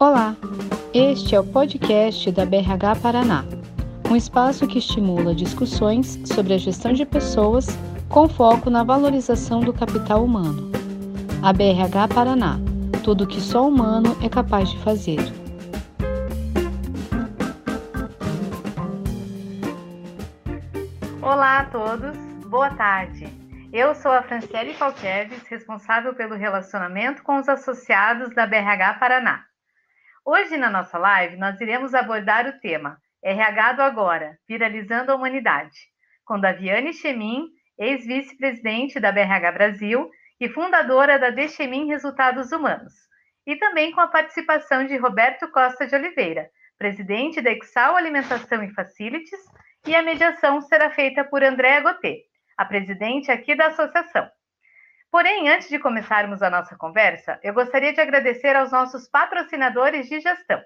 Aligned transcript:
Olá, 0.00 0.36
este 0.94 1.34
é 1.34 1.40
o 1.40 1.44
podcast 1.44 2.30
da 2.30 2.46
BRH 2.46 3.00
Paraná, 3.02 3.44
um 4.08 4.14
espaço 4.14 4.64
que 4.64 4.78
estimula 4.78 5.34
discussões 5.34 6.20
sobre 6.24 6.54
a 6.54 6.56
gestão 6.56 6.92
de 6.92 7.04
pessoas 7.04 7.66
com 8.08 8.28
foco 8.28 8.70
na 8.70 8.84
valorização 8.84 9.58
do 9.58 9.72
capital 9.72 10.22
humano. 10.22 10.70
A 11.42 11.52
BRH 11.52 12.14
Paraná, 12.14 12.60
tudo 13.02 13.26
que 13.26 13.40
só 13.40 13.66
humano 13.66 14.16
é 14.22 14.28
capaz 14.28 14.70
de 14.70 14.78
fazer. 14.84 15.18
Olá 21.20 21.58
a 21.58 21.64
todos, 21.64 22.16
boa 22.46 22.70
tarde. 22.70 23.26
Eu 23.72 23.96
sou 23.96 24.12
a 24.12 24.22
Franciele 24.22 24.74
Falqueves, 24.74 25.42
responsável 25.48 26.14
pelo 26.14 26.36
relacionamento 26.36 27.24
com 27.24 27.40
os 27.40 27.48
associados 27.48 28.32
da 28.32 28.46
BRH 28.46 28.94
Paraná. 29.00 29.47
Hoje, 30.30 30.58
na 30.58 30.68
nossa 30.68 30.98
live, 30.98 31.36
nós 31.36 31.58
iremos 31.58 31.94
abordar 31.94 32.46
o 32.46 32.60
tema 32.60 32.98
RH 33.24 33.72
do 33.72 33.82
Agora, 33.82 34.38
Viralizando 34.46 35.10
a 35.10 35.14
Humanidade, 35.14 35.78
com 36.22 36.38
Daviane 36.38 36.92
Chemin, 36.92 37.46
ex-vice-presidente 37.78 39.00
da 39.00 39.10
BRH 39.10 39.52
Brasil 39.52 40.10
e 40.38 40.46
fundadora 40.50 41.18
da 41.18 41.30
Dechemin 41.30 41.86
Resultados 41.86 42.52
Humanos, 42.52 42.92
e 43.46 43.56
também 43.56 43.90
com 43.90 44.02
a 44.02 44.06
participação 44.06 44.84
de 44.84 44.98
Roberto 44.98 45.50
Costa 45.50 45.86
de 45.86 45.96
Oliveira, 45.96 46.50
presidente 46.76 47.40
da 47.40 47.50
Exal 47.50 47.96
Alimentação 47.96 48.62
e 48.62 48.74
Facilities, 48.74 49.40
e 49.86 49.96
a 49.96 50.02
mediação 50.02 50.60
será 50.60 50.90
feita 50.90 51.24
por 51.24 51.42
Andréa 51.42 51.80
Gotê, 51.80 52.24
a 52.54 52.66
presidente 52.66 53.32
aqui 53.32 53.54
da 53.54 53.68
associação. 53.68 54.28
Porém, 55.10 55.48
antes 55.48 55.68
de 55.68 55.78
começarmos 55.78 56.42
a 56.42 56.50
nossa 56.50 56.76
conversa, 56.76 57.40
eu 57.42 57.54
gostaria 57.54 57.92
de 57.92 58.00
agradecer 58.00 58.54
aos 58.54 58.70
nossos 58.70 59.08
patrocinadores 59.08 60.06
de 60.06 60.20
gestão. 60.20 60.62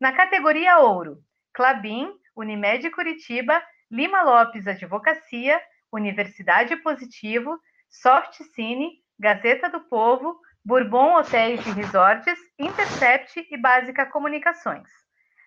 Na 0.00 0.12
categoria 0.12 0.78
Ouro, 0.78 1.18
Clabin, 1.52 2.12
Unimed 2.36 2.88
Curitiba, 2.90 3.60
Lima 3.90 4.22
Lopes 4.22 4.68
Advocacia, 4.68 5.60
Universidade 5.92 6.76
Positivo, 6.76 7.58
Soft 7.88 8.40
Cine, 8.54 9.02
Gazeta 9.18 9.68
do 9.68 9.80
Povo, 9.80 10.40
Bourbon 10.64 11.16
Hotéis 11.16 11.66
e 11.66 11.72
Resorts, 11.72 12.38
Intercept 12.56 13.46
e 13.50 13.56
Básica 13.56 14.06
Comunicações. 14.06 14.88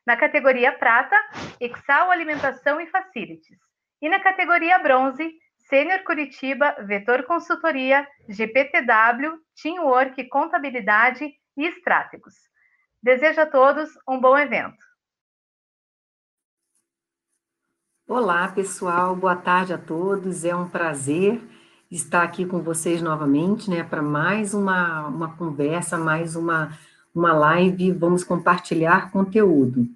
Na 0.06 0.18
categoria 0.18 0.74
Prata, 0.74 1.16
Exal 1.60 2.12
Alimentação 2.12 2.82
e 2.82 2.88
Facilities. 2.88 3.58
E 4.02 4.10
na 4.10 4.20
categoria 4.20 4.78
Bronze, 4.80 5.32
Sênior 5.74 6.04
Curitiba, 6.04 6.76
Vetor 6.86 7.24
Consultoria, 7.24 8.08
GPTW, 8.30 9.40
Teamwork 9.60 10.24
Contabilidade 10.30 11.34
e 11.58 11.66
Estrátegos. 11.66 12.36
Desejo 13.02 13.42
a 13.42 13.48
todos 13.48 13.90
um 14.08 14.22
bom 14.22 14.38
evento. 14.38 14.78
Olá, 18.08 18.50
pessoal, 18.50 19.16
boa 19.16 19.36
tarde 19.36 19.74
a 19.74 19.78
todos. 19.80 20.46
É 20.46 20.56
um 20.56 20.70
prazer 20.70 21.42
estar 21.90 22.22
aqui 22.22 22.46
com 22.46 22.62
vocês 22.62 23.02
novamente, 23.02 23.68
né, 23.68 23.84
para 23.84 24.04
mais 24.04 24.54
uma, 24.54 25.08
uma 25.08 25.36
conversa, 25.36 25.98
mais 25.98 26.36
uma, 26.36 26.78
uma 27.16 27.34
live. 27.34 27.92
Vamos 27.94 28.24
compartilhar 28.24 29.10
conteúdo. 29.10 29.88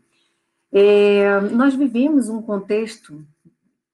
É, 0.74 1.40
nós 1.52 1.76
vivemos 1.76 2.30
um 2.30 2.42
contexto 2.42 3.24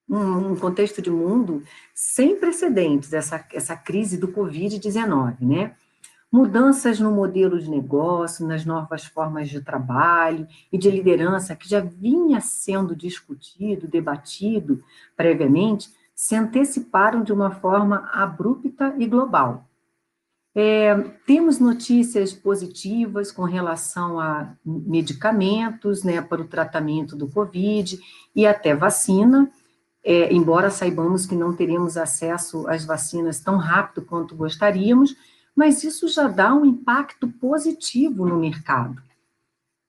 um, 0.09 0.56
contexto 0.56 1.02
de 1.02 1.09
mundo 1.09 1.64
sem 1.94 2.36
precedentes, 2.36 3.14
essa, 3.14 3.46
essa 3.54 3.76
crise 3.76 4.18
do 4.18 4.28
Covid-19, 4.28 5.38
né? 5.42 5.76
Mudanças 6.32 7.00
no 7.00 7.12
modelo 7.12 7.59
de 7.59 7.70
negócio, 7.70 8.47
nas 8.47 8.66
novas 8.66 9.06
formas 9.06 9.50
de 9.50 9.62
trabalho 9.62 10.47
e 10.72 10.80
de 10.80 10.90
liderança 10.90 11.56
que 11.56 11.69
já 11.69 11.80
vinha 11.80 12.42
sendo 12.42 12.96
discutido, 12.96 13.88
debatido 13.88 14.84
previamente, 15.16 15.92
se 16.16 16.36
anteciparam 16.36 17.24
de 17.24 17.31
uma 17.31 17.52
forma 17.52 18.09
abrupta 18.12 18.96
e 18.97 19.06
global. 19.06 19.69
É, 20.56 20.96
temos 21.25 21.59
notícias 21.59 22.31
positivas 22.31 23.31
com 23.31 23.44
relação 23.44 24.19
a 24.19 24.53
medicamentos 24.63 26.03
né, 26.03 26.22
para 26.22 26.42
o 26.42 26.47
tratamento 26.47 27.16
do 27.16 27.28
Covid 27.28 28.00
e 28.36 28.46
até 28.46 28.75
vacina, 28.75 29.52
é, 30.03 30.34
embora 30.34 30.69
saibamos 30.69 31.25
que 31.25 31.36
não 31.36 31.53
teremos 31.53 31.96
acesso 31.96 32.68
às 32.68 32.84
vacinas 32.84 33.40
tão 33.40 33.58
rápido 33.58 34.06
quanto 34.06 34.36
gostaríamos, 34.36 35.16
mas 35.56 35.84
isso 35.84 36.08
já 36.08 36.28
dá 36.28 36.53
um 36.53 36.66
impacto 36.66 37.28
positivo 37.28 38.25
no 38.25 38.38
mercado. 38.38 39.02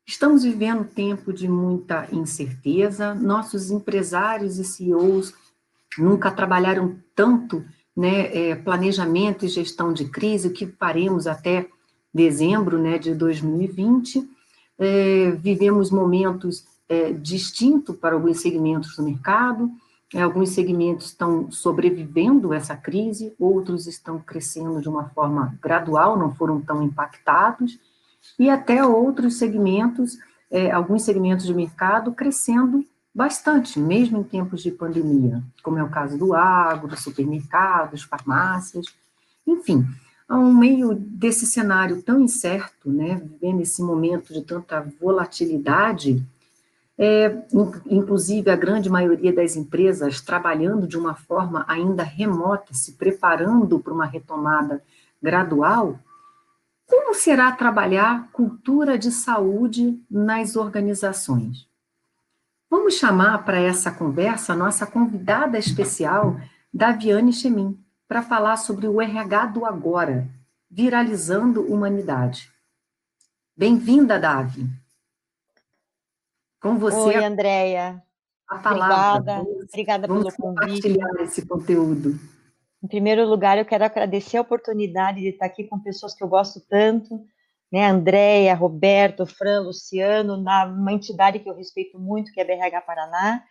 Estamos 0.06 0.44
vivendo 0.44 0.84
tempo 0.84 1.32
de 1.32 1.48
muita 1.48 2.06
incerteza, 2.12 3.14
nossos 3.14 3.70
empresários 3.70 4.58
e 4.58 4.64
CEOs 4.64 5.32
nunca 5.98 6.30
trabalharam 6.30 6.96
tanto 7.14 7.64
né, 7.96 8.50
é, 8.50 8.54
planejamento 8.54 9.44
e 9.44 9.48
gestão 9.48 9.92
de 9.92 10.06
crise, 10.06 10.50
que 10.50 10.66
faremos 10.66 11.26
até 11.26 11.68
dezembro 12.12 12.78
né, 12.78 12.98
de 12.98 13.14
2020. 13.14 14.28
É, 14.78 15.30
vivemos 15.32 15.90
momentos 15.90 16.66
é, 16.88 17.12
distintos 17.12 17.96
para 17.96 18.14
alguns 18.14 18.40
segmentos 18.40 18.96
do 18.96 19.02
mercado, 19.02 19.70
alguns 20.20 20.50
segmentos 20.50 21.06
estão 21.06 21.50
sobrevivendo 21.50 22.54
essa 22.54 22.76
crise, 22.76 23.34
outros 23.38 23.86
estão 23.86 24.18
crescendo 24.18 24.80
de 24.80 24.88
uma 24.88 25.08
forma 25.08 25.58
gradual, 25.60 26.16
não 26.16 26.34
foram 26.34 26.60
tão 26.60 26.82
impactados, 26.82 27.78
e 28.38 28.48
até 28.48 28.84
outros 28.84 29.38
segmentos, 29.38 30.16
é, 30.50 30.70
alguns 30.70 31.02
segmentos 31.02 31.46
de 31.46 31.54
mercado 31.54 32.12
crescendo 32.12 32.84
bastante, 33.14 33.78
mesmo 33.78 34.18
em 34.18 34.24
tempos 34.24 34.62
de 34.62 34.70
pandemia, 34.70 35.42
como 35.62 35.78
é 35.78 35.82
o 35.82 35.90
caso 35.90 36.18
do 36.18 36.34
agro, 36.34 36.96
supermercados, 36.96 38.02
farmácias, 38.02 38.86
enfim, 39.46 39.86
ao 40.28 40.42
meio 40.42 40.94
desse 40.94 41.46
cenário 41.46 42.02
tão 42.02 42.20
incerto, 42.20 42.90
né, 42.90 43.20
vivendo 43.22 43.60
esse 43.60 43.82
momento 43.82 44.32
de 44.32 44.42
tanta 44.42 44.80
volatilidade, 45.00 46.24
é, 46.96 47.36
inclusive 47.86 48.50
a 48.50 48.56
grande 48.56 48.88
maioria 48.88 49.32
das 49.32 49.56
empresas 49.56 50.20
trabalhando 50.20 50.86
de 50.86 50.96
uma 50.96 51.14
forma 51.14 51.64
ainda 51.68 52.02
remota, 52.02 52.72
se 52.72 52.92
preparando 52.92 53.80
para 53.80 53.92
uma 53.92 54.06
retomada 54.06 54.82
gradual, 55.20 55.98
como 56.86 57.14
será 57.14 57.50
trabalhar 57.52 58.28
cultura 58.30 58.98
de 58.98 59.10
saúde 59.10 60.00
nas 60.10 60.54
organizações? 60.54 61.66
Vamos 62.70 62.94
chamar 62.94 63.44
para 63.44 63.58
essa 63.58 63.90
conversa 63.90 64.52
a 64.52 64.56
nossa 64.56 64.86
convidada 64.86 65.58
especial, 65.58 66.36
Daviane 66.72 67.32
Chemin, 67.32 67.78
para 68.06 68.22
falar 68.22 68.56
sobre 68.56 68.86
o 68.86 69.00
RH 69.00 69.46
do 69.46 69.64
agora, 69.64 70.28
viralizando 70.70 71.62
humanidade. 71.62 72.52
Bem-vinda, 73.56 74.18
Davi. 74.18 74.68
Com 76.64 76.78
você. 76.78 76.96
Oi, 76.96 77.16
Andréia. 77.22 78.02
A 78.48 78.58
palavra. 78.58 79.42
Obrigada, 79.42 79.44
vamos, 79.44 79.68
obrigada 79.68 80.06
vamos 80.06 80.34
pelo 80.34 80.54
convite. 80.54 80.80
compartilhar 80.80 81.22
esse 81.22 81.46
conteúdo. 81.46 82.18
Em 82.82 82.88
primeiro 82.88 83.28
lugar, 83.28 83.58
eu 83.58 83.66
quero 83.66 83.84
agradecer 83.84 84.38
a 84.38 84.40
oportunidade 84.40 85.20
de 85.20 85.28
estar 85.28 85.44
aqui 85.44 85.64
com 85.64 85.78
pessoas 85.78 86.14
que 86.14 86.24
eu 86.24 86.28
gosto 86.28 86.62
tanto, 86.66 87.20
né, 87.70 87.86
Andréia, 87.86 88.54
Roberto, 88.54 89.26
Fran, 89.26 89.60
Luciano, 89.60 90.38
na 90.38 90.64
uma 90.64 90.90
entidade 90.90 91.38
que 91.38 91.50
eu 91.50 91.54
respeito 91.54 91.98
muito, 91.98 92.32
que 92.32 92.40
é 92.40 92.42
a 92.42 92.46
BRH 92.46 92.80
Paraná. 92.80 93.44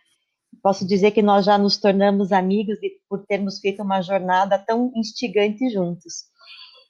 Posso 0.60 0.84
dizer 0.84 1.12
que 1.12 1.22
nós 1.22 1.44
já 1.44 1.56
nos 1.56 1.76
tornamos 1.76 2.32
amigos 2.32 2.80
de, 2.80 2.94
por 3.08 3.24
termos 3.26 3.60
feito 3.60 3.80
uma 3.80 4.02
jornada 4.02 4.58
tão 4.58 4.90
instigante 4.96 5.70
juntos. 5.70 6.24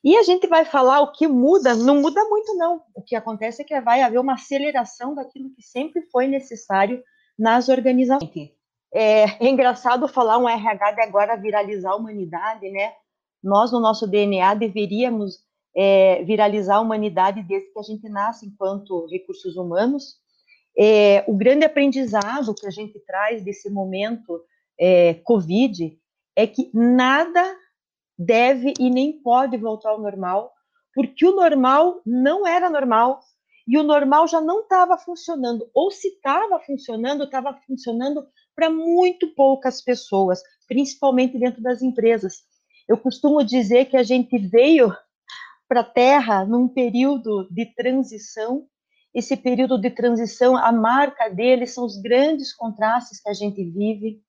E 0.05 0.19
a 0.19 0.23
gente 0.23 0.47
vai 0.47 0.67
falar 0.67 1.01
o 1.01 1.13
que 1.13 1.27
muda, 1.27 1.75
não 1.75 2.03
muda 2.03 2.23
muito, 2.29 2.55
não. 2.55 2.83
O 2.95 3.01
que 3.01 3.17
acontece 3.17 3.63
é 3.63 3.65
que 3.65 3.81
vai 3.81 4.03
haver 4.03 4.21
uma 4.21 4.35
aceleração 4.35 5.15
daquilo 5.15 5.49
que 5.55 5.63
sempre 5.63 6.03
foi 6.13 6.29
necessário 6.29 7.03
nas 7.39 7.71
organizações. 7.71 8.53
É, 8.93 9.45
é 9.45 9.49
engraçado 9.49 10.07
falar 10.07 10.37
um 10.37 10.49
RH 10.49 10.93
de 10.93 11.01
agora 11.01 11.37
viralizar 11.37 11.93
a 11.93 11.97
humanidade, 11.97 12.71
né? 12.71 12.93
Nós, 13.43 13.73
no 13.73 13.81
nosso 13.81 14.07
DNA, 14.07 14.55
deveríamos 14.55 15.39
é, 15.75 16.23
viralizar 16.25 16.77
a 16.77 16.81
humanidade 16.81 17.43
desde 17.43 17.73
que 17.73 17.79
a 17.79 17.83
gente 17.83 18.07
nasce 18.09 18.47
enquanto 18.47 19.07
recursos 19.11 19.57
humanos. 19.57 20.17
É, 20.79 21.25
o 21.27 21.35
grande 21.35 21.65
aprendizado 21.65 22.55
que 22.55 22.67
a 22.67 22.71
gente 22.71 23.01
traz 23.07 23.43
desse 23.43 23.71
momento 23.71 24.41
é, 24.79 25.15
Covid 25.25 25.99
é 26.37 26.47
que 26.47 26.71
nada 26.75 27.43
deve 28.19 28.75
e 28.79 28.91
nem 28.91 29.21
pode 29.21 29.57
voltar 29.57 29.91
ao 29.91 30.01
normal, 30.01 30.53
porque 30.95 31.27
o 31.27 31.35
normal 31.35 32.01
não 32.07 32.47
era 32.47 32.71
normal 32.71 33.21
e 33.67 33.79
o 33.79 33.83
normal 33.83 34.29
já 34.29 34.41
não 34.41 34.61
estava 34.61 34.97
funcionando, 34.99 35.69
ou 35.75 35.91
se 35.91 36.09
estava 36.09 36.61
funcionando, 36.61 37.25
estava 37.25 37.59
funcionando 37.67 38.27
para 38.55 38.71
muito 38.71 39.35
poucas 39.35 39.83
pessoas, 39.83 40.41
principalmente 40.69 41.39
dentro 41.39 41.63
das 41.63 41.83
empresas. 41.83 42.43
Eu 42.87 42.99
costumo 42.99 43.43
dizer 43.43 43.87
que 43.87 43.97
a 43.97 44.03
gente 44.03 44.37
veio 44.39 44.95
para 45.67 45.81
a 45.81 45.85
Terra 45.85 46.45
num 46.45 46.69
período 46.69 47.49
de 47.51 47.67
transição. 47.75 48.67
Esse 49.15 49.37
período 49.37 49.81
de 49.81 49.91
transição, 49.91 50.57
a 50.57 50.71
marca 50.71 51.29
dele 51.31 51.67
são 51.67 51.85
os 51.85 52.01
grandes 52.01 52.55
contrastes 52.55 53.21
que 53.21 53.29
a 53.31 53.33
gente 53.33 53.65
vive. 53.65 54.21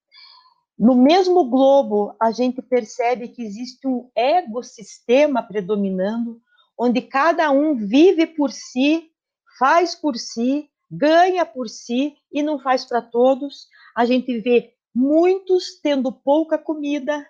No 0.78 0.94
mesmo 0.94 1.46
globo, 1.46 2.16
a 2.22 2.32
gente 2.32 2.62
percebe 2.62 3.30
que 3.30 3.42
existe 3.42 3.88
um 3.88 4.10
ecossistema 4.14 5.42
predominando, 5.42 6.42
onde 6.78 7.02
cada 7.02 7.50
um 7.50 7.76
vive 7.76 8.28
por 8.28 8.52
si, 8.52 9.10
faz 9.58 9.96
por 9.96 10.18
si, 10.18 10.70
ganha 10.92 11.46
por 11.46 11.70
si 11.70 12.16
e 12.30 12.44
não 12.44 12.60
faz 12.60 12.84
para 12.84 13.02
todos. 13.02 13.68
A 13.96 14.06
gente 14.06 14.38
vê 14.42 14.74
muitos 14.94 15.80
tendo 15.82 16.12
pouca 16.12 16.58
comida, 16.58 17.26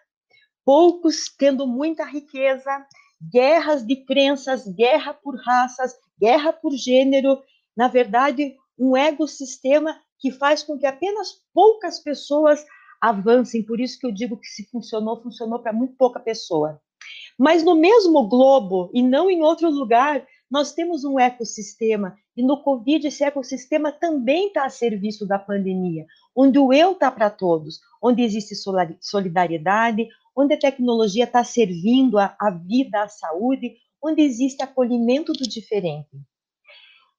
poucos 0.66 1.30
tendo 1.38 1.68
muita 1.68 2.04
riqueza, 2.04 2.86
guerras 3.32 3.86
de 3.86 3.98
crenças, 4.06 4.68
guerra 4.68 5.14
por 5.14 5.36
raças, 5.36 5.96
guerra 6.20 6.52
por 6.52 6.72
gênero, 6.72 7.44
na 7.78 7.88
verdade, 7.88 8.56
um 8.78 8.98
ecossistema 8.98 10.00
que 10.18 10.32
faz 10.32 10.64
com 10.64 10.78
que 10.78 10.86
apenas 10.86 11.44
poucas 11.54 12.00
pessoas 12.00 12.66
avancem. 13.00 13.64
Por 13.64 13.80
isso 13.80 14.00
que 14.00 14.06
eu 14.06 14.12
digo 14.12 14.38
que 14.38 14.48
se 14.48 14.64
funcionou, 14.70 15.22
funcionou 15.22 15.60
para 15.60 15.74
muito 15.74 15.96
pouca 15.96 16.20
pessoa. 16.20 16.82
Mas 17.38 17.64
no 17.64 17.76
mesmo 17.76 18.28
globo 18.28 18.90
e 18.94 19.02
não 19.02 19.30
em 19.30 19.42
outro 19.42 19.70
lugar, 19.70 20.26
nós 20.50 20.74
temos 20.74 21.04
um 21.04 21.20
ecossistema 21.20 22.16
e 22.38 22.44
no 22.44 22.62
Covid 22.62 23.08
esse 23.08 23.24
ecossistema 23.24 23.92
também 23.92 24.48
está 24.48 24.66
a 24.66 24.70
serviço 24.70 25.26
da 25.26 25.40
pandemia, 25.40 26.06
onde 26.36 26.60
o 26.60 26.72
eu 26.72 26.92
está 26.92 27.12
para 27.12 27.30
todos, 27.30 27.80
onde 28.02 28.22
existe 28.22 28.56
solidariedade, 29.02 30.08
onde 30.36 30.54
a 30.54 30.60
tecnologia 30.60 31.24
está 31.24 31.44
servindo 31.44 32.18
a, 32.18 32.50
vida, 32.50 33.04
a 33.04 33.08
saúde, 33.08 33.76
onde 34.04 34.22
existe 34.22 34.62
acolhimento 34.62 35.34
do 35.34 35.48
diferente. 35.48 36.10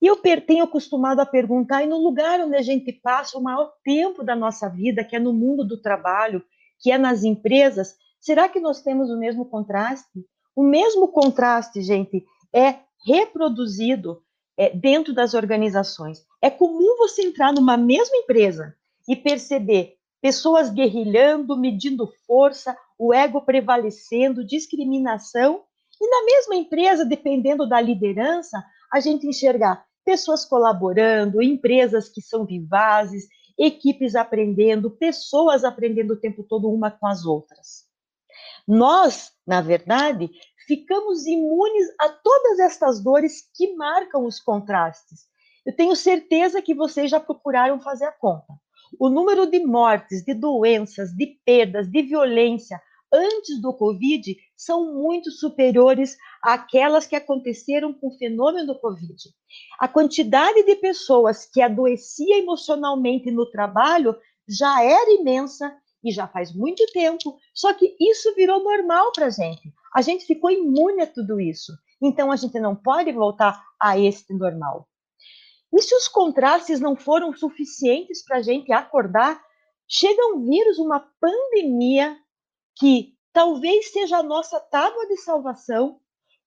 E 0.01 0.07
eu 0.07 0.17
tenho 0.17 0.65
acostumado 0.65 1.21
a 1.21 1.27
perguntar, 1.27 1.83
e 1.83 1.87
no 1.87 1.99
lugar 1.99 2.41
onde 2.41 2.57
a 2.57 2.63
gente 2.63 2.93
passa 2.93 3.39
o 3.39 3.43
maior 3.43 3.73
tempo 3.83 4.23
da 4.23 4.37
nossa 4.37 4.69
vida, 4.69 5.05
que 5.05 5.17
é 5.17 5.19
no 5.19 5.33
mundo 5.33 5.65
do 5.65 5.81
trabalho, 5.81 6.45
que 6.79 6.91
é 6.93 6.99
nas 6.99 7.25
empresas, 7.25 7.97
será 8.21 8.49
que 8.49 8.61
nós 8.61 8.83
temos 8.83 9.11
o 9.11 9.19
mesmo 9.19 9.47
contraste? 9.47 10.25
O 10.55 10.63
mesmo 10.63 11.09
contraste, 11.09 11.81
gente, 11.81 12.25
é 12.53 12.77
reproduzido 13.07 14.23
é, 14.57 14.71
dentro 14.71 15.15
das 15.15 15.35
organizações. 15.35 16.25
É 16.43 16.51
comum 16.51 16.97
você 16.99 17.23
entrar 17.23 17.53
numa 17.53 17.77
mesma 17.77 18.17
empresa 18.17 18.75
e 19.09 19.15
perceber 19.15 19.97
pessoas 20.21 20.71
guerrilhando, 20.71 21.57
medindo 21.57 22.13
força, 22.27 22.77
o 22.99 23.15
ego 23.15 23.41
prevalecendo, 23.43 24.45
discriminação, 24.45 25.63
e 26.01 26.11
na 26.11 26.25
mesma 26.25 26.57
empresa, 26.57 27.05
dependendo 27.05 27.67
da 27.69 27.81
liderança, 27.81 28.63
a 28.93 29.01
gente 29.01 29.27
enxergar 29.27 29.86
pessoas 30.07 30.45
colaborando, 30.45 31.43
empresas 31.43 32.09
que 32.09 32.23
são 32.23 32.47
vivazes, 32.47 33.27
equipes 33.59 34.15
aprendendo, 34.15 34.89
pessoas 34.89 35.65
aprendendo 35.65 36.13
o 36.13 36.21
tempo 36.21 36.45
todo 36.45 36.71
uma 36.71 36.93
com 36.93 37.09
as 37.09 37.25
outras. 37.27 37.85
Nós, 38.67 39.33
na 39.45 39.61
verdade, 39.61 40.31
ficamos 40.67 41.27
imunes 41.27 41.89
a 42.01 42.09
todas 42.09 42.61
estas 42.61 43.03
dores 43.03 43.51
que 43.53 43.75
marcam 43.75 44.25
os 44.25 44.39
contrastes. 44.39 45.27
Eu 45.65 45.75
tenho 45.75 45.97
certeza 45.97 46.63
que 46.63 46.75
vocês 46.75 47.11
já 47.11 47.19
procuraram 47.19 47.81
fazer 47.81 48.05
a 48.05 48.13
conta. 48.13 48.55
O 49.01 49.09
número 49.09 49.47
de 49.51 49.65
mortes, 49.65 50.25
de 50.25 50.35
doenças, 50.35 51.11
de 51.13 51.39
perdas, 51.45 51.91
de 51.91 52.03
violência 52.03 52.81
antes 53.17 53.61
do 53.61 53.73
Covid 53.73 54.37
são 54.57 54.95
muito 54.95 55.31
superiores 55.31 56.17
àquelas 56.43 57.07
que 57.07 57.17
aconteceram 57.17 57.93
com 57.95 58.09
o 58.09 58.19
fenômeno 58.19 58.67
do 58.67 58.79
Covid. 58.79 59.17
A 59.81 59.89
quantidade 59.89 60.63
de 60.63 60.77
pessoas 60.77 61.47
que 61.47 61.63
adoecia 61.63 62.39
emocionalmente 62.39 63.31
no 63.31 63.51
trabalho 63.51 64.15
já 64.49 64.83
era 64.83 65.11
imensa 65.13 65.75
e 66.05 66.13
já 66.13 66.29
faz 66.29 66.55
muito 66.55 66.85
tempo, 66.93 67.37
só 67.55 67.73
que 67.73 67.97
isso 67.99 68.35
virou 68.35 68.63
normal 68.63 69.11
para 69.13 69.27
a 69.27 69.31
gente. 69.31 69.73
A 69.95 70.03
gente 70.03 70.25
ficou 70.25 70.51
imune 70.51 71.03
a 71.03 71.07
tudo 71.07 71.41
isso. 71.41 71.73
Então 72.01 72.31
a 72.31 72.37
gente 72.37 72.61
não 72.61 72.77
pode 72.77 73.11
voltar 73.13 73.61
a 73.81 73.99
este 73.99 74.35
normal. 74.35 74.87
E 75.73 75.83
se 75.83 75.95
os 75.95 76.07
contrastes 76.07 76.81
não 76.81 76.95
foram 76.95 77.35
suficientes 77.35 78.25
para 78.25 78.39
a 78.39 78.43
gente 78.43 78.73
acordar, 78.73 79.41
chega 79.89 80.35
um 80.35 80.49
vírus, 80.49 80.79
uma 80.79 81.01
pandemia, 81.21 82.17
que 82.77 83.15
talvez 83.33 83.91
seja 83.93 84.19
a 84.19 84.23
nossa 84.23 84.61
tábua 84.61 85.07
de 85.07 85.17
salvação, 85.19 86.01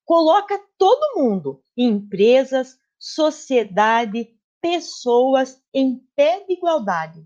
coloca 0.06 0.60
todo 0.78 1.20
mundo, 1.20 1.62
empresas, 1.78 2.78
sociedade, 2.98 4.30
pessoas, 4.62 5.62
em 5.74 6.04
pé 6.16 6.44
de 6.46 6.54
igualdade, 6.54 7.26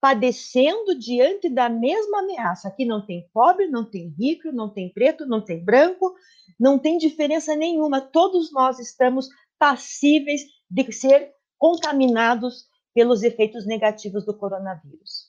padecendo 0.00 0.98
diante 0.98 1.48
da 1.48 1.68
mesma 1.68 2.20
ameaça. 2.20 2.68
Aqui 2.68 2.84
não 2.84 3.04
tem 3.04 3.28
pobre, 3.32 3.66
não 3.68 3.84
tem 3.84 4.14
rico, 4.18 4.52
não 4.52 4.72
tem 4.72 4.92
preto, 4.92 5.26
não 5.26 5.42
tem 5.42 5.64
branco, 5.64 6.14
não 6.58 6.78
tem 6.78 6.98
diferença 6.98 7.56
nenhuma. 7.56 8.00
Todos 8.00 8.52
nós 8.52 8.78
estamos 8.78 9.28
passíveis 9.58 10.42
de 10.70 10.92
ser 10.92 11.32
contaminados 11.58 12.66
pelos 12.94 13.22
efeitos 13.22 13.66
negativos 13.66 14.24
do 14.24 14.36
coronavírus. 14.36 15.27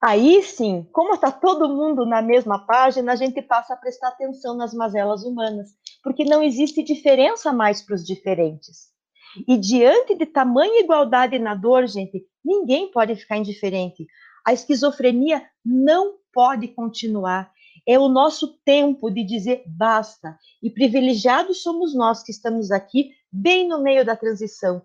Aí 0.00 0.40
sim, 0.44 0.86
como 0.92 1.14
está 1.14 1.32
todo 1.32 1.68
mundo 1.68 2.06
na 2.06 2.22
mesma 2.22 2.64
página, 2.64 3.12
a 3.12 3.16
gente 3.16 3.42
passa 3.42 3.74
a 3.74 3.76
prestar 3.76 4.08
atenção 4.08 4.56
nas 4.56 4.72
mazelas 4.72 5.24
humanas, 5.24 5.70
porque 6.04 6.24
não 6.24 6.40
existe 6.40 6.84
diferença 6.84 7.52
mais 7.52 7.82
para 7.82 7.96
os 7.96 8.06
diferentes. 8.06 8.92
E 9.46 9.56
diante 9.56 10.14
de 10.14 10.24
tamanha 10.24 10.80
igualdade 10.80 11.36
na 11.40 11.52
dor, 11.52 11.88
gente, 11.88 12.24
ninguém 12.44 12.92
pode 12.92 13.16
ficar 13.16 13.38
indiferente. 13.38 14.06
A 14.46 14.52
esquizofrenia 14.52 15.44
não 15.64 16.18
pode 16.32 16.68
continuar. 16.68 17.50
É 17.86 17.98
o 17.98 18.08
nosso 18.08 18.56
tempo 18.64 19.10
de 19.10 19.24
dizer 19.24 19.64
basta. 19.66 20.38
E 20.62 20.70
privilegiados 20.70 21.60
somos 21.60 21.92
nós 21.92 22.22
que 22.22 22.30
estamos 22.30 22.70
aqui, 22.70 23.10
bem 23.32 23.66
no 23.66 23.82
meio 23.82 24.04
da 24.04 24.14
transição, 24.14 24.80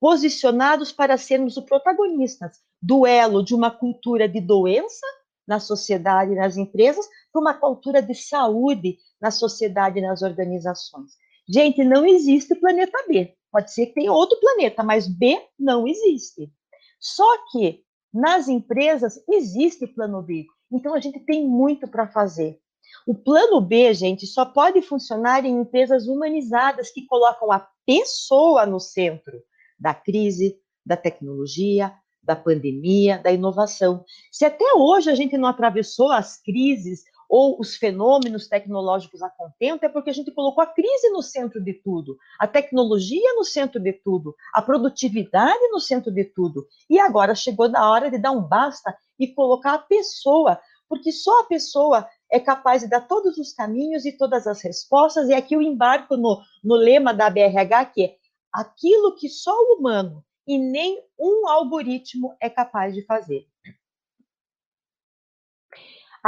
posicionados 0.00 0.92
para 0.92 1.18
sermos 1.18 1.58
os 1.58 1.64
protagonistas 1.64 2.65
do 2.80 3.06
elo 3.06 3.42
de 3.42 3.54
uma 3.54 3.70
cultura 3.70 4.28
de 4.28 4.40
doença 4.40 5.06
na 5.46 5.60
sociedade 5.60 6.32
e 6.32 6.36
nas 6.36 6.56
empresas 6.56 7.06
para 7.32 7.40
uma 7.40 7.54
cultura 7.54 8.02
de 8.02 8.14
saúde 8.14 8.98
na 9.20 9.30
sociedade 9.30 9.98
e 9.98 10.02
nas 10.02 10.22
organizações. 10.22 11.12
Gente, 11.48 11.84
não 11.84 12.04
existe 12.04 12.54
planeta 12.56 12.98
B. 13.08 13.34
Pode 13.52 13.72
ser 13.72 13.86
que 13.86 13.94
tenha 13.94 14.12
outro 14.12 14.38
planeta, 14.40 14.82
mas 14.82 15.06
B 15.06 15.40
não 15.58 15.86
existe. 15.86 16.52
Só 17.00 17.24
que 17.50 17.84
nas 18.12 18.48
empresas 18.48 19.22
existe 19.30 19.86
plano 19.86 20.22
B. 20.22 20.44
Então 20.72 20.94
a 20.94 21.00
gente 21.00 21.20
tem 21.20 21.46
muito 21.46 21.86
para 21.86 22.08
fazer. 22.08 22.58
O 23.06 23.14
plano 23.14 23.60
B, 23.60 23.94
gente, 23.94 24.26
só 24.26 24.44
pode 24.44 24.82
funcionar 24.82 25.44
em 25.44 25.60
empresas 25.60 26.08
humanizadas 26.08 26.90
que 26.90 27.06
colocam 27.06 27.52
a 27.52 27.66
pessoa 27.84 28.66
no 28.66 28.80
centro 28.80 29.40
da 29.78 29.94
crise, 29.94 30.58
da 30.84 30.96
tecnologia, 30.96 31.94
da 32.26 32.34
pandemia, 32.34 33.18
da 33.18 33.30
inovação. 33.30 34.04
Se 34.32 34.44
até 34.44 34.64
hoje 34.74 35.08
a 35.08 35.14
gente 35.14 35.38
não 35.38 35.48
atravessou 35.48 36.10
as 36.10 36.42
crises 36.42 37.04
ou 37.28 37.58
os 37.60 37.76
fenômenos 37.76 38.48
tecnológicos 38.48 39.22
a 39.22 39.30
contento, 39.30 39.84
é 39.84 39.88
porque 39.88 40.10
a 40.10 40.12
gente 40.12 40.30
colocou 40.32 40.62
a 40.62 40.66
crise 40.66 41.08
no 41.10 41.22
centro 41.22 41.60
de 41.62 41.74
tudo, 41.74 42.16
a 42.38 42.46
tecnologia 42.46 43.34
no 43.34 43.44
centro 43.44 43.80
de 43.80 43.92
tudo, 43.92 44.34
a 44.52 44.62
produtividade 44.62 45.68
no 45.70 45.80
centro 45.80 46.12
de 46.12 46.24
tudo. 46.24 46.66
E 46.88 46.98
agora 46.98 47.34
chegou 47.34 47.68
na 47.68 47.90
hora 47.90 48.10
de 48.10 48.18
dar 48.18 48.32
um 48.32 48.42
basta 48.42 48.96
e 49.18 49.28
colocar 49.28 49.74
a 49.74 49.78
pessoa, 49.78 50.60
porque 50.88 51.10
só 51.10 51.40
a 51.40 51.44
pessoa 51.44 52.08
é 52.30 52.38
capaz 52.38 52.82
de 52.82 52.88
dar 52.88 53.02
todos 53.02 53.38
os 53.38 53.52
caminhos 53.52 54.04
e 54.04 54.16
todas 54.16 54.46
as 54.46 54.60
respostas, 54.62 55.28
e 55.28 55.34
aqui 55.34 55.54
eu 55.54 55.62
embarco 55.62 56.16
no, 56.16 56.40
no 56.62 56.74
lema 56.74 57.12
da 57.12 57.30
BRH, 57.30 57.86
que 57.92 58.04
é 58.04 58.14
aquilo 58.52 59.14
que 59.16 59.28
só 59.28 59.52
o 59.52 59.78
humano 59.78 60.24
e 60.46 60.58
nem 60.58 61.02
um 61.18 61.48
algoritmo 61.48 62.36
é 62.40 62.48
capaz 62.48 62.94
de 62.94 63.04
fazer. 63.04 63.46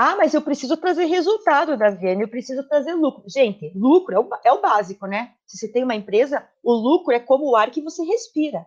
Ah, 0.01 0.15
mas 0.15 0.33
eu 0.33 0.41
preciso 0.41 0.77
trazer 0.77 1.07
resultado, 1.07 1.77
Daviane, 1.77 2.23
eu 2.23 2.29
preciso 2.29 2.63
trazer 2.69 2.95
lucro. 2.95 3.25
Gente, 3.27 3.73
lucro 3.75 4.15
é 4.15 4.21
o, 4.21 4.29
é 4.45 4.53
o 4.53 4.61
básico, 4.61 5.07
né? 5.09 5.35
Se 5.45 5.59
você 5.59 5.73
tem 5.73 5.83
uma 5.83 5.97
empresa, 5.97 6.49
o 6.63 6.73
lucro 6.73 7.13
é 7.13 7.19
como 7.19 7.51
o 7.51 7.57
ar 7.57 7.71
que 7.71 7.83
você 7.83 8.05
respira. 8.05 8.65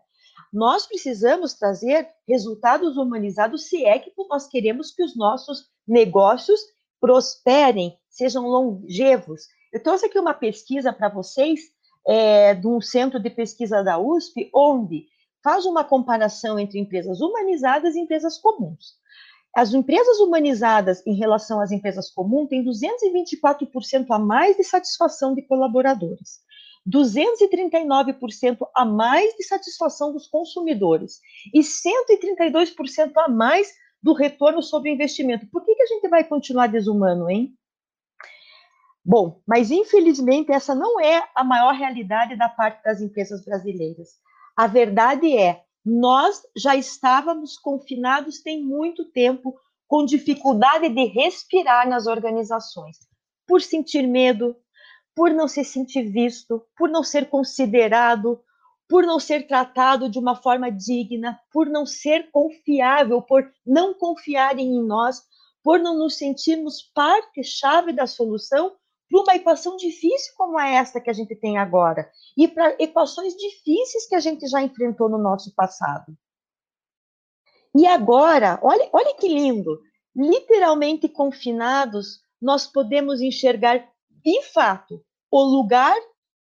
Nós 0.52 0.86
precisamos 0.86 1.54
trazer 1.54 2.10
resultados 2.28 2.98
humanizados 2.98 3.70
se 3.70 3.86
é 3.86 3.98
que 3.98 4.12
nós 4.30 4.48
queremos 4.48 4.92
que 4.92 5.04
os 5.04 5.16
nossos 5.16 5.70
negócios 5.88 6.60
prosperem, 7.00 7.98
sejam 8.10 8.46
longevos. 8.46 9.44
Eu 9.72 9.82
trouxe 9.82 10.08
aqui 10.08 10.20
uma 10.20 10.34
pesquisa 10.34 10.92
para 10.92 11.08
vocês 11.08 11.62
é, 12.06 12.54
de 12.54 12.68
um 12.68 12.82
centro 12.82 13.22
de 13.22 13.30
pesquisa 13.30 13.82
da 13.82 13.98
USP, 13.98 14.50
onde 14.54 15.08
faz 15.44 15.66
uma 15.66 15.84
comparação 15.84 16.60
entre 16.60 16.80
empresas 16.80 17.22
humanizadas 17.22 17.96
e 17.96 18.00
empresas 18.00 18.38
comuns. 18.38 19.00
As 19.56 19.74
empresas 19.74 20.20
humanizadas 20.20 21.06
em 21.06 21.14
relação 21.14 21.60
às 21.60 21.72
empresas 21.72 22.10
comuns 22.10 22.48
têm 22.48 22.64
224% 22.64 24.06
a 24.10 24.20
mais 24.20 24.56
de 24.56 24.64
satisfação 24.64 25.36
de 25.36 25.42
colaboradores, 25.42 26.40
239% 26.90 28.58
a 28.76 28.86
mais 28.86 29.34
de 29.36 29.44
satisfação 29.44 30.14
dos 30.14 30.28
consumidores 30.28 31.20
e 31.54 31.60
132% 31.60 33.12
a 33.18 33.28
mais 33.28 33.74
do 34.02 34.14
retorno 34.14 34.64
sobre 34.64 34.90
investimento. 34.90 35.46
Por 35.48 35.64
que, 35.66 35.76
que 35.76 35.84
a 35.84 35.88
gente 35.88 36.08
vai 36.08 36.24
continuar 36.24 36.68
desumano, 36.68 37.30
hein? 37.30 37.54
Bom, 39.04 39.42
mas 39.48 39.72
infelizmente 39.72 40.52
essa 40.52 40.74
não 40.76 41.00
é 41.00 41.28
a 41.36 41.44
maior 41.44 41.74
realidade 41.74 42.38
da 42.38 42.48
parte 42.48 42.84
das 42.84 43.02
empresas 43.02 43.44
brasileiras. 43.44 44.20
A 44.56 44.68
verdade 44.68 45.36
é, 45.36 45.64
nós 45.86 46.42
já 46.56 46.76
estávamos 46.76 47.58
confinados 47.58 48.42
tem 48.42 48.64
muito 48.64 49.06
tempo, 49.06 49.56
com 49.88 50.06
dificuldade 50.06 50.88
de 50.90 51.06
respirar 51.06 51.88
nas 51.90 52.08
organizações, 52.08 52.98
por 53.48 53.62
sentir 53.62 54.08
medo, 54.08 54.56
por 55.16 55.32
não 55.32 55.48
se 55.48 55.64
sentir 55.64 56.04
visto, 56.04 56.64
por 56.78 56.90
não 56.90 57.04
ser 57.04 57.30
considerado, 57.30 58.42
por 58.88 59.06
não 59.06 59.20
ser 59.20 59.48
tratado 59.48 60.10
de 60.10 60.20
uma 60.20 60.36
forma 60.36 60.72
digna, 60.72 61.40
por 61.52 61.66
não 61.66 61.86
ser 61.86 62.30
confiável, 62.32 63.22
por 63.22 63.50
não 63.66 63.94
confiarem 63.94 64.76
em 64.76 64.84
nós, 64.84 65.22
por 65.64 65.80
não 65.80 65.98
nos 65.98 66.18
sentirmos 66.18 66.82
parte-chave 66.94 67.94
da 67.94 68.08
solução 68.08 68.74
para 69.12 69.22
uma 69.22 69.36
equação 69.36 69.76
difícil 69.76 70.34
como 70.38 70.58
é 70.58 70.76
esta 70.76 71.02
que 71.02 71.10
a 71.10 71.14
gente 71.14 71.36
tem 71.36 71.58
agora, 71.58 72.10
e 72.38 72.48
para 72.48 72.76
equações 72.80 73.36
difíceis 73.36 74.08
que 74.08 74.16
a 74.16 74.20
gente 74.22 74.48
já 74.48 74.62
enfrentou 74.64 75.10
no 75.10 75.18
nosso 75.18 75.54
passado. 75.54 76.18
E 77.76 77.86
agora, 77.86 78.58
olha, 78.64 78.90
olha 78.94 79.14
que 79.16 79.28
lindo, 79.28 79.82
literalmente 80.16 81.10
confinados, 81.10 82.22
nós 82.42 82.66
podemos 82.66 83.22
enxergar, 83.22 83.86
de 84.10 84.42
fato, 84.44 85.04
o 85.30 85.44
lugar 85.44 85.96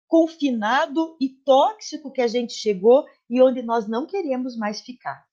confinado 0.08 1.16
e 1.20 1.30
tóxico 1.30 2.12
que 2.12 2.22
a 2.22 2.28
gente 2.28 2.54
chegou 2.54 3.06
e 3.30 3.42
onde 3.42 3.62
nós 3.62 3.88
não 3.88 4.06
queremos 4.06 4.56
mais 4.58 4.82
ficar. 4.82 5.24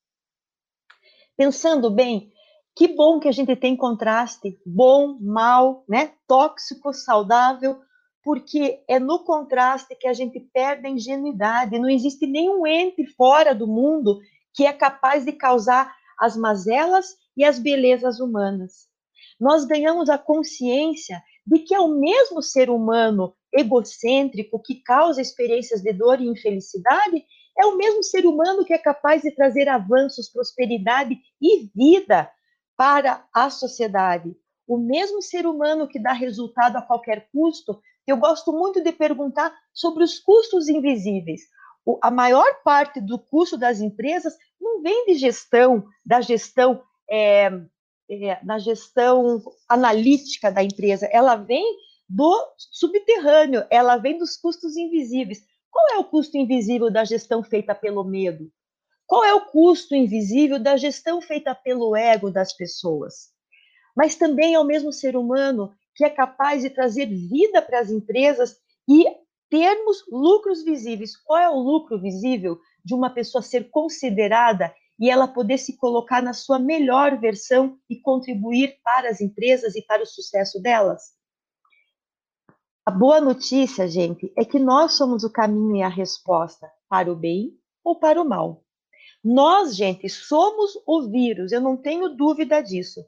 Pensando 1.37 1.91
bem, 1.91 2.33
que 2.77 2.89
bom 2.89 3.19
que 3.19 3.27
a 3.27 3.33
gente 3.33 3.57
tem 3.57 3.75
contraste, 3.75 4.61
bom, 4.67 5.17
mal, 5.19 5.83
né? 5.89 6.13
Tóxico, 6.29 6.93
saudável, 6.93 7.81
porque 8.23 8.85
é 8.87 8.99
no 8.99 9.25
contraste 9.25 9.97
que 9.97 10.07
a 10.07 10.13
gente 10.13 10.39
perde 10.53 10.87
a 10.87 10.91
ingenuidade. 10.91 11.79
Não 11.79 11.89
existe 11.89 12.27
nenhum 12.27 12.67
ente 12.67 13.07
fora 13.17 13.55
do 13.55 13.67
mundo 13.67 14.21
que 14.53 14.67
é 14.67 14.75
capaz 14.75 15.25
de 15.25 15.33
causar 15.33 15.91
as 16.21 16.37
mazelas 16.37 17.17
e 17.35 17.45
as 17.45 17.59
belezas 17.59 18.21
humanas. 18.21 18.89
Nós 19.41 19.65
ganhamos 19.65 20.11
a 20.11 20.19
consciência 20.19 21.23
de 21.47 21.61
que 21.61 21.75
é 21.75 21.81
o 21.81 21.89
mesmo 21.89 22.43
ser 22.43 22.69
humano 22.69 23.35
egocêntrico 23.55 24.61
que 24.63 24.83
causa 24.83 25.23
experiências 25.23 25.81
de 25.81 25.95
dor 25.95 26.21
e 26.21 26.29
infelicidade, 26.29 27.25
é 27.59 27.65
o 27.65 27.77
mesmo 27.77 28.03
ser 28.03 28.27
humano 28.27 28.67
que 28.67 28.75
é 28.75 28.79
capaz 28.79 29.23
de 29.23 29.31
trazer 29.31 29.67
avanços, 29.67 30.29
prosperidade 30.29 31.17
e 31.41 31.71
vida 31.75 32.31
para 32.77 33.27
a 33.33 33.51
sociedade. 33.51 34.37
O 34.67 34.77
mesmo 34.77 35.23
ser 35.23 35.47
humano 35.47 35.89
que 35.89 35.99
dá 35.99 36.13
resultado 36.13 36.77
a 36.77 36.83
qualquer 36.83 37.29
custo, 37.33 37.81
eu 38.07 38.17
gosto 38.17 38.53
muito 38.53 38.83
de 38.83 38.93
perguntar 38.93 39.55
sobre 39.73 40.03
os 40.03 40.19
custos 40.19 40.69
invisíveis. 40.69 41.43
O, 41.85 41.99
a 42.03 42.11
maior 42.11 42.63
parte 42.65 43.01
do 43.01 43.19
custo 43.19 43.57
das 43.57 43.81
empresas 43.81 44.35
não 44.61 44.83
vem 44.83 45.07
de 45.07 45.15
gestão, 45.15 45.85
da 46.05 46.21
gestão, 46.21 46.83
é, 47.09 47.51
é, 48.11 48.45
da 48.45 48.59
gestão 48.59 49.41
analítica 49.69 50.51
da 50.51 50.63
empresa, 50.63 51.09
ela 51.13 51.37
vem 51.37 51.65
do 52.09 52.55
subterrâneo, 52.57 53.65
ela 53.71 53.97
vem 53.97 54.19
dos 54.19 54.37
custos 54.37 54.77
invisíveis. 54.77 55.45
Qual 55.71 55.89
é 55.95 55.99
o 55.99 56.05
custo 56.05 56.37
invisível 56.37 56.91
da 56.91 57.05
gestão 57.05 57.43
feita 57.43 57.75
pelo 57.75 58.05
medo? 58.05 58.51
Qual 59.07 59.25
é 59.25 59.33
o 59.33 59.47
custo 59.47 59.95
invisível 59.95 60.59
da 60.59 60.77
gestão 60.77 61.21
feita 61.21 61.55
pelo 61.55 61.95
ego 61.95 62.31
das 62.31 62.53
pessoas? 62.53 63.31
Mas 63.97 64.17
também 64.17 64.55
é 64.55 64.61
o 64.61 64.65
mesmo 64.65 64.93
ser 64.93 65.17
humano 65.17 65.73
que 65.95 66.05
é 66.05 66.11
capaz 66.11 66.63
de 66.63 66.71
trazer 66.71 67.07
vida 67.07 67.63
para 67.63 67.81
as 67.81 67.91
empresas 67.91 68.57
e 68.89 69.07
termos 69.49 70.05
lucros 70.11 70.65
visíveis. 70.65 71.17
Qual 71.17 71.39
é 71.39 71.49
o 71.49 71.59
lucro 71.59 72.01
visível 72.01 72.59
de 72.85 72.95
uma 72.95 73.09
pessoa 73.09 73.41
ser 73.41 73.71
considerada 73.71 74.75
e 74.99 75.09
ela 75.09 75.29
poder 75.29 75.59
se 75.59 75.77
colocar 75.77 76.23
na 76.23 76.33
sua 76.33 76.59
melhor 76.59 77.19
versão 77.19 77.79
e 77.89 77.97
contribuir 78.01 78.79
para 78.83 79.09
as 79.09 79.21
empresas 79.21 79.77
e 79.77 79.83
para 79.83 80.03
o 80.03 80.07
sucesso 80.07 80.61
delas? 80.61 81.15
A 82.85 82.91
boa 82.91 83.21
notícia, 83.21 83.89
gente, 83.89 84.33
é 84.37 84.45
que 84.45 84.59
nós 84.59 84.93
somos 84.93 85.25
o 85.25 85.33
caminho 85.33 85.77
e 85.77 85.83
a 85.83 85.89
resposta 85.89 86.71
para 86.89 87.11
o 87.11 87.17
bem 87.17 87.59
ou 87.83 87.99
para 87.99 88.21
o 88.21 88.25
mal. 88.25 88.66
Nós, 89.29 89.75
gente, 89.75 90.09
somos 90.09 90.81
o 90.87 91.03
vírus, 91.11 91.51
eu 91.51 91.61
não 91.61 91.77
tenho 91.77 92.11
dúvida 92.11 92.63
disso. 92.63 93.05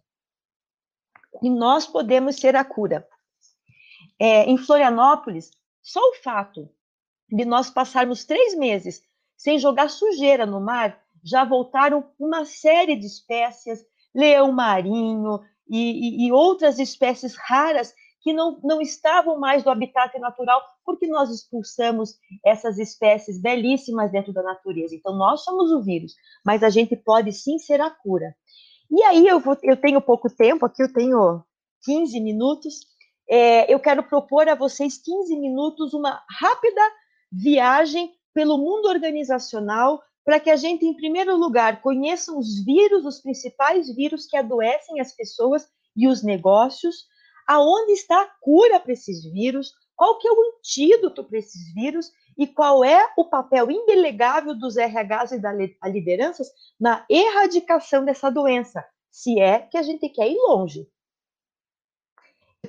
E 1.40 1.48
nós 1.48 1.86
podemos 1.86 2.34
ser 2.34 2.56
a 2.56 2.64
cura. 2.64 3.08
É, 4.18 4.42
em 4.50 4.58
Florianópolis, 4.58 5.52
só 5.80 6.00
o 6.00 6.14
fato 6.16 6.68
de 7.28 7.44
nós 7.44 7.70
passarmos 7.70 8.24
três 8.24 8.56
meses 8.56 9.00
sem 9.36 9.60
jogar 9.60 9.88
sujeira 9.88 10.44
no 10.44 10.60
mar, 10.60 11.00
já 11.22 11.44
voltaram 11.44 12.12
uma 12.18 12.44
série 12.44 12.96
de 12.96 13.06
espécies, 13.06 13.86
leão 14.12 14.50
marinho 14.50 15.38
e, 15.70 16.24
e, 16.24 16.26
e 16.26 16.32
outras 16.32 16.80
espécies 16.80 17.36
raras 17.36 17.94
que 18.20 18.32
não, 18.32 18.58
não 18.62 18.80
estavam 18.80 19.38
mais 19.38 19.62
do 19.62 19.70
habitat 19.70 20.18
natural, 20.18 20.62
porque 20.84 21.06
nós 21.06 21.30
expulsamos 21.30 22.18
essas 22.44 22.78
espécies 22.78 23.40
belíssimas 23.40 24.10
dentro 24.10 24.32
da 24.32 24.42
natureza. 24.42 24.94
Então, 24.94 25.16
nós 25.16 25.44
somos 25.44 25.70
o 25.70 25.82
vírus, 25.82 26.14
mas 26.44 26.62
a 26.62 26.70
gente 26.70 26.96
pode 26.96 27.32
sim 27.32 27.58
ser 27.58 27.80
a 27.80 27.90
cura. 27.90 28.34
E 28.90 29.02
aí, 29.04 29.26
eu, 29.26 29.38
vou, 29.38 29.56
eu 29.62 29.76
tenho 29.76 30.00
pouco 30.00 30.28
tempo, 30.28 30.66
aqui 30.66 30.82
eu 30.82 30.92
tenho 30.92 31.42
15 31.84 32.20
minutos, 32.20 32.80
é, 33.30 33.72
eu 33.72 33.78
quero 33.78 34.02
propor 34.02 34.48
a 34.48 34.54
vocês 34.54 34.98
15 34.98 35.36
minutos, 35.38 35.92
uma 35.92 36.22
rápida 36.40 36.80
viagem 37.30 38.10
pelo 38.34 38.56
mundo 38.56 38.88
organizacional, 38.88 40.02
para 40.24 40.40
que 40.40 40.50
a 40.50 40.56
gente, 40.56 40.84
em 40.84 40.94
primeiro 40.94 41.36
lugar, 41.36 41.80
conheça 41.80 42.32
os 42.32 42.64
vírus, 42.64 43.04
os 43.04 43.20
principais 43.20 43.94
vírus 43.94 44.26
que 44.26 44.36
adoecem 44.36 45.00
as 45.00 45.14
pessoas 45.14 45.66
e 45.96 46.06
os 46.06 46.22
negócios, 46.22 47.06
aonde 47.48 47.92
está 47.92 48.20
a 48.20 48.30
cura 48.40 48.78
para 48.78 48.92
esses 48.92 49.24
vírus, 49.24 49.72
qual 49.96 50.18
que 50.18 50.28
é 50.28 50.30
o 50.30 50.56
antídoto 50.56 51.24
para 51.24 51.38
esses 51.38 51.72
vírus 51.74 52.12
e 52.36 52.46
qual 52.46 52.84
é 52.84 53.10
o 53.16 53.24
papel 53.24 53.70
indelegável 53.70 54.54
dos 54.54 54.76
RHs 54.76 55.32
e 55.32 55.40
das 55.40 55.56
lideranças 55.86 56.48
na 56.78 57.04
erradicação 57.08 58.04
dessa 58.04 58.30
doença, 58.30 58.84
se 59.10 59.40
é 59.40 59.58
que 59.58 59.78
a 59.78 59.82
gente 59.82 60.08
quer 60.10 60.30
ir 60.30 60.36
longe. 60.36 60.86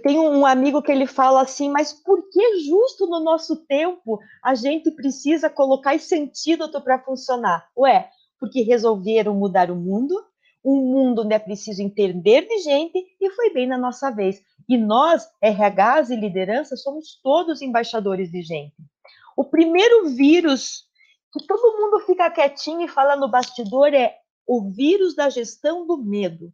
Tem 0.02 0.18
um 0.18 0.46
amigo 0.46 0.82
que 0.82 0.92
ele 0.92 1.06
fala 1.06 1.42
assim, 1.42 1.70
mas 1.70 1.92
por 1.92 2.30
que 2.30 2.60
justo 2.62 3.06
no 3.06 3.20
nosso 3.20 3.66
tempo 3.66 4.20
a 4.44 4.56
gente 4.56 4.90
precisa 4.92 5.50
colocar 5.50 5.94
esse 5.94 6.16
antídoto 6.16 6.80
para 6.82 7.04
funcionar? 7.04 7.68
Ué, 7.78 8.10
porque 8.40 8.62
resolveram 8.62 9.36
mudar 9.36 9.70
o 9.70 9.76
mundo, 9.76 10.16
um 10.64 10.76
mundo 10.76 11.24
onde 11.24 11.36
é 11.36 11.40
preciso 11.40 11.82
entender 11.82 12.48
de 12.48 12.60
gente, 12.60 12.98
e 13.20 13.30
foi 13.32 13.52
bem 13.52 13.68
na 13.68 13.78
nossa 13.78 14.10
vez. 14.10 14.42
E 14.70 14.78
nós, 14.78 15.28
RHs 15.44 16.12
e 16.12 16.16
liderança, 16.16 16.78
somos 16.78 17.20
todos 17.24 17.60
embaixadores 17.60 18.32
de 18.32 18.44
gente. 18.44 18.76
O 19.36 19.44
primeiro 19.44 20.10
vírus 20.10 20.88
que 21.34 21.46
todo 21.48 21.78
mundo 21.78 22.06
fica 22.06 22.30
quietinho 22.30 22.82
e 22.82 22.88
fala 22.88 23.16
no 23.16 23.28
bastidor 23.28 23.94
é 23.96 24.16
o 24.46 24.70
vírus 24.70 25.16
da 25.16 25.28
gestão 25.28 25.88
do 25.88 25.98
medo. 25.98 26.54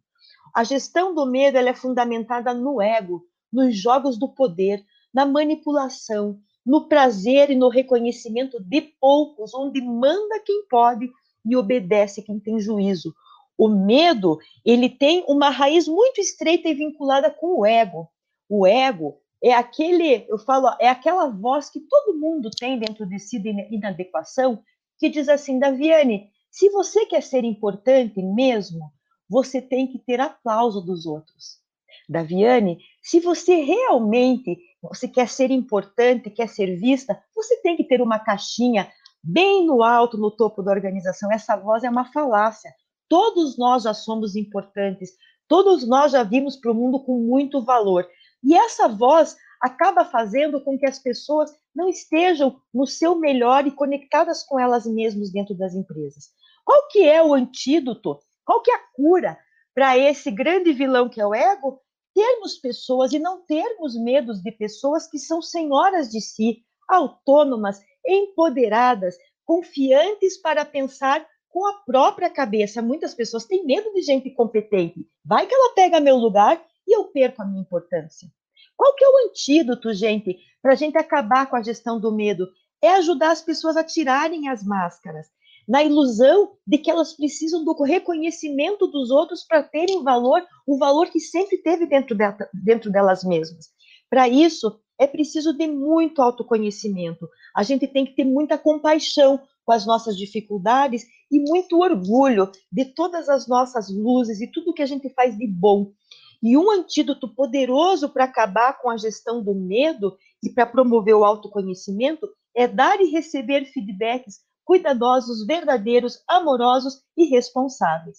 A 0.54 0.64
gestão 0.64 1.14
do 1.14 1.26
medo 1.26 1.58
é 1.58 1.74
fundamentada 1.74 2.54
no 2.54 2.80
ego, 2.80 3.22
nos 3.52 3.78
jogos 3.78 4.18
do 4.18 4.28
poder, 4.28 4.82
na 5.12 5.26
manipulação, 5.26 6.38
no 6.64 6.88
prazer 6.88 7.50
e 7.50 7.54
no 7.54 7.68
reconhecimento 7.68 8.58
de 8.62 8.80
poucos, 8.98 9.54
onde 9.54 9.80
manda 9.82 10.40
quem 10.40 10.66
pode 10.68 11.10
e 11.44 11.54
obedece 11.54 12.22
quem 12.22 12.40
tem 12.40 12.58
juízo. 12.58 13.14
O 13.58 13.68
medo, 13.68 14.38
ele 14.64 14.88
tem 14.88 15.24
uma 15.26 15.48
raiz 15.48 15.88
muito 15.88 16.20
estreita 16.20 16.68
e 16.68 16.74
vinculada 16.74 17.30
com 17.30 17.60
o 17.60 17.66
ego. 17.66 18.08
O 18.48 18.66
ego 18.66 19.18
é 19.42 19.52
aquele, 19.52 20.26
eu 20.28 20.38
falo, 20.38 20.68
é 20.80 20.88
aquela 20.88 21.28
voz 21.28 21.70
que 21.70 21.80
todo 21.80 22.18
mundo 22.18 22.50
tem 22.50 22.78
dentro 22.78 23.06
de 23.06 23.18
si 23.18 23.38
de 23.38 23.50
inadequação, 23.70 24.62
que 24.98 25.08
diz 25.08 25.28
assim, 25.28 25.58
Daviane, 25.58 26.30
se 26.50 26.70
você 26.70 27.06
quer 27.06 27.22
ser 27.22 27.44
importante 27.44 28.22
mesmo, 28.22 28.90
você 29.28 29.60
tem 29.60 29.86
que 29.86 29.98
ter 29.98 30.20
aplauso 30.20 30.80
dos 30.80 31.06
outros. 31.06 31.60
Daviane, 32.08 32.78
se 33.02 33.20
você 33.20 33.56
realmente 33.56 34.56
você 34.80 35.08
quer 35.08 35.28
ser 35.28 35.50
importante, 35.50 36.30
quer 36.30 36.48
ser 36.48 36.76
vista, 36.76 37.20
você 37.34 37.60
tem 37.60 37.76
que 37.76 37.84
ter 37.84 38.00
uma 38.00 38.18
caixinha 38.18 38.90
bem 39.22 39.66
no 39.66 39.82
alto, 39.82 40.16
no 40.16 40.30
topo 40.30 40.62
da 40.62 40.70
organização. 40.70 41.30
Essa 41.32 41.56
voz 41.56 41.82
é 41.82 41.90
uma 41.90 42.10
falácia. 42.12 42.72
Todos 43.08 43.56
nós 43.56 43.84
já 43.84 43.94
somos 43.94 44.36
importantes, 44.36 45.16
Todos 45.48 45.86
nós 45.86 46.12
já 46.12 46.22
vimos 46.22 46.56
para 46.56 46.72
o 46.72 46.74
mundo 46.74 47.00
com 47.00 47.18
muito 47.18 47.62
valor. 47.62 48.08
E 48.42 48.54
essa 48.54 48.88
voz 48.88 49.36
acaba 49.60 50.04
fazendo 50.04 50.60
com 50.60 50.78
que 50.78 50.86
as 50.86 50.98
pessoas 50.98 51.50
não 51.74 51.88
estejam 51.88 52.60
no 52.74 52.86
seu 52.86 53.14
melhor 53.14 53.66
e 53.66 53.70
conectadas 53.70 54.42
com 54.42 54.58
elas 54.58 54.86
mesmas 54.86 55.30
dentro 55.30 55.54
das 55.54 55.74
empresas. 55.74 56.30
Qual 56.64 56.88
que 56.88 57.04
é 57.04 57.22
o 57.22 57.32
antídoto? 57.32 58.18
Qual 58.44 58.60
que 58.60 58.70
é 58.70 58.74
a 58.74 58.84
cura 58.94 59.38
para 59.74 59.96
esse 59.96 60.30
grande 60.30 60.72
vilão 60.72 61.08
que 61.08 61.20
é 61.20 61.26
o 61.26 61.34
ego? 61.34 61.80
Termos 62.14 62.58
pessoas 62.58 63.12
e 63.12 63.18
não 63.18 63.44
termos 63.44 63.94
medos 63.94 64.42
de 64.42 64.50
pessoas 64.50 65.06
que 65.06 65.18
são 65.18 65.40
senhoras 65.40 66.10
de 66.10 66.20
si, 66.20 66.64
autônomas, 66.88 67.80
empoderadas, 68.04 69.16
confiantes 69.44 70.40
para 70.40 70.64
pensar 70.64 71.26
com 71.56 71.66
a 71.66 71.72
própria 71.86 72.28
cabeça. 72.28 72.82
Muitas 72.82 73.14
pessoas 73.14 73.46
têm 73.46 73.64
medo 73.64 73.90
de 73.94 74.02
gente 74.02 74.28
competente. 74.28 75.08
Vai 75.24 75.46
que 75.46 75.54
ela 75.54 75.72
pega 75.72 75.98
meu 75.98 76.16
lugar 76.16 76.62
e 76.86 76.94
eu 76.94 77.04
perco 77.04 77.40
a 77.40 77.46
minha 77.46 77.62
importância. 77.62 78.28
Qual 78.76 78.94
que 78.94 79.02
é 79.02 79.08
o 79.08 79.26
antídoto, 79.26 79.94
gente, 79.94 80.36
para 80.60 80.72
a 80.72 80.74
gente 80.74 80.98
acabar 80.98 81.48
com 81.48 81.56
a 81.56 81.62
gestão 81.62 81.98
do 81.98 82.12
medo? 82.12 82.46
É 82.82 82.90
ajudar 82.96 83.30
as 83.30 83.40
pessoas 83.40 83.74
a 83.74 83.82
tirarem 83.82 84.50
as 84.50 84.62
máscaras, 84.62 85.28
na 85.66 85.82
ilusão 85.82 86.52
de 86.66 86.76
que 86.76 86.90
elas 86.90 87.14
precisam 87.14 87.64
do 87.64 87.72
reconhecimento 87.82 88.86
dos 88.86 89.10
outros 89.10 89.42
para 89.42 89.62
terem 89.62 90.04
valor, 90.04 90.44
o 90.66 90.76
valor 90.76 91.08
que 91.08 91.18
sempre 91.18 91.56
teve 91.56 91.86
dentro, 91.86 92.14
de, 92.14 92.24
dentro 92.52 92.92
delas 92.92 93.24
mesmas. 93.24 93.70
Para 94.10 94.28
isso, 94.28 94.78
é 94.98 95.06
preciso 95.06 95.54
de 95.54 95.66
muito 95.66 96.20
autoconhecimento. 96.20 97.26
A 97.56 97.62
gente 97.62 97.88
tem 97.88 98.04
que 98.04 98.14
ter 98.14 98.24
muita 98.24 98.58
compaixão 98.58 99.40
com 99.66 99.72
as 99.72 99.84
nossas 99.84 100.16
dificuldades 100.16 101.04
e 101.30 101.40
muito 101.40 101.80
orgulho 101.80 102.50
de 102.70 102.84
todas 102.84 103.28
as 103.28 103.48
nossas 103.48 103.90
luzes 103.90 104.40
e 104.40 104.46
tudo 104.46 104.72
que 104.72 104.82
a 104.82 104.86
gente 104.86 105.10
faz 105.10 105.36
de 105.36 105.46
bom. 105.46 105.92
E 106.40 106.56
um 106.56 106.70
antídoto 106.70 107.28
poderoso 107.34 108.08
para 108.08 108.24
acabar 108.24 108.80
com 108.80 108.88
a 108.88 108.96
gestão 108.96 109.42
do 109.42 109.54
medo 109.54 110.16
e 110.40 110.50
para 110.50 110.64
promover 110.64 111.16
o 111.16 111.24
autoconhecimento 111.24 112.28
é 112.54 112.68
dar 112.68 113.00
e 113.00 113.10
receber 113.10 113.64
feedbacks 113.66 114.40
cuidadosos, 114.64 115.44
verdadeiros, 115.44 116.22
amorosos 116.28 117.02
e 117.16 117.24
responsáveis. 117.24 118.18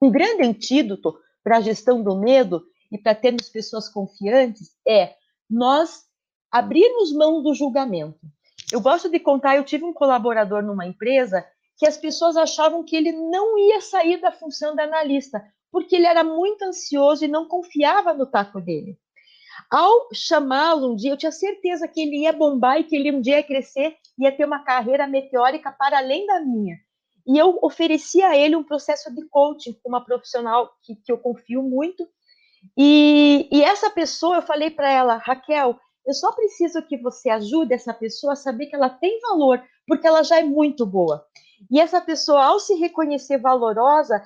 Um 0.00 0.10
grande 0.10 0.42
antídoto 0.42 1.18
para 1.42 1.58
a 1.58 1.60
gestão 1.60 2.02
do 2.02 2.14
medo 2.16 2.62
e 2.92 2.98
para 2.98 3.14
termos 3.14 3.48
pessoas 3.48 3.88
confiantes 3.88 4.76
é 4.86 5.14
nós 5.48 6.04
abrirmos 6.50 7.12
mão 7.12 7.42
do 7.42 7.54
julgamento. 7.54 8.20
Eu 8.72 8.80
gosto 8.80 9.08
de 9.08 9.20
contar, 9.20 9.56
eu 9.56 9.64
tive 9.64 9.84
um 9.84 9.92
colaborador 9.92 10.62
numa 10.62 10.86
empresa 10.86 11.46
que 11.76 11.86
as 11.86 11.96
pessoas 11.96 12.36
achavam 12.36 12.84
que 12.84 12.96
ele 12.96 13.12
não 13.12 13.58
ia 13.58 13.80
sair 13.80 14.20
da 14.20 14.32
função 14.32 14.74
de 14.74 14.82
analista, 14.82 15.44
porque 15.70 15.94
ele 15.94 16.06
era 16.06 16.24
muito 16.24 16.62
ansioso 16.62 17.24
e 17.24 17.28
não 17.28 17.46
confiava 17.46 18.14
no 18.14 18.26
taco 18.26 18.60
dele. 18.60 18.98
Ao 19.70 20.08
chamá-lo 20.12 20.92
um 20.92 20.96
dia, 20.96 21.12
eu 21.12 21.16
tinha 21.16 21.32
certeza 21.32 21.86
que 21.86 22.00
ele 22.00 22.22
ia 22.22 22.32
bombar 22.32 22.80
e 22.80 22.84
que 22.84 22.96
ele 22.96 23.12
um 23.12 23.20
dia 23.20 23.38
ia 23.38 23.42
crescer, 23.42 23.96
ia 24.18 24.32
ter 24.32 24.44
uma 24.44 24.64
carreira 24.64 25.06
meteórica 25.06 25.70
para 25.70 25.98
além 25.98 26.26
da 26.26 26.40
minha. 26.40 26.76
E 27.26 27.36
eu 27.36 27.58
ofereci 27.62 28.22
a 28.22 28.36
ele 28.36 28.54
um 28.54 28.62
processo 28.62 29.12
de 29.14 29.26
coaching 29.28 29.74
com 29.82 29.88
uma 29.88 30.04
profissional 30.04 30.70
que, 30.82 30.94
que 30.94 31.10
eu 31.10 31.18
confio 31.18 31.62
muito. 31.62 32.06
E, 32.76 33.48
e 33.50 33.62
essa 33.62 33.90
pessoa, 33.90 34.36
eu 34.36 34.42
falei 34.42 34.70
para 34.70 34.90
ela, 34.90 35.16
Raquel, 35.16 35.78
eu 36.06 36.14
só 36.14 36.32
preciso 36.32 36.82
que 36.82 36.96
você 36.96 37.28
ajude 37.28 37.74
essa 37.74 37.92
pessoa 37.92 38.34
a 38.34 38.36
saber 38.36 38.66
que 38.66 38.76
ela 38.76 38.88
tem 38.88 39.20
valor, 39.20 39.62
porque 39.86 40.06
ela 40.06 40.22
já 40.22 40.38
é 40.38 40.44
muito 40.44 40.86
boa. 40.86 41.26
E 41.70 41.80
essa 41.80 42.00
pessoa, 42.00 42.44
ao 42.44 42.60
se 42.60 42.74
reconhecer 42.74 43.38
valorosa, 43.38 44.22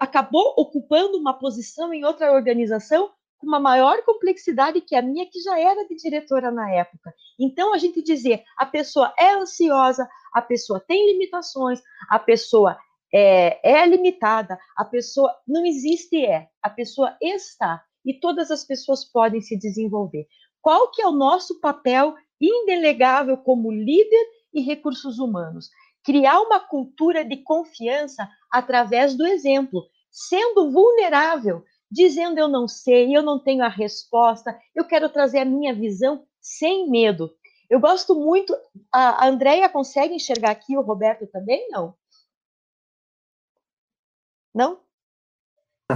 acabou 0.00 0.54
ocupando 0.56 1.18
uma 1.18 1.34
posição 1.34 1.92
em 1.92 2.04
outra 2.04 2.32
organização 2.32 3.10
com 3.38 3.46
uma 3.46 3.58
maior 3.58 4.02
complexidade 4.04 4.80
que 4.80 4.94
a 4.94 5.02
minha, 5.02 5.26
que 5.26 5.40
já 5.40 5.58
era 5.58 5.86
de 5.86 5.96
diretora 5.96 6.50
na 6.50 6.70
época. 6.70 7.12
Então, 7.38 7.74
a 7.74 7.78
gente 7.78 8.00
dizer 8.02 8.42
a 8.56 8.64
pessoa 8.64 9.12
é 9.18 9.34
ansiosa, 9.34 10.08
a 10.32 10.40
pessoa 10.40 10.80
tem 10.80 11.12
limitações, 11.12 11.82
a 12.08 12.18
pessoa 12.18 12.78
é, 13.12 13.58
é 13.68 13.84
limitada, 13.84 14.58
a 14.76 14.84
pessoa 14.84 15.34
não 15.46 15.66
existe 15.66 16.24
é, 16.24 16.48
a 16.62 16.70
pessoa 16.70 17.16
está 17.20 17.82
e 18.04 18.14
todas 18.14 18.50
as 18.50 18.64
pessoas 18.64 19.04
podem 19.04 19.40
se 19.40 19.56
desenvolver. 19.56 20.26
Qual 20.62 20.90
que 20.90 21.02
é 21.02 21.06
o 21.06 21.12
nosso 21.12 21.60
papel 21.60 22.14
indelegável 22.40 23.36
como 23.36 23.70
líder 23.70 24.26
e 24.54 24.62
recursos 24.62 25.18
humanos? 25.18 25.68
criar 26.02 26.40
uma 26.40 26.60
cultura 26.60 27.24
de 27.24 27.38
confiança 27.38 28.28
através 28.50 29.14
do 29.14 29.26
exemplo, 29.26 29.86
sendo 30.10 30.70
vulnerável, 30.70 31.64
dizendo 31.90 32.38
eu 32.38 32.48
não 32.48 32.66
sei, 32.66 33.16
eu 33.16 33.22
não 33.22 33.38
tenho 33.38 33.64
a 33.64 33.68
resposta, 33.68 34.58
eu 34.74 34.84
quero 34.84 35.08
trazer 35.08 35.38
a 35.38 35.44
minha 35.44 35.74
visão 35.74 36.26
sem 36.40 36.88
medo. 36.90 37.34
Eu 37.70 37.80
gosto 37.80 38.14
muito. 38.14 38.54
A 38.92 39.26
Andréia 39.26 39.68
consegue 39.68 40.14
enxergar 40.14 40.50
aqui, 40.50 40.76
o 40.76 40.82
Roberto 40.82 41.26
também? 41.26 41.68
Não? 41.70 41.94
Não? 44.54 44.80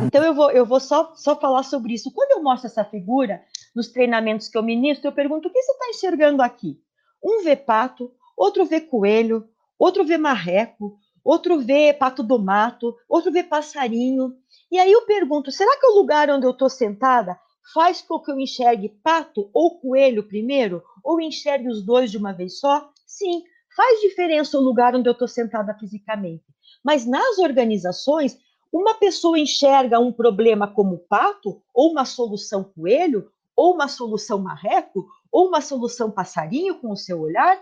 Então 0.02 0.24
eu 0.24 0.34
vou, 0.34 0.50
eu 0.50 0.64
vou 0.64 0.80
só, 0.80 1.14
só 1.14 1.38
falar 1.38 1.62
sobre 1.64 1.92
isso. 1.92 2.12
Quando 2.12 2.32
eu 2.32 2.42
mostro 2.42 2.66
essa 2.66 2.84
figura 2.84 3.44
nos 3.76 3.88
treinamentos 3.88 4.48
que 4.48 4.56
eu 4.56 4.62
ministro, 4.62 5.06
eu 5.06 5.12
pergunto: 5.12 5.48
o 5.48 5.52
que 5.52 5.62
você 5.62 5.72
está 5.72 5.88
enxergando 5.90 6.42
aqui? 6.42 6.80
Um 7.22 7.44
vê 7.44 7.54
pato, 7.54 8.10
outro 8.34 8.64
vê 8.64 8.80
coelho, 8.80 9.46
outro 9.78 10.02
vê 10.02 10.16
marreco, 10.16 10.98
outro 11.22 11.60
vê 11.60 11.92
pato 11.92 12.22
do 12.22 12.38
mato, 12.38 12.96
outro 13.06 13.30
vê 13.30 13.42
passarinho. 13.42 14.34
E 14.72 14.78
aí 14.78 14.90
eu 14.90 15.02
pergunto: 15.02 15.52
será 15.52 15.78
que 15.78 15.86
o 15.86 15.94
lugar 15.94 16.30
onde 16.30 16.46
eu 16.46 16.52
estou 16.52 16.70
sentada 16.70 17.38
faz 17.74 18.00
com 18.00 18.18
que 18.18 18.30
eu 18.30 18.40
enxergue 18.40 18.88
pato 19.02 19.50
ou 19.52 19.78
coelho 19.78 20.22
primeiro, 20.22 20.82
ou 21.04 21.20
enxergue 21.20 21.68
os 21.68 21.84
dois 21.84 22.10
de 22.10 22.16
uma 22.16 22.32
vez 22.32 22.58
só? 22.58 22.90
Sim, 23.04 23.42
faz 23.76 24.00
diferença 24.00 24.56
o 24.58 24.62
lugar 24.62 24.94
onde 24.94 25.08
eu 25.08 25.12
estou 25.12 25.28
sentada 25.28 25.74
fisicamente. 25.74 26.44
Mas 26.82 27.04
nas 27.04 27.38
organizações, 27.38 28.38
uma 28.72 28.94
pessoa 28.94 29.38
enxerga 29.38 29.98
um 29.98 30.12
problema 30.12 30.66
como 30.66 30.98
pato, 30.98 31.62
ou 31.74 31.90
uma 31.90 32.04
solução 32.04 32.64
coelho, 32.64 33.30
ou 33.56 33.74
uma 33.74 33.88
solução 33.88 34.38
marreco, 34.38 35.06
ou 35.32 35.48
uma 35.48 35.60
solução 35.60 36.10
passarinho 36.10 36.78
com 36.78 36.90
o 36.90 36.96
seu 36.96 37.20
olhar, 37.20 37.60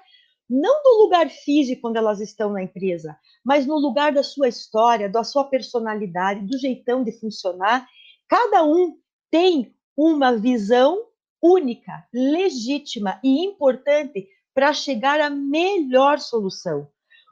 não 0.50 0.82
do 0.82 1.02
lugar 1.02 1.30
físico 1.30 1.82
quando 1.82 1.96
elas 1.96 2.20
estão 2.20 2.52
na 2.52 2.62
empresa, 2.62 3.16
mas 3.42 3.66
no 3.66 3.76
lugar 3.76 4.12
da 4.12 4.22
sua 4.22 4.48
história, 4.48 5.08
da 5.08 5.24
sua 5.24 5.44
personalidade, 5.44 6.46
do 6.46 6.58
jeitão 6.58 7.02
de 7.02 7.12
funcionar. 7.12 7.86
Cada 8.28 8.64
um 8.64 8.98
tem 9.30 9.74
uma 9.96 10.36
visão 10.36 11.06
única, 11.40 12.06
legítima 12.12 13.18
e 13.22 13.44
importante 13.44 14.28
para 14.54 14.72
chegar 14.72 15.20
à 15.20 15.30
melhor 15.30 16.18
solução. 16.18 16.88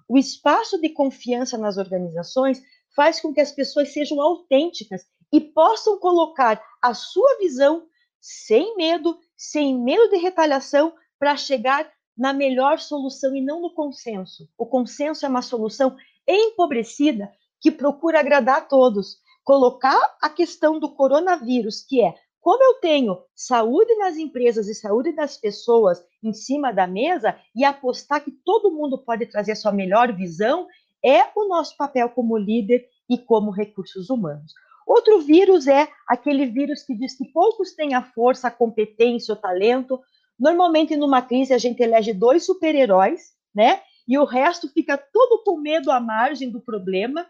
O 0.08 0.18
espaço 0.18 0.80
de 0.80 0.88
confiança 0.90 1.56
nas 1.56 1.76
organizações 1.76 2.62
faz 2.94 3.20
com 3.20 3.32
que 3.32 3.40
as 3.40 3.52
pessoas 3.52 3.92
sejam 3.92 4.20
autênticas 4.20 5.06
e 5.32 5.40
possam 5.40 5.98
colocar 5.98 6.62
a 6.82 6.92
sua 6.92 7.38
visão 7.38 7.86
sem 8.22 8.76
medo, 8.76 9.18
sem 9.36 9.76
medo 9.76 10.08
de 10.08 10.16
retaliação, 10.16 10.94
para 11.18 11.36
chegar 11.36 11.90
na 12.16 12.32
melhor 12.32 12.78
solução 12.78 13.34
e 13.34 13.40
não 13.40 13.60
no 13.60 13.74
consenso. 13.74 14.48
O 14.56 14.64
consenso 14.64 15.26
é 15.26 15.28
uma 15.28 15.42
solução 15.42 15.96
empobrecida 16.26 17.32
que 17.60 17.70
procura 17.70 18.20
agradar 18.20 18.58
a 18.58 18.60
todos. 18.60 19.16
Colocar 19.42 19.98
a 20.22 20.30
questão 20.30 20.78
do 20.78 20.94
coronavírus, 20.94 21.82
que 21.82 22.00
é 22.00 22.14
como 22.40 22.62
eu 22.62 22.74
tenho 22.80 23.22
saúde 23.34 23.94
nas 23.96 24.16
empresas 24.16 24.68
e 24.68 24.74
saúde 24.74 25.12
das 25.12 25.36
pessoas 25.36 26.04
em 26.22 26.32
cima 26.32 26.72
da 26.72 26.86
mesa 26.86 27.36
e 27.54 27.64
apostar 27.64 28.22
que 28.22 28.32
todo 28.32 28.72
mundo 28.72 28.98
pode 28.98 29.26
trazer 29.26 29.52
a 29.52 29.56
sua 29.56 29.72
melhor 29.72 30.12
visão, 30.12 30.68
é 31.04 31.22
o 31.36 31.48
nosso 31.48 31.76
papel 31.76 32.08
como 32.10 32.36
líder 32.36 32.88
e 33.08 33.18
como 33.18 33.50
recursos 33.50 34.10
humanos. 34.10 34.52
Outro 34.86 35.20
vírus 35.20 35.66
é 35.66 35.88
aquele 36.08 36.46
vírus 36.46 36.82
que 36.82 36.94
diz 36.94 37.16
que 37.16 37.30
poucos 37.32 37.74
têm 37.74 37.94
a 37.94 38.02
força, 38.02 38.48
a 38.48 38.50
competência, 38.50 39.34
o 39.34 39.36
talento, 39.36 40.00
Normalmente, 40.42 40.96
numa 40.96 41.22
crise, 41.22 41.54
a 41.54 41.58
gente 41.58 41.80
elege 41.80 42.12
dois 42.12 42.44
super-heróis, 42.44 43.32
né? 43.54 43.80
E 44.08 44.18
o 44.18 44.24
resto 44.24 44.68
fica 44.68 44.98
todo 44.98 45.44
com 45.44 45.56
medo 45.56 45.88
à 45.92 46.00
margem 46.00 46.50
do 46.50 46.60
problema. 46.60 47.24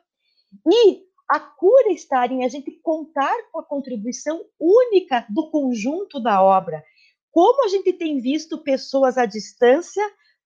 E 0.67 1.03
a 1.29 1.39
cura 1.39 1.93
está 1.93 2.27
em 2.27 2.43
a 2.43 2.49
gente 2.49 2.71
contar 2.83 3.35
com 3.51 3.61
a 3.61 3.65
contribuição 3.65 4.43
única 4.59 5.27
do 5.29 5.51
conjunto 5.51 6.19
da 6.21 6.43
obra. 6.43 6.83
Como 7.31 7.67
a 7.67 7.69
gente 7.69 7.93
tem 7.93 8.19
visto 8.19 8.57
pessoas 8.57 9.19
à 9.19 9.27
distância 9.27 10.03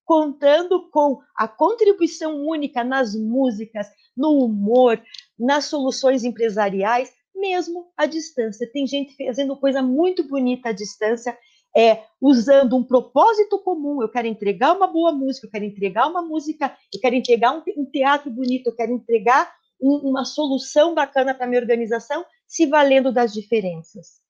contando 0.06 0.88
com 0.90 1.20
a 1.36 1.48
contribuição 1.48 2.46
única 2.46 2.82
nas 2.84 3.14
músicas, 3.14 3.88
no 4.16 4.44
humor, 4.44 5.02
nas 5.38 5.66
soluções 5.66 6.24
empresariais, 6.24 7.12
mesmo 7.34 7.88
à 7.96 8.06
distância. 8.06 8.70
Tem 8.72 8.86
gente 8.86 9.14
fazendo 9.26 9.56
coisa 9.56 9.82
muito 9.82 10.26
bonita 10.26 10.70
à 10.70 10.72
distância 10.72 11.36
é, 11.76 12.04
usando 12.22 12.76
um 12.76 12.84
propósito 12.84 13.58
comum. 13.58 14.00
Eu 14.00 14.08
quero 14.08 14.28
entregar 14.28 14.74
uma 14.74 14.86
boa 14.86 15.12
música, 15.12 15.46
eu 15.46 15.50
quero 15.50 15.64
entregar 15.64 16.08
uma 16.08 16.22
música, 16.22 16.74
eu 16.94 17.00
quero 17.00 17.16
entregar 17.16 17.52
um, 17.52 17.62
um 17.76 17.84
teatro 17.84 18.30
bonito, 18.30 18.68
eu 18.68 18.74
quero 18.74 18.92
entregar 18.92 19.52
um, 19.82 19.96
uma 20.08 20.24
solução 20.24 20.94
bacana 20.94 21.34
para 21.34 21.46
minha 21.46 21.60
organização, 21.60 22.24
se 22.46 22.64
valendo 22.64 23.12
das 23.12 23.34
diferenças. 23.34 24.24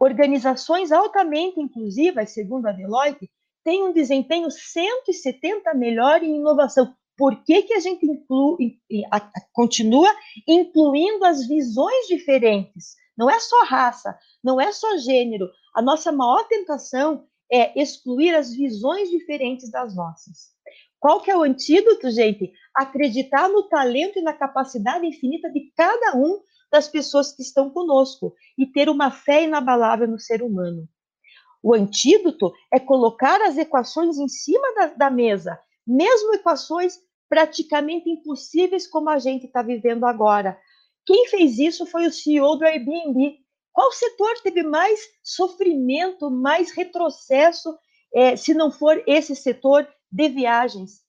Organizações 0.00 0.90
altamente 0.90 1.60
inclusivas, 1.60 2.30
segundo 2.30 2.66
a 2.66 2.72
Deloitte, 2.72 3.30
têm 3.68 3.84
um 3.84 3.92
desempenho 3.92 4.50
170 4.50 5.74
melhor 5.74 6.22
em 6.22 6.36
inovação. 6.36 6.94
Por 7.18 7.44
que, 7.44 7.60
que 7.64 7.74
a 7.74 7.78
gente 7.78 8.06
inclui, 8.06 8.78
continua 9.52 10.08
incluindo 10.46 11.22
as 11.26 11.46
visões 11.46 12.06
diferentes? 12.06 12.94
Não 13.14 13.28
é 13.28 13.38
só 13.38 13.64
raça, 13.66 14.18
não 14.42 14.58
é 14.58 14.72
só 14.72 14.96
gênero. 14.96 15.50
A 15.74 15.82
nossa 15.82 16.10
maior 16.10 16.48
tentação 16.48 17.26
é 17.52 17.78
excluir 17.78 18.34
as 18.34 18.54
visões 18.54 19.10
diferentes 19.10 19.70
das 19.70 19.94
nossas. 19.94 20.48
Qual 20.98 21.20
que 21.20 21.30
é 21.30 21.36
o 21.36 21.42
antídoto, 21.42 22.10
gente? 22.10 22.50
Acreditar 22.74 23.50
no 23.50 23.68
talento 23.68 24.18
e 24.18 24.22
na 24.22 24.32
capacidade 24.32 25.06
infinita 25.06 25.52
de 25.52 25.70
cada 25.76 26.16
um 26.16 26.40
das 26.72 26.88
pessoas 26.88 27.32
que 27.32 27.42
estão 27.42 27.68
conosco 27.68 28.34
e 28.56 28.64
ter 28.64 28.88
uma 28.88 29.10
fé 29.10 29.44
inabalável 29.44 30.08
no 30.08 30.18
ser 30.18 30.42
humano. 30.42 30.88
O 31.62 31.74
antídoto 31.74 32.52
é 32.72 32.78
colocar 32.78 33.40
as 33.42 33.56
equações 33.56 34.18
em 34.18 34.28
cima 34.28 34.74
da, 34.74 34.86
da 34.86 35.10
mesa, 35.10 35.58
mesmo 35.86 36.34
equações 36.34 36.98
praticamente 37.28 38.08
impossíveis 38.08 38.86
como 38.86 39.10
a 39.10 39.18
gente 39.18 39.46
está 39.46 39.62
vivendo 39.62 40.04
agora. 40.04 40.58
Quem 41.04 41.26
fez 41.28 41.58
isso 41.58 41.86
foi 41.86 42.06
o 42.06 42.12
CEO 42.12 42.56
do 42.56 42.64
Airbnb. 42.64 43.38
Qual 43.72 43.92
setor 43.92 44.34
teve 44.42 44.62
mais 44.62 45.00
sofrimento, 45.22 46.30
mais 46.30 46.70
retrocesso, 46.70 47.76
é, 48.14 48.36
se 48.36 48.54
não 48.54 48.70
for 48.70 49.02
esse 49.06 49.36
setor 49.36 49.86
de 50.10 50.28
viagens? 50.28 51.02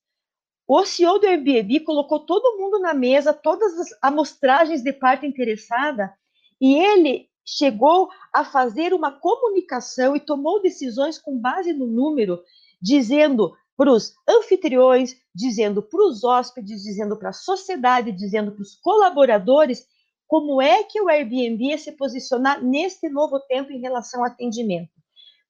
O 0.67 0.85
CEO 0.85 1.17
do 1.19 1.25
Airbnb 1.25 1.79
colocou 1.79 2.19
todo 2.19 2.57
mundo 2.57 2.79
na 2.79 2.93
mesa, 2.93 3.33
todas 3.33 3.73
as 3.79 3.87
amostragens 4.01 4.83
de 4.83 4.93
parte 4.93 5.25
interessada, 5.25 6.13
e 6.61 6.77
ele 6.77 7.27
chegou 7.57 8.09
a 8.33 8.43
fazer 8.43 8.93
uma 8.93 9.11
comunicação 9.11 10.15
e 10.15 10.19
tomou 10.19 10.61
decisões 10.61 11.17
com 11.17 11.39
base 11.39 11.73
no 11.73 11.87
número, 11.87 12.39
dizendo 12.81 13.53
para 13.75 13.91
os 13.91 14.13
anfitriões, 14.27 15.15
dizendo 15.33 15.81
para 15.81 16.05
os 16.05 16.23
hóspedes, 16.23 16.83
dizendo 16.83 17.17
para 17.17 17.29
a 17.29 17.33
sociedade, 17.33 18.11
dizendo 18.11 18.51
para 18.51 18.61
os 18.61 18.75
colaboradores 18.75 19.87
como 20.27 20.61
é 20.61 20.83
que 20.83 21.01
o 21.01 21.09
Airbnb 21.09 21.63
ia 21.63 21.77
se 21.77 21.93
posicionar 21.93 22.63
neste 22.63 23.09
novo 23.09 23.39
tempo 23.39 23.71
em 23.71 23.79
relação 23.79 24.19
ao 24.19 24.27
atendimento. 24.27 24.91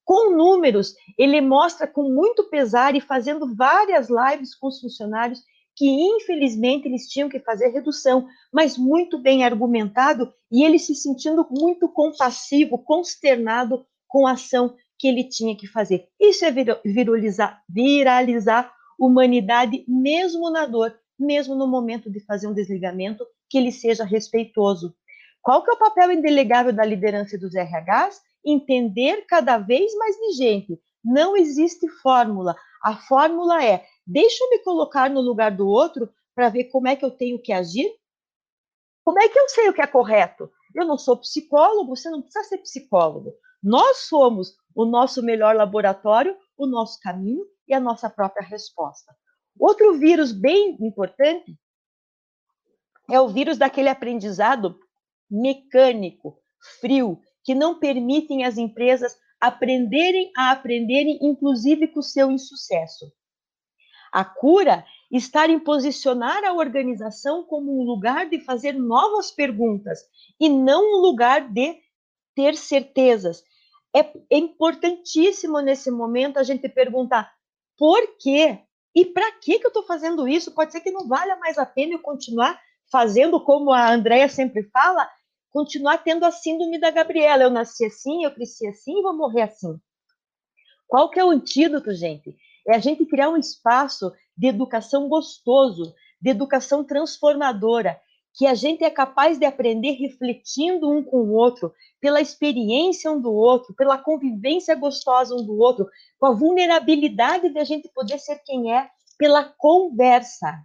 Com 0.04 0.34
números, 0.34 0.94
ele 1.18 1.40
mostra 1.40 1.86
com 1.86 2.04
muito 2.04 2.44
pesar 2.44 2.94
e 2.94 3.00
fazendo 3.00 3.54
várias 3.54 4.08
lives 4.08 4.54
com 4.54 4.68
os 4.68 4.80
funcionários 4.80 5.40
que 5.80 5.88
infelizmente 5.88 6.86
eles 6.86 7.08
tinham 7.08 7.26
que 7.26 7.40
fazer 7.40 7.68
redução, 7.68 8.28
mas 8.52 8.76
muito 8.76 9.18
bem 9.18 9.44
argumentado 9.44 10.30
e 10.52 10.62
ele 10.62 10.78
se 10.78 10.94
sentindo 10.94 11.48
muito 11.50 11.88
compassivo, 11.88 12.76
consternado 12.76 13.86
com 14.06 14.26
a 14.26 14.32
ação 14.32 14.76
que 14.98 15.08
ele 15.08 15.24
tinha 15.24 15.56
que 15.56 15.66
fazer. 15.66 16.06
Isso 16.20 16.44
é 16.44 16.52
viralizar, 16.84 17.62
viralizar 17.66 18.70
humanidade 18.98 19.82
mesmo 19.88 20.50
na 20.50 20.66
dor, 20.66 20.94
mesmo 21.18 21.54
no 21.54 21.66
momento 21.66 22.10
de 22.10 22.20
fazer 22.26 22.46
um 22.46 22.52
desligamento, 22.52 23.24
que 23.48 23.56
ele 23.56 23.72
seja 23.72 24.04
respeitoso. 24.04 24.94
Qual 25.40 25.64
que 25.64 25.70
é 25.70 25.74
o 25.74 25.78
papel 25.78 26.12
indelegável 26.12 26.74
da 26.74 26.84
liderança 26.84 27.38
dos 27.38 27.54
RHs? 27.54 28.20
Entender 28.44 29.24
cada 29.26 29.56
vez 29.56 29.94
mais 29.96 30.14
de 30.14 30.32
gente. 30.34 30.78
Não 31.02 31.34
existe 31.34 31.88
fórmula. 32.02 32.54
A 32.84 32.96
fórmula 32.96 33.64
é: 33.64 33.82
deixa 34.06 34.42
eu 34.44 34.50
me 34.50 34.58
colocar 34.60 35.10
no 35.10 35.20
lugar 35.20 35.54
do 35.54 35.66
outro 35.66 36.12
para 36.34 36.48
ver 36.48 36.64
como 36.64 36.88
é 36.88 36.96
que 36.96 37.04
eu 37.04 37.10
tenho 37.10 37.40
que 37.40 37.52
agir. 37.52 37.90
Como 39.04 39.20
é 39.20 39.28
que 39.28 39.38
eu 39.38 39.48
sei 39.48 39.68
o 39.68 39.72
que 39.72 39.82
é 39.82 39.86
correto? 39.86 40.50
Eu 40.74 40.84
não 40.84 40.96
sou 40.96 41.16
psicólogo, 41.16 41.96
você 41.96 42.08
não 42.10 42.22
precisa 42.22 42.44
ser 42.44 42.58
psicólogo. 42.58 43.34
Nós 43.62 44.08
somos 44.08 44.56
o 44.74 44.84
nosso 44.84 45.22
melhor 45.22 45.54
laboratório, 45.54 46.36
o 46.56 46.66
nosso 46.66 46.98
caminho 47.00 47.44
e 47.66 47.74
a 47.74 47.80
nossa 47.80 48.08
própria 48.08 48.46
resposta. 48.46 49.14
Outro 49.58 49.98
vírus 49.98 50.32
bem 50.32 50.76
importante 50.80 51.58
é 53.10 53.20
o 53.20 53.28
vírus 53.28 53.58
daquele 53.58 53.88
aprendizado 53.88 54.78
mecânico, 55.30 56.40
frio, 56.80 57.20
que 57.44 57.54
não 57.54 57.78
permitem 57.78 58.44
as 58.44 58.56
empresas 58.56 59.16
aprenderem 59.40 60.30
a 60.36 60.52
aprenderem, 60.52 61.18
inclusive 61.22 61.88
com 61.88 62.00
o 62.00 62.02
seu 62.04 62.30
insucesso. 62.30 63.10
A 64.12 64.24
cura 64.24 64.84
está 65.10 65.46
em 65.48 65.58
posicionar 65.58 66.44
a 66.44 66.52
organização 66.52 67.44
como 67.44 67.80
um 67.80 67.84
lugar 67.84 68.28
de 68.28 68.40
fazer 68.40 68.72
novas 68.72 69.30
perguntas 69.30 70.00
e 70.38 70.48
não 70.48 70.96
um 70.96 71.00
lugar 71.00 71.48
de 71.48 71.78
ter 72.34 72.56
certezas, 72.56 73.42
é, 73.94 74.08
importantíssimo 74.30 75.60
nesse 75.60 75.90
momento 75.90 76.38
a 76.38 76.42
gente 76.42 76.68
perguntar 76.68 77.32
por 77.76 78.16
quê 78.18 78.60
e 78.94 79.04
para 79.04 79.32
que 79.32 79.58
que 79.58 79.66
eu 79.66 79.68
estou 79.68 79.84
fazendo 79.84 80.28
isso? 80.28 80.52
Pode 80.52 80.72
ser 80.72 80.80
que 80.80 80.90
não 80.90 81.08
valha 81.08 81.36
mais 81.36 81.58
a 81.58 81.66
pena 81.66 81.94
eu 81.94 81.98
continuar 82.00 82.60
fazendo 82.90 83.42
como 83.42 83.72
a 83.72 83.92
Andrea 83.92 84.28
sempre 84.28 84.64
fala, 84.64 85.08
continuar 85.50 85.98
tendo 85.98 86.24
a 86.24 86.30
síndrome 86.30 86.78
da 86.78 86.90
Gabriela. 86.90 87.42
Eu 87.42 87.50
nasci 87.50 87.84
assim, 87.84 88.24
eu 88.24 88.32
cresci 88.32 88.66
assim 88.66 88.98
e 88.98 89.02
vou 89.02 89.16
morrer 89.16 89.42
assim. 89.42 89.80
Qual 90.88 91.08
que 91.08 91.20
é 91.20 91.24
o 91.24 91.30
antídoto, 91.30 91.94
gente? 91.94 92.36
É 92.66 92.76
a 92.76 92.78
gente 92.78 93.06
criar 93.06 93.30
um 93.30 93.36
espaço 93.36 94.12
de 94.36 94.48
educação 94.48 95.08
gostoso, 95.08 95.94
de 96.20 96.30
educação 96.30 96.84
transformadora, 96.84 98.00
que 98.34 98.46
a 98.46 98.54
gente 98.54 98.84
é 98.84 98.90
capaz 98.90 99.38
de 99.38 99.44
aprender 99.44 99.92
refletindo 99.92 100.88
um 100.88 101.02
com 101.02 101.18
o 101.18 101.32
outro, 101.32 101.72
pela 102.00 102.20
experiência 102.20 103.10
um 103.10 103.20
do 103.20 103.32
outro, 103.32 103.74
pela 103.74 103.98
convivência 103.98 104.74
gostosa 104.74 105.34
um 105.34 105.44
do 105.44 105.58
outro, 105.58 105.86
com 106.18 106.26
a 106.26 106.34
vulnerabilidade 106.34 107.50
de 107.50 107.58
a 107.58 107.64
gente 107.64 107.88
poder 107.88 108.18
ser 108.18 108.40
quem 108.44 108.72
é, 108.72 108.88
pela 109.18 109.44
conversa. 109.44 110.64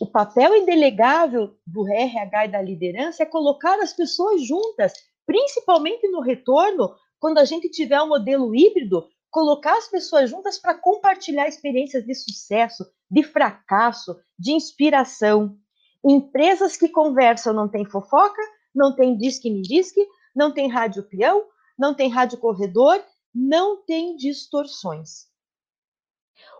O 0.00 0.06
papel 0.06 0.56
indelegável 0.56 1.56
do 1.66 1.88
RH 1.88 2.44
e 2.46 2.48
da 2.48 2.60
liderança 2.60 3.22
é 3.22 3.26
colocar 3.26 3.80
as 3.80 3.92
pessoas 3.92 4.46
juntas, 4.46 4.92
principalmente 5.24 6.08
no 6.08 6.20
retorno, 6.20 6.94
quando 7.20 7.38
a 7.38 7.44
gente 7.44 7.68
tiver 7.70 8.00
um 8.00 8.08
modelo 8.08 8.54
híbrido, 8.54 9.08
colocar 9.30 9.76
as 9.76 9.88
pessoas 9.88 10.30
juntas 10.30 10.58
para 10.58 10.74
compartilhar 10.74 11.46
experiências 11.46 12.04
de 12.04 12.14
sucesso, 12.14 12.84
de 13.10 13.22
fracasso, 13.22 14.16
de 14.38 14.52
inspiração. 14.52 15.56
Empresas 16.04 16.76
que 16.76 16.88
conversam 16.88 17.52
não 17.52 17.68
tem 17.68 17.84
fofoca, 17.84 18.40
não 18.74 18.94
tem 18.94 19.16
disque 19.16 19.50
me 19.50 19.62
disque, 19.62 20.06
não 20.34 20.52
tem 20.52 20.68
rádio 20.68 21.02
peão, 21.02 21.44
não 21.78 21.94
tem 21.94 22.08
rádio 22.08 22.38
corredor, 22.38 23.02
não 23.34 23.84
tem 23.84 24.16
distorções. 24.16 25.26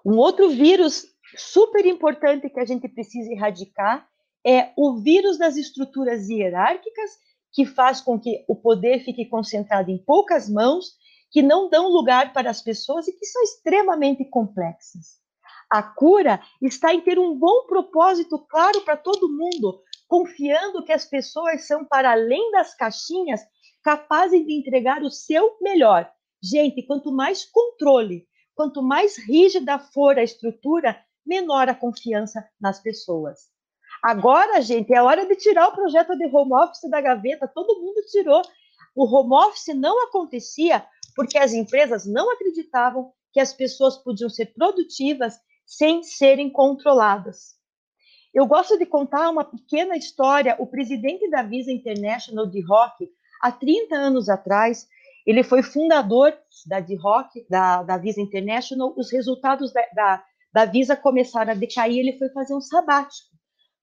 Um 0.05 0.17
outro 0.17 0.49
vírus 0.49 1.07
super 1.37 1.85
importante 1.87 2.49
que 2.49 2.61
a 2.61 2.65
gente 2.65 2.89
precisa 2.89 3.31
erradicar 3.31 4.09
é 4.47 4.73
o 4.77 4.97
vírus 4.97 5.39
das 5.39 5.57
estruturas 5.57 6.29
hierárquicas, 6.29 7.19
que 7.53 7.65
faz 7.65 8.01
com 8.01 8.19
que 8.19 8.45
o 8.47 8.55
poder 8.55 9.01
fique 9.05 9.27
concentrado 9.27 9.91
em 9.91 9.99
poucas 9.99 10.49
mãos, 10.49 10.93
que 11.31 11.43
não 11.43 11.69
dão 11.69 11.89
lugar 11.89 12.33
para 12.33 12.51
as 12.51 12.63
pessoas 12.63 13.07
e 13.07 13.13
que 13.13 13.27
são 13.27 13.43
extremamente 13.43 14.25
complexas. 14.25 15.19
A 15.71 15.83
cura 15.83 16.41
está 16.63 16.95
em 16.95 17.01
ter 17.01 17.19
um 17.19 17.39
bom 17.39 17.67
propósito 17.67 18.39
claro 18.39 18.81
para 18.83 18.97
todo 18.97 19.29
mundo, 19.29 19.83
confiando 20.07 20.83
que 20.83 20.93
as 20.93 21.05
pessoas 21.05 21.67
são, 21.67 21.85
para 21.85 22.13
além 22.13 22.51
das 22.53 22.75
caixinhas, 22.75 23.43
capazes 23.83 24.47
de 24.47 24.53
entregar 24.55 25.03
o 25.03 25.11
seu 25.11 25.59
melhor. 25.61 26.11
Gente, 26.43 26.83
quanto 26.83 27.13
mais 27.13 27.45
controle, 27.45 28.27
quanto 28.55 28.83
mais 28.83 29.19
rígida 29.19 29.79
for 29.79 30.19
a 30.19 30.23
estrutura, 30.23 30.99
menor 31.25 31.69
a 31.69 31.75
confiança 31.75 32.49
nas 32.59 32.81
pessoas. 32.81 33.51
Agora, 34.03 34.63
gente, 34.63 34.95
é 34.95 35.03
hora 35.03 35.27
de 35.27 35.37
tirar 35.37 35.69
o 35.69 35.75
projeto 35.75 36.17
de 36.17 36.25
home 36.27 36.55
office 36.55 36.89
da 36.89 37.01
gaveta. 37.01 37.49
Todo 37.49 37.81
mundo 37.81 38.01
tirou. 38.11 38.41
O 38.95 39.05
home 39.05 39.35
office 39.35 39.75
não 39.75 40.03
acontecia 40.05 40.85
porque 41.19 41.37
as 41.37 41.53
empresas 41.53 42.07
não 42.07 42.31
acreditavam 42.31 43.13
que 43.33 43.41
as 43.41 43.53
pessoas 43.53 43.99
podiam 43.99 44.31
ser 44.31 44.55
produtivas 44.55 45.35
sem 45.67 46.01
serem 46.05 46.49
controladas. 46.49 47.57
Eu 48.33 48.47
gosto 48.47 48.79
de 48.79 48.87
contar 48.87 49.29
uma 49.29 49.43
pequena 49.43 49.97
história. 49.97 50.55
O 50.61 50.67
presidente 50.69 51.29
da 51.29 51.43
Visa 51.43 51.73
International 51.73 52.47
de 52.47 52.65
Rock, 52.65 53.11
há 53.43 53.51
30 53.51 53.97
anos 53.97 54.29
atrás, 54.29 54.87
ele 55.27 55.43
foi 55.43 55.61
fundador 55.61 56.39
da 56.65 56.79
D-Rock, 56.79 57.45
da, 57.51 57.83
da 57.83 57.99
Visa 57.99 58.21
International. 58.21 58.95
Os 58.97 59.11
resultados 59.11 59.73
da, 59.73 59.83
da, 59.93 60.25
da 60.53 60.65
Visa 60.67 60.95
começaram 60.95 61.51
a 61.51 61.57
decair, 61.57 61.99
ele 61.99 62.17
foi 62.17 62.29
fazer 62.29 62.55
um 62.55 62.61
sabático. 62.61 63.37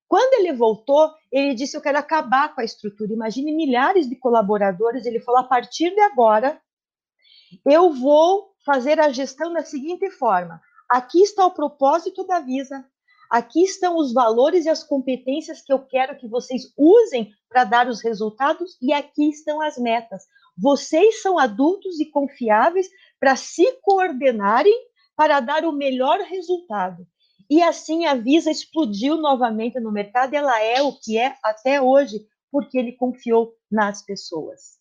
Quando 0.07 0.39
ele 0.39 0.53
voltou, 0.53 1.11
ele 1.29 1.53
disse: 1.53 1.75
Eu 1.75 1.81
quero 1.81 1.97
acabar 1.97 2.55
com 2.55 2.61
a 2.61 2.63
estrutura. 2.63 3.11
Imagine 3.11 3.51
milhares 3.51 4.07
de 4.07 4.15
colaboradores. 4.15 5.05
Ele 5.05 5.19
falou: 5.19 5.41
A 5.41 5.43
partir 5.43 5.93
de 5.93 5.99
agora, 5.99 6.61
eu 7.65 7.93
vou 7.93 8.51
fazer 8.65 8.99
a 8.99 9.11
gestão 9.11 9.53
da 9.53 9.63
seguinte 9.63 10.09
forma: 10.11 10.61
Aqui 10.89 11.21
está 11.21 11.45
o 11.45 11.53
propósito 11.53 12.25
da 12.25 12.39
Visa, 12.39 12.85
Aqui 13.29 13.63
estão 13.63 13.97
os 13.97 14.13
valores 14.13 14.65
e 14.65 14.69
as 14.69 14.83
competências 14.83 15.61
que 15.61 15.73
eu 15.73 15.79
quero 15.79 16.17
que 16.17 16.27
vocês 16.27 16.71
usem 16.77 17.33
para 17.49 17.63
dar 17.63 17.87
os 17.87 18.03
resultados, 18.03 18.77
e 18.81 18.93
aqui 18.93 19.29
estão 19.29 19.61
as 19.61 19.77
metas. 19.77 20.23
Vocês 20.57 21.21
são 21.21 21.37
adultos 21.39 21.99
e 21.99 22.05
confiáveis 22.05 22.87
para 23.19 23.35
se 23.35 23.65
coordenarem 23.81 24.73
para 25.15 25.39
dar 25.39 25.65
o 25.65 25.71
melhor 25.71 26.19
resultado. 26.21 27.05
E 27.49 27.61
assim 27.61 28.05
a 28.05 28.15
Visa 28.15 28.51
explodiu 28.51 29.17
novamente 29.17 29.79
no 29.79 29.91
mercado, 29.91 30.33
ela 30.33 30.61
é 30.61 30.81
o 30.81 30.93
que 30.93 31.17
é 31.17 31.35
até 31.43 31.81
hoje, 31.81 32.25
porque 32.51 32.77
ele 32.77 32.93
confiou 32.93 33.53
nas 33.71 34.01
pessoas. 34.03 34.77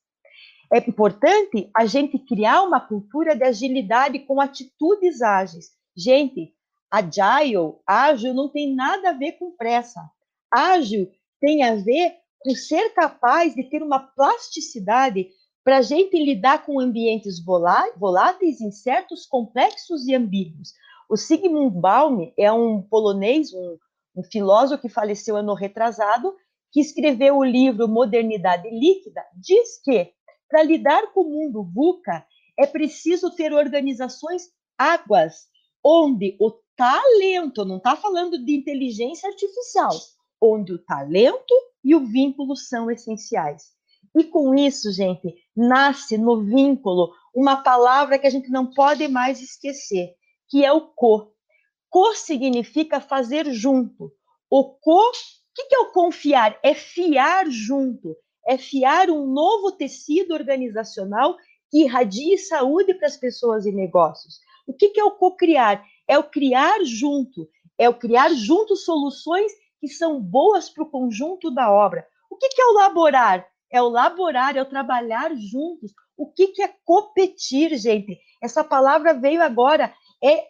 É 0.75 0.79
importante 0.79 1.71
a 1.73 1.87
gente 1.87 2.19
criar 2.19 2.65
uma 2.65 2.81
cultura 2.81 3.37
de 3.37 3.45
agilidade 3.45 4.19
com 4.19 4.41
atitudes 4.41 5.23
ágeis. 5.23 5.67
Gente, 5.97 6.53
agile, 6.91 7.77
ágil, 7.87 8.35
não 8.35 8.49
tem 8.49 8.75
nada 8.75 9.11
a 9.11 9.13
ver 9.13 9.39
com 9.39 9.53
pressa. 9.53 10.01
Ágil 10.53 11.09
tem 11.41 11.63
a 11.63 11.77
ver 11.77 12.17
com 12.41 12.53
ser 12.57 12.93
capaz 12.93 13.55
de 13.55 13.63
ter 13.71 13.85
uma 13.85 14.01
plasticidade 14.01 15.29
para 15.63 15.77
a 15.77 15.83
gente 15.83 16.17
lidar 16.17 16.67
com 16.67 16.81
ambientes 16.81 17.37
voláteis, 17.45 18.61
incertos, 18.61 19.27
complexos 19.27 20.09
e 20.09 20.15
ambíguos. 20.17 20.73
O 21.09 21.17
Sigmund 21.17 21.79
Baum 21.79 22.33
é 22.37 22.51
um 22.51 22.83
polonês, 22.83 23.55
um, 23.55 23.79
um 24.17 24.25
filósofo 24.25 24.83
que 24.83 24.89
faleceu 24.89 25.37
ano 25.37 25.55
retrasado, 25.55 26.35
que 26.73 26.81
escreveu 26.81 27.37
o 27.37 27.45
livro 27.45 27.87
Modernidade 27.87 28.69
Líquida, 28.71 29.25
diz 29.37 29.81
que 29.81 30.13
para 30.55 30.63
lidar 30.63 31.13
com 31.13 31.23
o 31.23 31.29
mundo 31.29 31.65
VUCA 31.65 32.25
é 32.57 32.65
preciso 32.65 33.35
ter 33.35 33.53
organizações 33.53 34.45
águas, 34.79 35.49
onde 35.85 36.37
o 36.41 36.53
talento, 36.77 37.65
não 37.65 37.79
está 37.79 37.97
falando 37.97 38.39
de 38.39 38.55
inteligência 38.55 39.29
artificial, 39.29 39.91
onde 40.41 40.73
o 40.73 40.79
talento 40.79 41.53
e 41.83 41.93
o 41.93 42.07
vínculo 42.07 42.55
são 42.55 42.89
essenciais. 42.89 43.65
E 44.17 44.23
com 44.23 44.55
isso, 44.55 44.93
gente, 44.93 45.35
nasce 45.57 46.17
no 46.17 46.45
vínculo 46.45 47.13
uma 47.35 47.57
palavra 47.57 48.17
que 48.17 48.29
a 48.29 48.31
gente 48.31 48.49
não 48.49 48.71
pode 48.71 49.09
mais 49.09 49.41
esquecer, 49.41 50.15
que 50.49 50.65
é 50.65 50.73
o 50.73 50.83
co. 50.83 51.33
Co 51.91 52.15
significa 52.15 53.01
fazer 53.01 53.53
junto. 53.53 54.13
O 54.49 54.67
co, 54.67 55.01
o 55.01 55.69
que 55.69 55.75
é 55.75 55.81
o 55.81 55.91
confiar? 55.91 56.57
É 56.63 56.75
fiar 56.75 57.51
junto, 57.51 58.17
é 58.47 58.59
fiar 58.59 59.11
um 59.11 59.27
novo 59.27 59.73
tecido 59.73 60.35
organizacional 60.35 61.37
que 61.71 61.83
irradie 61.83 62.39
saúde 62.39 62.95
para 62.95 63.07
as 63.07 63.17
pessoas 63.17 63.67
e 63.67 63.73
negócios. 63.73 64.41
O 64.67 64.73
que 64.73 64.99
é 64.99 65.05
o 65.05 65.13
co-criar? 65.13 65.85
É 66.07 66.19
o 66.19 66.25
criar 66.25 66.85
junto, 66.85 67.49
é 67.79 67.89
o 67.89 67.95
criar 67.95 68.31
junto 68.35 68.77
soluções 68.77 69.53
que 69.81 69.89
são 69.89 70.21
boas 70.21 70.71
para 70.71 70.85
o 70.85 70.91
conjunto 70.91 71.51
da 71.51 71.71
obra. 71.71 72.07
O 72.31 72.37
que 72.37 72.49
é 72.61 72.65
o 72.67 72.75
laborar? 72.75 73.47
É 73.71 73.83
o 73.83 73.89
laborar, 73.89 74.57
é 74.57 74.63
o 74.63 74.69
trabalhar 74.69 75.35
juntos. 75.35 75.93
O 76.17 76.31
que 76.31 76.63
é 76.63 76.69
competir, 76.85 77.77
gente? 77.77 78.19
Essa 78.43 78.63
palavra 78.63 79.15
veio 79.15 79.43
agora 79.43 79.93
é 80.23 80.49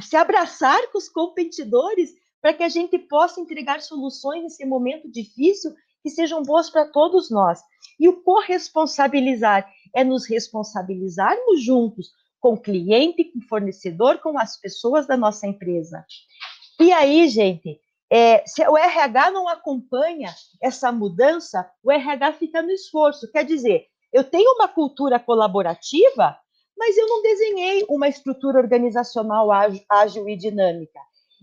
se 0.00 0.16
abraçar 0.16 0.90
com 0.90 0.98
os 0.98 1.08
competidores 1.08 2.14
para 2.40 2.54
que 2.54 2.62
a 2.62 2.68
gente 2.68 2.98
possa 2.98 3.40
entregar 3.40 3.80
soluções 3.80 4.42
nesse 4.42 4.64
momento 4.64 5.10
difícil 5.10 5.72
que 6.02 6.10
sejam 6.10 6.42
boas 6.42 6.68
para 6.68 6.86
todos 6.86 7.30
nós. 7.30 7.60
E 7.98 8.08
o 8.08 8.22
corresponsabilizar 8.22 9.68
é 9.94 10.02
nos 10.02 10.26
responsabilizarmos 10.26 11.62
juntos 11.62 12.10
com 12.40 12.54
o 12.54 12.60
cliente, 12.60 13.24
com 13.24 13.38
o 13.38 13.48
fornecedor, 13.48 14.18
com 14.18 14.38
as 14.38 14.60
pessoas 14.60 15.06
da 15.06 15.16
nossa 15.16 15.46
empresa. 15.46 16.04
E 16.80 16.90
aí, 16.92 17.28
gente, 17.28 17.78
é, 18.10 18.44
se 18.46 18.66
o 18.68 18.76
RH 18.76 19.30
não 19.30 19.48
acompanha 19.48 20.34
essa 20.60 20.90
mudança, 20.90 21.70
o 21.82 21.90
RH 21.90 22.32
fica 22.34 22.60
no 22.60 22.70
esforço. 22.70 23.30
Quer 23.30 23.44
dizer, 23.44 23.86
eu 24.12 24.24
tenho 24.24 24.52
uma 24.56 24.68
cultura 24.68 25.18
colaborativa, 25.18 26.36
mas 26.76 26.98
eu 26.98 27.06
não 27.06 27.22
desenhei 27.22 27.86
uma 27.88 28.08
estrutura 28.08 28.58
organizacional 28.58 29.48
ágil 29.88 30.28
e 30.28 30.36
dinâmica. 30.36 31.00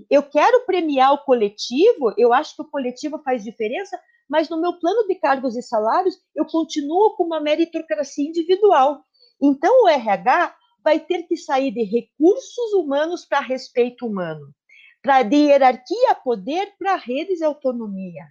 Eu 0.10 0.22
quero 0.22 0.66
premiar 0.66 1.14
o 1.14 1.24
coletivo, 1.24 2.14
eu 2.18 2.32
acho 2.32 2.56
que 2.56 2.62
o 2.62 2.70
coletivo 2.70 3.20
faz 3.24 3.44
diferença, 3.44 4.00
mas 4.30 4.50
no 4.50 4.62
meu 4.62 4.74
plano 4.80 5.08
de 5.08 5.16
cargos 5.16 5.56
e 5.56 5.62
salários, 5.62 6.16
eu 6.36 6.46
continuo 6.46 7.16
com 7.16 7.24
uma 7.24 7.40
meritocracia 7.40 8.28
individual. 8.28 9.04
Então, 9.42 9.84
o 9.84 9.88
RH 9.88 10.56
vai 10.84 11.00
ter 11.00 11.24
que 11.24 11.36
sair 11.36 11.72
de 11.72 11.84
recursos 11.84 12.74
humanos 12.74 13.26
para 13.26 13.40
respeito 13.40 14.06
humano, 14.06 14.54
para 15.02 15.24
de 15.24 15.36
hierarquia 15.36 16.16
poder 16.24 16.74
para 16.78 16.96
redes 16.96 17.42
e 17.42 17.44
autonomia 17.44 18.24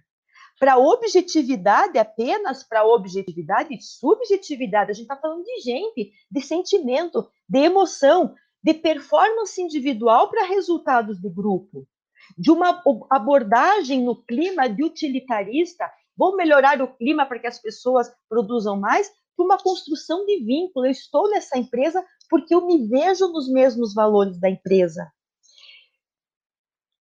para 0.59 0.77
objetividade 0.77 1.97
apenas, 1.97 2.63
para 2.63 2.85
objetividade 2.85 3.73
e 3.73 3.81
subjetividade. 3.81 4.91
A 4.91 4.93
gente 4.93 5.03
está 5.03 5.15
falando 5.15 5.43
de 5.43 5.61
gente, 5.61 6.11
de 6.29 6.41
sentimento, 6.41 7.25
de 7.47 7.59
emoção, 7.59 8.35
de 8.61 8.73
performance 8.73 9.59
individual 9.59 10.29
para 10.29 10.45
resultados 10.45 11.17
de 11.21 11.29
grupo, 11.29 11.87
de 12.37 12.51
uma 12.51 12.81
abordagem 13.09 14.03
no 14.03 14.15
clima 14.23 14.67
de 14.67 14.83
utilitarista. 14.83 15.89
Vou 16.17 16.35
melhorar 16.35 16.81
o 16.81 16.95
clima 16.95 17.25
para 17.25 17.39
que 17.39 17.47
as 17.47 17.59
pessoas 17.59 18.11
produzam 18.27 18.79
mais, 18.79 19.09
para 19.35 19.45
uma 19.45 19.57
construção 19.57 20.25
de 20.25 20.43
vínculo. 20.43 20.85
Eu 20.85 20.91
estou 20.91 21.29
nessa 21.29 21.57
empresa 21.57 22.05
porque 22.29 22.53
eu 22.53 22.65
me 22.65 22.87
vejo 22.87 23.27
nos 23.29 23.51
mesmos 23.51 23.93
valores 23.93 24.39
da 24.39 24.49
empresa 24.49 25.09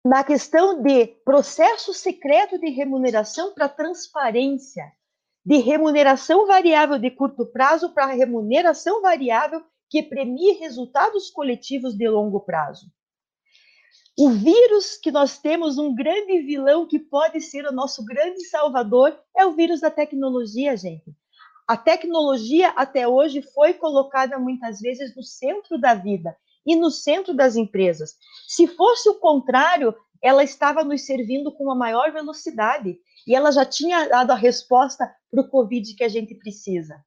na 0.06 0.22
questão 0.22 0.80
de 0.80 1.08
processo 1.24 1.92
secreto 1.92 2.60
de 2.60 2.70
remuneração 2.70 3.52
para 3.52 3.68
transparência, 3.68 4.92
de 5.44 5.56
remuneração 5.56 6.46
variável 6.46 6.96
de 6.96 7.10
curto 7.10 7.44
prazo 7.44 7.92
para 7.92 8.06
remuneração 8.06 9.02
variável 9.02 9.64
que 9.90 10.04
premie 10.04 10.52
resultados 10.60 11.28
coletivos 11.28 11.96
de 11.96 12.08
longo 12.08 12.38
prazo. 12.38 12.86
O 14.18 14.30
vírus 14.30 14.96
que 14.96 15.10
nós 15.10 15.38
temos, 15.38 15.76
um 15.76 15.94
grande 15.94 16.40
vilão 16.40 16.88
que 16.88 16.98
pode 16.98 17.38
ser 17.42 17.66
o 17.66 17.72
nosso 17.72 18.02
grande 18.02 18.42
salvador, 18.46 19.14
é 19.36 19.44
o 19.44 19.52
vírus 19.52 19.80
da 19.80 19.90
tecnologia, 19.90 20.74
gente. 20.74 21.14
A 21.68 21.76
tecnologia 21.76 22.70
até 22.70 23.06
hoje 23.06 23.42
foi 23.42 23.74
colocada 23.74 24.38
muitas 24.38 24.80
vezes 24.80 25.14
no 25.14 25.22
centro 25.22 25.78
da 25.78 25.92
vida 25.92 26.34
e 26.64 26.74
no 26.74 26.90
centro 26.90 27.34
das 27.34 27.56
empresas. 27.56 28.14
Se 28.48 28.66
fosse 28.66 29.06
o 29.10 29.20
contrário, 29.20 29.94
ela 30.22 30.42
estava 30.42 30.82
nos 30.82 31.04
servindo 31.04 31.52
com 31.52 31.64
uma 31.64 31.74
maior 31.74 32.10
velocidade 32.10 32.98
e 33.26 33.34
ela 33.34 33.52
já 33.52 33.66
tinha 33.66 34.08
dado 34.08 34.30
a 34.30 34.34
resposta 34.34 35.14
para 35.30 35.42
o 35.42 35.50
Covid 35.50 35.94
que 35.94 36.04
a 36.04 36.08
gente 36.08 36.34
precisa. 36.36 37.04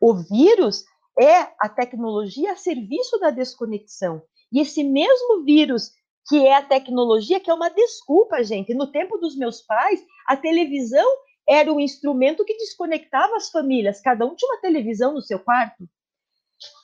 O 0.00 0.14
vírus 0.14 0.84
é 1.16 1.42
a 1.60 1.68
tecnologia 1.68 2.52
a 2.52 2.56
serviço 2.56 3.20
da 3.20 3.30
desconexão. 3.30 4.20
E 4.50 4.60
esse 4.60 4.82
mesmo 4.82 5.44
vírus 5.44 5.92
que 6.28 6.46
é 6.46 6.54
a 6.54 6.62
tecnologia, 6.62 7.40
que 7.40 7.50
é 7.50 7.54
uma 7.54 7.68
desculpa, 7.68 8.42
gente. 8.42 8.74
No 8.74 8.86
tempo 8.86 9.18
dos 9.18 9.36
meus 9.36 9.60
pais, 9.60 10.00
a 10.26 10.36
televisão 10.36 11.06
era 11.48 11.72
um 11.72 11.80
instrumento 11.80 12.44
que 12.44 12.56
desconectava 12.56 13.36
as 13.36 13.50
famílias. 13.50 14.00
Cada 14.00 14.24
um 14.24 14.34
tinha 14.34 14.50
uma 14.50 14.60
televisão 14.60 15.12
no 15.12 15.22
seu 15.22 15.38
quarto. 15.38 15.88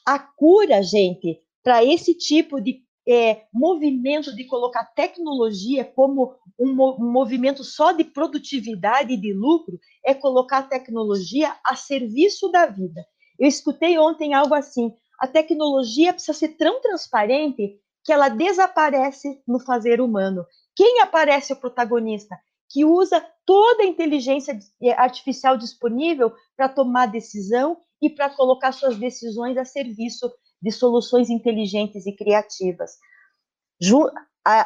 A 0.07 0.19
cura, 0.19 0.83
gente, 0.83 1.41
para 1.63 1.85
esse 1.85 2.15
tipo 2.15 2.61
de 2.61 2.83
é, 3.09 3.45
movimento 3.53 4.35
de 4.35 4.45
colocar 4.45 4.85
tecnologia 4.85 5.85
como 5.85 6.35
um, 6.59 6.71
um 6.71 7.11
movimento 7.11 7.65
só 7.65 7.93
de 7.93 8.05
produtividade 8.05 9.15
e 9.15 9.17
de 9.17 9.33
lucro 9.33 9.79
é 10.05 10.15
colocar 10.15 10.59
a 10.59 10.63
tecnologia 10.63 11.57
a 11.65 11.75
serviço 11.75 12.51
da 12.51 12.67
vida. 12.67 13.05
Eu 13.39 13.49
escutei 13.49 13.99
ontem 13.99 14.35
algo 14.35 14.55
assim: 14.55 14.95
a 15.19 15.27
tecnologia 15.27 16.13
precisa 16.13 16.35
ser 16.35 16.57
tão 16.57 16.81
transparente 16.83 17.81
que 18.11 18.15
ela 18.15 18.29
desaparece 18.29 19.41
no 19.47 19.61
fazer 19.61 20.01
humano. 20.01 20.45
Quem 20.75 21.01
aparece 21.01 21.53
é 21.53 21.55
o 21.55 21.61
protagonista? 21.61 22.37
Que 22.69 22.85
usa 22.85 23.25
toda 23.47 23.85
a 23.85 23.87
inteligência 23.87 24.59
é, 24.83 24.91
artificial 24.95 25.57
disponível 25.57 26.33
para 26.57 26.69
tomar 26.69 27.07
decisão 27.07 27.77
e 28.03 28.11
para 28.11 28.29
colocar 28.29 28.73
suas 28.73 28.97
decisões 28.97 29.57
a 29.57 29.65
serviço 29.65 30.29
de 30.61 30.73
soluções 30.73 31.31
inteligentes 31.31 32.05
e 32.05 32.13
criativas. 32.13 32.99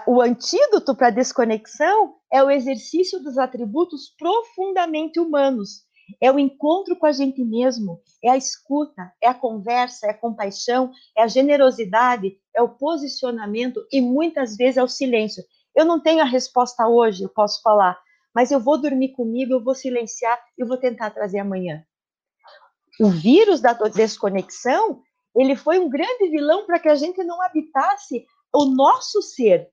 O 0.06 0.22
antídoto 0.22 0.96
para 0.96 1.08
a 1.08 1.10
desconexão 1.10 2.14
é 2.32 2.42
o 2.42 2.50
exercício 2.50 3.22
dos 3.22 3.36
atributos 3.36 4.08
profundamente 4.18 5.20
humanos. 5.20 5.82
É 6.20 6.30
o 6.30 6.38
encontro 6.38 6.96
com 6.96 7.06
a 7.06 7.12
gente 7.12 7.42
mesmo, 7.44 8.00
é 8.22 8.30
a 8.30 8.36
escuta, 8.36 9.12
é 9.22 9.28
a 9.28 9.34
conversa, 9.34 10.06
é 10.06 10.10
a 10.10 10.18
compaixão, 10.18 10.92
é 11.16 11.22
a 11.22 11.28
generosidade, 11.28 12.36
é 12.54 12.62
o 12.62 12.68
posicionamento 12.68 13.86
e 13.90 14.00
muitas 14.00 14.56
vezes 14.56 14.76
é 14.76 14.82
o 14.82 14.88
silêncio. 14.88 15.42
Eu 15.74 15.84
não 15.84 16.00
tenho 16.00 16.20
a 16.20 16.26
resposta 16.26 16.86
hoje, 16.86 17.22
eu 17.22 17.28
posso 17.28 17.60
falar, 17.62 17.98
mas 18.34 18.50
eu 18.50 18.60
vou 18.60 18.80
dormir 18.80 19.12
comigo, 19.12 19.52
eu 19.52 19.62
vou 19.62 19.74
silenciar 19.74 20.38
e 20.58 20.64
vou 20.64 20.76
tentar 20.76 21.10
trazer 21.10 21.38
amanhã. 21.38 21.84
O 23.00 23.08
vírus 23.08 23.60
da 23.60 23.72
desconexão 23.72 25.02
ele 25.34 25.56
foi 25.56 25.78
um 25.78 25.88
grande 25.88 26.28
vilão 26.28 26.64
para 26.64 26.78
que 26.78 26.88
a 26.88 26.94
gente 26.94 27.22
não 27.24 27.42
habitasse 27.42 28.24
o 28.54 28.66
nosso 28.66 29.20
ser. 29.20 29.68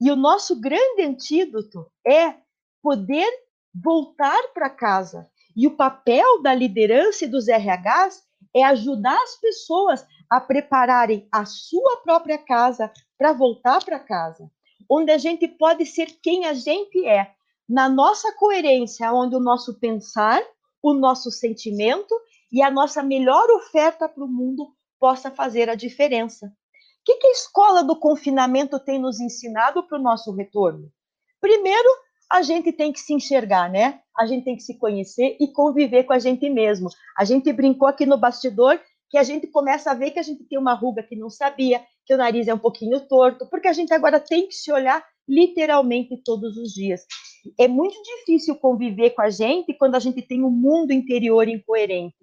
E 0.00 0.10
o 0.10 0.16
nosso 0.16 0.60
grande 0.60 1.02
antídoto 1.02 1.86
é 2.04 2.34
poder 2.82 3.30
voltar 3.72 4.42
para 4.52 4.68
casa. 4.68 5.30
E 5.56 5.66
o 5.66 5.74
papel 5.74 6.42
da 6.42 6.54
liderança 6.54 7.24
e 7.24 7.28
dos 7.28 7.48
RHs 7.48 8.22
é 8.54 8.62
ajudar 8.64 9.16
as 9.22 9.36
pessoas 9.40 10.06
a 10.28 10.40
prepararem 10.40 11.26
a 11.32 11.46
sua 11.46 11.96
própria 12.04 12.36
casa 12.36 12.92
para 13.16 13.32
voltar 13.32 13.82
para 13.82 13.98
casa, 13.98 14.50
onde 14.90 15.10
a 15.10 15.18
gente 15.18 15.48
pode 15.48 15.86
ser 15.86 16.18
quem 16.22 16.44
a 16.44 16.52
gente 16.52 17.06
é, 17.06 17.32
na 17.68 17.88
nossa 17.88 18.32
coerência, 18.32 19.12
onde 19.12 19.34
o 19.34 19.40
nosso 19.40 19.78
pensar, 19.80 20.42
o 20.82 20.92
nosso 20.92 21.30
sentimento 21.30 22.14
e 22.52 22.62
a 22.62 22.70
nossa 22.70 23.02
melhor 23.02 23.48
oferta 23.50 24.08
para 24.08 24.24
o 24.24 24.28
mundo 24.28 24.72
possa 25.00 25.30
fazer 25.30 25.68
a 25.68 25.74
diferença. 25.74 26.46
O 26.46 26.50
que, 27.04 27.16
que 27.16 27.28
a 27.28 27.32
escola 27.32 27.82
do 27.82 27.98
confinamento 27.98 28.78
tem 28.78 28.98
nos 28.98 29.20
ensinado 29.20 29.82
para 29.86 29.98
o 29.98 30.02
nosso 30.02 30.32
retorno? 30.32 30.90
Primeiro, 31.40 31.88
a 32.30 32.42
gente 32.42 32.72
tem 32.72 32.92
que 32.92 33.00
se 33.00 33.14
enxergar, 33.14 33.70
né? 33.70 34.00
A 34.16 34.26
gente 34.26 34.44
tem 34.44 34.56
que 34.56 34.62
se 34.62 34.78
conhecer 34.78 35.36
e 35.40 35.52
conviver 35.52 36.04
com 36.04 36.12
a 36.12 36.18
gente 36.18 36.48
mesmo. 36.50 36.88
A 37.16 37.24
gente 37.24 37.52
brincou 37.52 37.86
aqui 37.88 38.04
no 38.04 38.18
bastidor 38.18 38.80
que 39.08 39.16
a 39.16 39.22
gente 39.22 39.46
começa 39.46 39.90
a 39.90 39.94
ver 39.94 40.10
que 40.10 40.18
a 40.18 40.22
gente 40.22 40.44
tem 40.44 40.58
uma 40.58 40.74
ruga 40.74 41.02
que 41.02 41.14
não 41.14 41.30
sabia, 41.30 41.84
que 42.04 42.12
o 42.12 42.16
nariz 42.16 42.48
é 42.48 42.54
um 42.54 42.58
pouquinho 42.58 43.06
torto, 43.06 43.48
porque 43.48 43.68
a 43.68 43.72
gente 43.72 43.92
agora 43.94 44.18
tem 44.18 44.48
que 44.48 44.54
se 44.54 44.72
olhar 44.72 45.04
literalmente 45.28 46.20
todos 46.24 46.56
os 46.56 46.72
dias. 46.72 47.02
É 47.58 47.68
muito 47.68 47.96
difícil 48.02 48.56
conviver 48.56 49.10
com 49.10 49.22
a 49.22 49.30
gente 49.30 49.74
quando 49.74 49.94
a 49.94 50.00
gente 50.00 50.22
tem 50.22 50.42
um 50.42 50.50
mundo 50.50 50.92
interior 50.92 51.48
incoerente. 51.48 52.16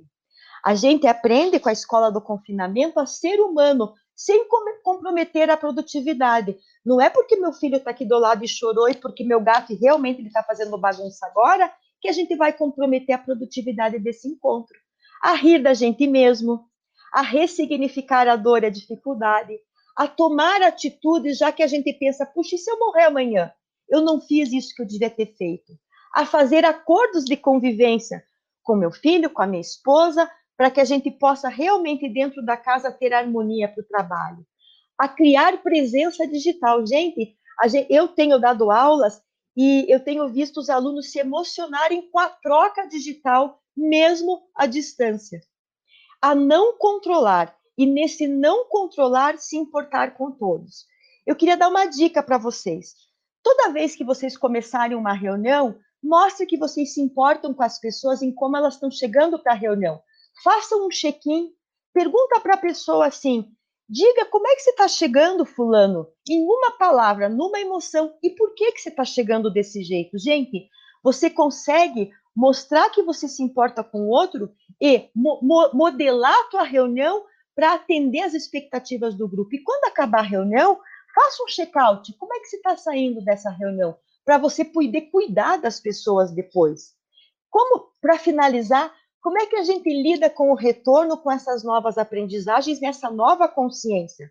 A 0.66 0.76
gente 0.76 1.08
aprende 1.08 1.60
com 1.60 1.70
a 1.70 1.74
escola 1.74 2.12
do 2.12 2.22
confinamento 2.22 3.00
a 3.00 3.06
ser 3.06 3.40
humano, 3.40 3.94
sem 4.16 4.48
comprometer 4.84 5.50
a 5.50 5.58
produtividade. 5.58 6.58
Não 6.86 7.02
é 7.02 7.10
porque 7.10 7.36
meu 7.36 7.54
filho 7.54 7.78
está 7.78 7.92
aqui 7.92 8.06
do 8.06 8.18
lado 8.18 8.44
e 8.44 8.48
chorou 8.48 8.90
e 8.90 8.96
porque 8.96 9.24
meu 9.24 9.42
gato 9.42 9.76
realmente 9.76 10.22
está 10.22 10.44
fazendo 10.44 10.78
bagunça 10.78 11.26
agora 11.26 11.72
que 12.00 12.08
a 12.10 12.12
gente 12.12 12.36
vai 12.36 12.52
comprometer 12.54 13.16
a 13.16 13.18
produtividade 13.18 13.98
desse 13.98 14.28
encontro. 14.28 14.78
A 15.22 15.34
rir 15.34 15.60
da 15.60 15.74
gente 15.74 16.06
mesmo, 16.06 16.66
a 17.14 17.22
ressignificar 17.22 18.28
a 18.28 18.36
dor 18.36 18.64
e 18.64 18.66
a 18.68 18.70
dificuldade, 18.70 19.58
a 19.96 20.08
tomar 20.08 20.62
atitudes 20.62 21.38
já 21.38 21.52
que 21.52 21.64
a 21.64 21.68
gente 21.68 21.94
pensa, 21.94 22.26
puxa, 22.26 22.56
e 22.56 22.60
se 22.60 22.70
eu 22.70 22.78
morrer 22.78 23.06
amanhã? 23.06 23.52
Eu 23.90 24.02
não 24.02 24.20
fiz 24.20 24.52
isso 24.52 24.74
que 24.76 24.82
eu 24.82 24.88
devia 24.88 25.10
ter 25.10 25.36
feito. 25.38 25.74
A 26.14 26.26
fazer 26.26 26.66
acordos 26.66 27.24
de 27.26 27.38
convivência 27.38 28.24
com 28.64 28.76
meu 28.76 28.92
filho, 28.92 29.30
com 29.30 29.42
a 29.42 29.48
minha 29.48 29.62
esposa, 29.62 30.30
para 30.58 30.70
que 30.70 30.80
a 30.80 30.86
gente 30.86 31.10
possa 31.10 31.50
realmente 31.50 32.08
dentro 32.10 32.44
da 32.44 32.56
casa 32.56 32.92
ter 32.92 33.14
harmonia 33.14 33.68
para 33.68 33.82
o 33.82 33.88
trabalho. 33.88 34.46
A 34.98 35.08
criar 35.08 35.62
presença 35.64 36.28
digital. 36.28 36.86
Gente, 36.86 37.36
gente, 37.66 37.92
eu 37.92 38.08
tenho 38.08 38.40
dado 38.40 38.70
aulas 38.70 39.22
e 39.58 39.86
eu 39.92 40.00
tenho 40.00 40.30
visto 40.30 40.58
os 40.60 40.70
alunos 40.70 41.12
se 41.12 41.20
emocionarem 41.20 42.10
com 42.10 42.20
a 42.20 42.30
troca 42.30 42.88
digital, 42.88 43.60
mesmo 43.76 44.44
à 44.56 44.66
distância. 44.66 45.42
A 46.22 46.36
não 46.36 46.78
controlar 46.78 47.56
e 47.78 47.86
nesse 47.86 48.28
não 48.28 48.66
controlar 48.66 49.38
se 49.40 49.58
importar 49.58 50.16
com 50.16 50.32
todos. 50.32 50.86
Eu 51.26 51.36
queria 51.36 51.58
dar 51.58 51.70
uma 51.70 51.86
dica 51.86 52.22
para 52.22 52.38
vocês. 52.38 52.94
Toda 53.42 53.74
vez 53.74 53.96
que 53.96 54.04
vocês 54.04 54.38
começarem 54.38 54.96
uma 54.96 55.14
reunião, 55.14 55.76
mostre 56.02 56.46
que 56.46 56.58
vocês 56.58 56.94
se 56.94 57.02
importam 57.02 57.54
com 57.54 57.64
as 57.64 57.80
pessoas 57.80 58.22
em 58.22 58.32
como 58.32 58.56
elas 58.56 58.76
estão 58.76 58.92
chegando 58.92 59.42
para 59.42 59.54
a 59.54 59.58
reunião 59.58 60.02
faça 60.44 60.76
um 60.76 60.90
check-in, 60.90 61.52
pergunta 61.94 62.40
para 62.40 62.56
a 62.56 62.58
pessoa 62.58 63.08
assim: 63.08 63.48
diga 63.90 64.26
como 64.26 64.48
é 64.48 64.56
que 64.56 64.62
você 64.62 64.72
está 64.72 64.88
chegando, 64.88 65.46
fulano, 65.46 66.08
em 66.30 66.42
uma 66.44 66.72
palavra, 66.72 67.30
numa 67.30 67.60
emoção, 67.60 68.14
e 68.24 68.30
por 68.30 68.54
que, 68.54 68.72
que 68.72 68.82
você 68.82 68.90
está 68.90 69.04
chegando 69.04 69.52
desse 69.52 69.84
jeito? 69.84 70.18
Gente, 70.18 70.68
você 71.04 71.30
consegue 71.30 72.12
mostrar 72.36 72.90
que 72.90 73.04
você 73.04 73.28
se 73.28 73.44
importa 73.44 73.84
com 73.84 74.02
o 74.02 74.10
outro 74.10 74.52
e 74.82 75.10
mo 75.16 75.40
modelar 75.74 76.34
a 76.34 76.50
tua 76.50 76.64
reunião 76.64 77.24
para 77.56 77.74
atender 77.74 78.22
as 78.22 78.34
expectativas 78.34 79.16
do 79.16 79.28
grupo. 79.28 79.54
E 79.54 79.64
quando 79.64 79.86
acabar 79.86 80.20
a 80.20 80.28
reunião, 80.28 80.80
faça 81.14 81.44
um 81.44 81.48
check-out. 81.48 82.12
Como 82.18 82.34
é 82.34 82.40
que 82.40 82.48
você 82.48 82.56
está 82.56 82.76
saindo 82.76 83.24
dessa 83.24 83.52
reunião? 83.52 83.96
Para 84.26 84.38
você 84.38 84.66
poder 84.66 85.02
cuidar 85.12 85.58
das 85.58 85.80
pessoas 85.80 86.32
depois. 86.32 86.96
Como, 87.50 87.92
para 88.02 88.18
finalizar, 88.18 88.92
como 89.24 89.40
é 89.40 89.48
que 89.48 89.56
a 89.56 89.64
gente 89.64 89.90
lida 89.90 90.30
com 90.30 90.52
o 90.52 90.56
retorno 90.56 91.18
com 91.18 91.32
essas 91.32 91.64
novas 91.64 91.98
aprendizagens, 91.98 92.82
nessa 92.82 93.10
nova 93.10 93.48
consciência? 93.48 94.30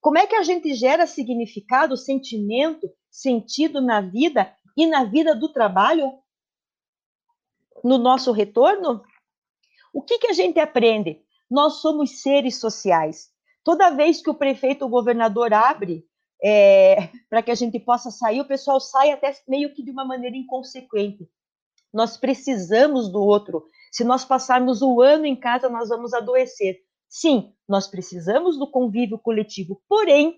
Como 0.00 0.18
é 0.18 0.26
que 0.26 0.34
a 0.34 0.42
gente 0.42 0.74
gera 0.74 1.06
significado, 1.06 1.96
sentimento, 1.96 2.90
sentido 3.08 3.80
na 3.80 4.00
vida 4.00 4.52
e 4.76 4.84
na 4.84 5.04
vida 5.04 5.32
do 5.32 5.52
trabalho? 5.52 6.18
No 7.84 7.98
nosso 7.98 8.32
retorno? 8.32 9.04
O 9.94 10.02
que, 10.02 10.18
que 10.18 10.26
a 10.26 10.32
gente 10.32 10.58
aprende? 10.58 11.22
Nós 11.48 11.74
somos 11.74 12.20
seres 12.20 12.58
sociais. 12.58 13.30
Toda 13.62 13.94
vez 13.94 14.20
que 14.20 14.30
o 14.30 14.34
prefeito 14.34 14.82
ou 14.82 14.90
governador 14.90 15.54
abre 15.54 16.04
é, 16.42 17.10
para 17.30 17.44
que 17.44 17.52
a 17.52 17.54
gente 17.54 17.78
possa 17.78 18.10
sair, 18.10 18.40
o 18.40 18.48
pessoal 18.48 18.80
sai 18.80 19.12
até 19.12 19.32
meio 19.46 19.72
que 19.72 19.84
de 19.84 19.92
uma 19.92 20.04
maneira 20.04 20.36
inconsequente. 20.36 21.30
Nós 21.94 22.16
precisamos 22.16 23.08
do 23.08 23.22
outro. 23.22 23.68
Se 23.92 24.04
nós 24.04 24.24
passarmos 24.24 24.80
o 24.80 25.02
ano 25.02 25.26
em 25.26 25.36
casa, 25.36 25.68
nós 25.68 25.90
vamos 25.90 26.14
adoecer. 26.14 26.78
Sim, 27.06 27.52
nós 27.68 27.86
precisamos 27.86 28.58
do 28.58 28.66
convívio 28.66 29.18
coletivo. 29.18 29.82
Porém, 29.86 30.36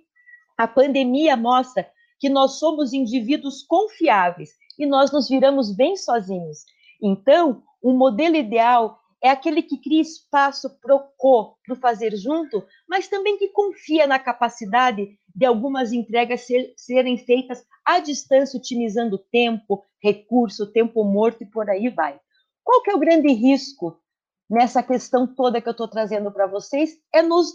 a 0.59 0.67
pandemia 0.67 1.37
mostra 1.37 1.89
que 2.19 2.29
nós 2.29 2.59
somos 2.59 2.93
indivíduos 2.93 3.63
confiáveis 3.63 4.51
e 4.77 4.85
nós 4.85 5.13
nos 5.13 5.29
viramos 5.29 5.75
bem 5.75 5.97
sozinhos. 5.97 6.65
Então, 7.01 7.63
o 7.81 7.93
modelo 7.93 8.35
ideal 8.35 8.99
é 9.23 9.31
aquele 9.31 9.63
que 9.63 9.81
cria 9.81 10.03
espaço 10.03 10.69
para 10.81 10.97
o 10.97 11.57
para 11.65 11.77
fazer 11.77 12.17
junto, 12.17 12.67
mas 12.89 13.07
também 13.07 13.39
que 13.39 13.49
confia 13.49 14.07
na 14.07 14.19
capacidade 14.19 15.17
de 15.35 15.47
algumas 15.47 15.93
entregas 15.93 16.41
ser, 16.43 16.75
serem 16.77 17.17
feitas 17.17 17.65
à 17.85 18.01
distância, 18.01 18.59
otimizando 18.59 19.17
tempo, 19.17 19.85
recurso, 20.03 20.73
tempo 20.73 21.05
morto 21.05 21.43
e 21.43 21.47
por 21.47 21.71
aí 21.71 21.89
vai. 21.89 22.19
Qual 22.65 22.83
que 22.83 22.91
é 22.91 22.95
o 22.95 22.99
grande 22.99 23.33
risco 23.33 24.01
nessa 24.49 24.83
questão 24.83 25.27
toda 25.27 25.61
que 25.61 25.69
eu 25.69 25.73
estou 25.73 25.87
trazendo 25.87 26.33
para 26.33 26.47
vocês? 26.47 26.99
É 27.13 27.23
nos 27.23 27.53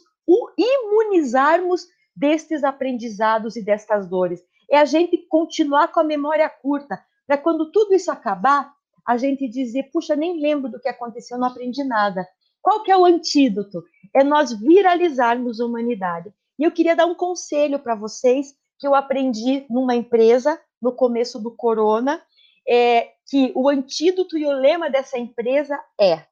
imunizarmos 0.58 1.88
destes 2.16 2.64
aprendizados 2.64 3.56
e 3.56 3.64
destas 3.64 4.08
dores. 4.08 4.42
É 4.70 4.78
a 4.78 4.86
gente 4.86 5.18
continuar 5.28 5.88
com 5.88 6.00
a 6.00 6.04
memória 6.04 6.48
curta, 6.48 7.04
para 7.26 7.38
quando 7.38 7.72
tudo 7.72 7.94
isso 7.96 8.12
acabar, 8.12 8.72
a 9.08 9.18
gente 9.18 9.48
dizer, 9.48 9.90
puxa, 9.92 10.16
nem 10.16 10.40
lembro 10.40 10.70
do 10.70 10.80
que 10.80 10.88
aconteceu, 10.88 11.38
não 11.38 11.48
aprendi 11.48 11.84
nada. 11.84 12.28
Qual 12.62 12.84
que 12.84 12.92
é 12.92 12.98
o 12.98 13.06
antídoto? 13.06 13.84
É 14.16 14.24
nós 14.24 14.54
viralizarmos 14.54 15.60
a 15.60 15.66
humanidade. 15.66 16.32
E 16.60 16.64
eu 16.64 16.72
queria 16.72 16.96
dar 16.96 17.08
um 17.08 17.16
conselho 17.16 17.80
para 17.80 17.96
vocês 17.96 18.54
que 18.78 18.86
eu 18.86 18.94
aprendi 18.94 19.66
numa 19.70 19.96
empresa 19.96 20.60
no 20.82 20.94
começo 20.94 21.40
do 21.40 21.56
corona, 21.56 22.22
é 22.68 23.10
que 23.30 23.52
o 23.56 23.70
antídoto 23.70 24.38
e 24.38 24.46
o 24.46 24.52
lema 24.52 24.90
dessa 24.90 25.18
empresa 25.18 25.80
é: 26.00 26.26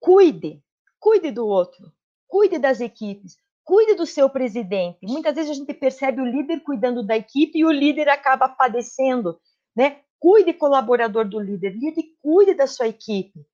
cuide, 0.00 0.62
cuide 0.98 1.30
do 1.30 1.46
outro, 1.46 1.92
cuide 2.26 2.58
das 2.58 2.80
equipes, 2.80 3.36
cuide 3.62 3.94
do 3.94 4.06
seu 4.06 4.30
presidente. 4.30 4.98
Muitas 5.02 5.34
vezes 5.34 5.50
a 5.50 5.54
gente 5.54 5.74
percebe 5.74 6.22
o 6.22 6.26
líder 6.26 6.60
cuidando 6.60 7.04
da 7.04 7.16
equipe 7.16 7.58
e 7.58 7.64
o 7.64 7.70
líder 7.70 8.08
acaba 8.08 8.48
padecendo, 8.48 9.38
né? 9.76 10.00
Cuide 10.18 10.54
colaborador 10.54 11.28
do 11.28 11.38
líder, 11.38 11.74
líder 11.76 12.04
cuide 12.22 12.54
da 12.54 12.66
sua 12.66 12.88
equipe. 12.88 13.46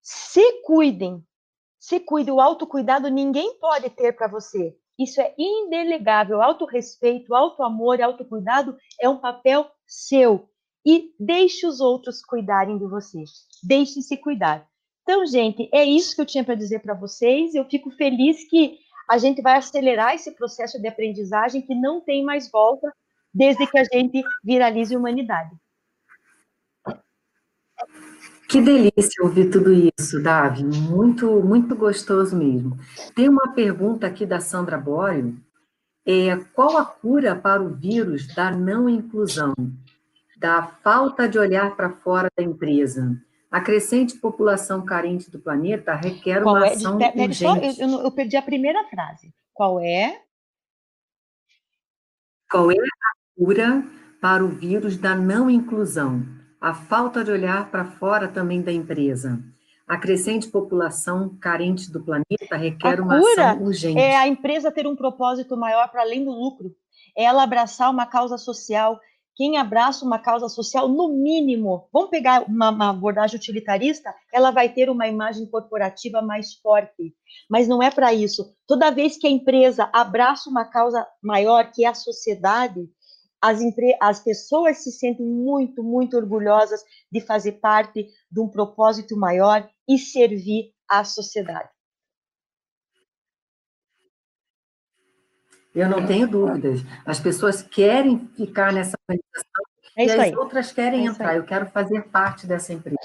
Se 0.00 0.62
cuidem, 0.62 1.22
se 1.78 2.00
cuide, 2.00 2.30
o 2.30 2.40
autocuidado 2.40 3.08
ninguém 3.08 3.58
pode 3.58 3.90
ter 3.90 4.12
para 4.12 4.26
você. 4.26 4.74
Isso 4.98 5.20
é 5.20 5.34
indelegável. 5.36 6.40
Autorrespeito, 6.40 7.34
autoamor, 7.34 8.00
autocuidado 8.00 8.76
é 9.00 9.08
um 9.08 9.18
papel 9.18 9.70
seu 9.86 10.48
e 10.84 11.12
deixe 11.18 11.66
os 11.66 11.80
outros 11.80 12.22
cuidarem 12.22 12.78
de 12.78 12.86
você. 12.86 13.24
Deixe-se 13.62 14.16
cuidar. 14.16 14.66
Então, 15.02 15.24
gente, 15.26 15.68
é 15.72 15.84
isso 15.84 16.14
que 16.14 16.20
eu 16.20 16.26
tinha 16.26 16.44
para 16.44 16.54
dizer 16.54 16.80
para 16.80 16.94
vocês. 16.94 17.54
Eu 17.54 17.64
fico 17.66 17.90
feliz 17.90 18.48
que 18.48 18.78
a 19.08 19.18
gente 19.18 19.42
vai 19.42 19.56
acelerar 19.56 20.14
esse 20.14 20.30
processo 20.32 20.80
de 20.80 20.88
aprendizagem 20.88 21.62
que 21.62 21.74
não 21.74 22.00
tem 22.00 22.24
mais 22.24 22.50
volta 22.50 22.90
desde 23.32 23.66
que 23.66 23.78
a 23.78 23.84
gente 23.84 24.22
viralize 24.42 24.94
a 24.94 24.98
humanidade. 24.98 25.50
Que 28.48 28.60
delícia 28.60 29.22
ouvir 29.22 29.50
tudo 29.50 29.72
isso, 29.72 30.22
Davi. 30.22 30.62
Muito, 30.62 31.42
muito 31.42 31.74
gostoso 31.74 32.36
mesmo. 32.36 32.78
Tem 33.14 33.28
uma 33.28 33.52
pergunta 33.52 34.06
aqui 34.06 34.24
da 34.24 34.40
Sandra 34.40 34.78
Borio. 34.78 35.36
É, 36.06 36.36
qual 36.54 36.76
a 36.76 36.84
cura 36.84 37.34
para 37.34 37.62
o 37.62 37.74
vírus 37.74 38.32
da 38.34 38.50
não 38.50 38.88
inclusão? 38.88 39.54
Da 40.36 40.62
falta 40.62 41.28
de 41.28 41.38
olhar 41.38 41.76
para 41.76 41.90
fora 41.90 42.28
da 42.36 42.42
empresa. 42.42 43.16
A 43.50 43.60
crescente 43.60 44.16
população 44.16 44.84
carente 44.84 45.30
do 45.30 45.38
planeta 45.38 45.94
requer 45.94 46.42
Qual 46.42 46.56
uma 46.56 46.66
é? 46.66 46.72
ação 46.72 46.98
de, 46.98 47.04
urgente. 47.04 47.80
eu, 47.80 47.88
eu, 48.00 48.10
perdi 48.10 48.36
a 48.36 48.42
primeira 48.42 48.84
frase. 48.88 49.32
Qual 49.52 49.78
é? 49.78 50.20
Qual 52.50 52.70
é 52.70 52.74
a 52.74 53.38
cura 53.38 53.84
para 54.24 54.42
o 54.42 54.48
vírus 54.48 54.96
da 54.96 55.14
não 55.14 55.50
inclusão, 55.50 56.24
a 56.58 56.72
falta 56.72 57.22
de 57.22 57.30
olhar 57.30 57.70
para 57.70 57.84
fora 57.84 58.26
também 58.26 58.62
da 58.62 58.72
empresa. 58.72 59.38
A 59.86 59.98
crescente 59.98 60.48
população 60.48 61.36
carente 61.38 61.92
do 61.92 62.02
planeta 62.02 62.56
requer 62.56 63.02
uma 63.02 63.18
ação 63.18 63.62
urgente. 63.62 63.98
É 63.98 64.16
a 64.16 64.26
empresa 64.26 64.72
ter 64.72 64.86
um 64.86 64.96
propósito 64.96 65.58
maior 65.58 65.88
para 65.90 66.00
além 66.00 66.24
do 66.24 66.30
lucro. 66.30 66.74
É 67.14 67.24
ela 67.24 67.42
abraçar 67.42 67.90
uma 67.90 68.06
causa 68.06 68.38
social. 68.38 68.98
Quem 69.36 69.56
abraça 69.56 70.04
uma 70.04 70.18
causa 70.18 70.48
social, 70.48 70.88
no 70.88 71.08
mínimo, 71.08 71.88
vamos 71.92 72.10
pegar 72.10 72.44
uma, 72.48 72.70
uma 72.70 72.90
abordagem 72.90 73.36
utilitarista, 73.36 74.14
ela 74.32 74.52
vai 74.52 74.68
ter 74.68 74.88
uma 74.88 75.08
imagem 75.08 75.44
corporativa 75.46 76.22
mais 76.22 76.54
forte. 76.54 77.12
Mas 77.50 77.66
não 77.66 77.82
é 77.82 77.90
para 77.90 78.14
isso. 78.14 78.54
Toda 78.66 78.92
vez 78.92 79.16
que 79.18 79.26
a 79.26 79.30
empresa 79.30 79.90
abraça 79.92 80.48
uma 80.48 80.64
causa 80.64 81.04
maior, 81.20 81.72
que 81.72 81.84
é 81.84 81.88
a 81.88 81.94
sociedade, 81.94 82.88
as, 83.42 83.58
as 84.00 84.20
pessoas 84.20 84.78
se 84.78 84.92
sentem 84.92 85.26
muito, 85.26 85.82
muito 85.82 86.16
orgulhosas 86.16 86.82
de 87.10 87.20
fazer 87.20 87.52
parte 87.52 88.08
de 88.30 88.40
um 88.40 88.48
propósito 88.48 89.16
maior 89.16 89.68
e 89.88 89.98
servir 89.98 90.72
à 90.88 91.02
sociedade. 91.04 91.73
Eu 95.74 95.88
não 95.88 96.06
tenho 96.06 96.28
dúvidas. 96.28 96.80
As 97.04 97.18
pessoas 97.18 97.60
querem 97.60 98.30
ficar 98.36 98.72
nessa 98.72 98.96
organização 99.08 99.64
é 99.96 100.06
e 100.06 100.10
as 100.10 100.18
aí. 100.18 100.36
outras 100.36 100.72
querem 100.72 101.06
é 101.06 101.10
entrar. 101.10 101.36
Eu 101.36 101.44
quero 101.44 101.66
fazer 101.66 102.02
parte 102.08 102.46
dessa 102.46 102.72
empresa. 102.72 102.96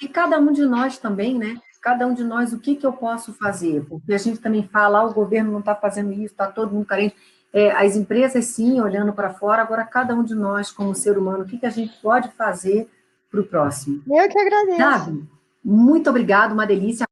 E 0.00 0.08
cada 0.08 0.38
um 0.38 0.52
de 0.52 0.64
nós 0.64 0.98
também, 0.98 1.38
né? 1.38 1.60
Cada 1.80 2.06
um 2.06 2.14
de 2.14 2.22
nós, 2.22 2.52
o 2.52 2.60
que, 2.60 2.76
que 2.76 2.86
eu 2.86 2.92
posso 2.92 3.32
fazer? 3.34 3.84
Porque 3.86 4.12
a 4.12 4.18
gente 4.18 4.40
também 4.40 4.68
fala, 4.68 5.00
ah, 5.00 5.04
o 5.04 5.14
governo 5.14 5.50
não 5.50 5.60
está 5.60 5.74
fazendo 5.74 6.12
isso, 6.12 6.32
está 6.32 6.46
todo 6.46 6.72
mundo 6.72 6.86
carente. 6.86 7.16
É, 7.52 7.70
as 7.72 7.96
empresas, 7.96 8.46
sim, 8.46 8.80
olhando 8.80 9.12
para 9.12 9.34
fora, 9.34 9.60
agora 9.60 9.84
cada 9.84 10.14
um 10.14 10.22
de 10.22 10.34
nós, 10.34 10.70
como 10.70 10.94
ser 10.94 11.18
humano, 11.18 11.44
o 11.44 11.46
que, 11.46 11.58
que 11.58 11.66
a 11.66 11.70
gente 11.70 12.00
pode 12.00 12.30
fazer 12.32 12.88
para 13.30 13.40
o 13.40 13.44
próximo? 13.44 14.02
Eu 14.06 14.28
que 14.28 14.38
agradeço. 14.38 14.78
Sabe? 14.78 15.28
Muito 15.62 16.08
obrigado, 16.08 16.52
uma 16.52 16.66
delícia. 16.66 17.06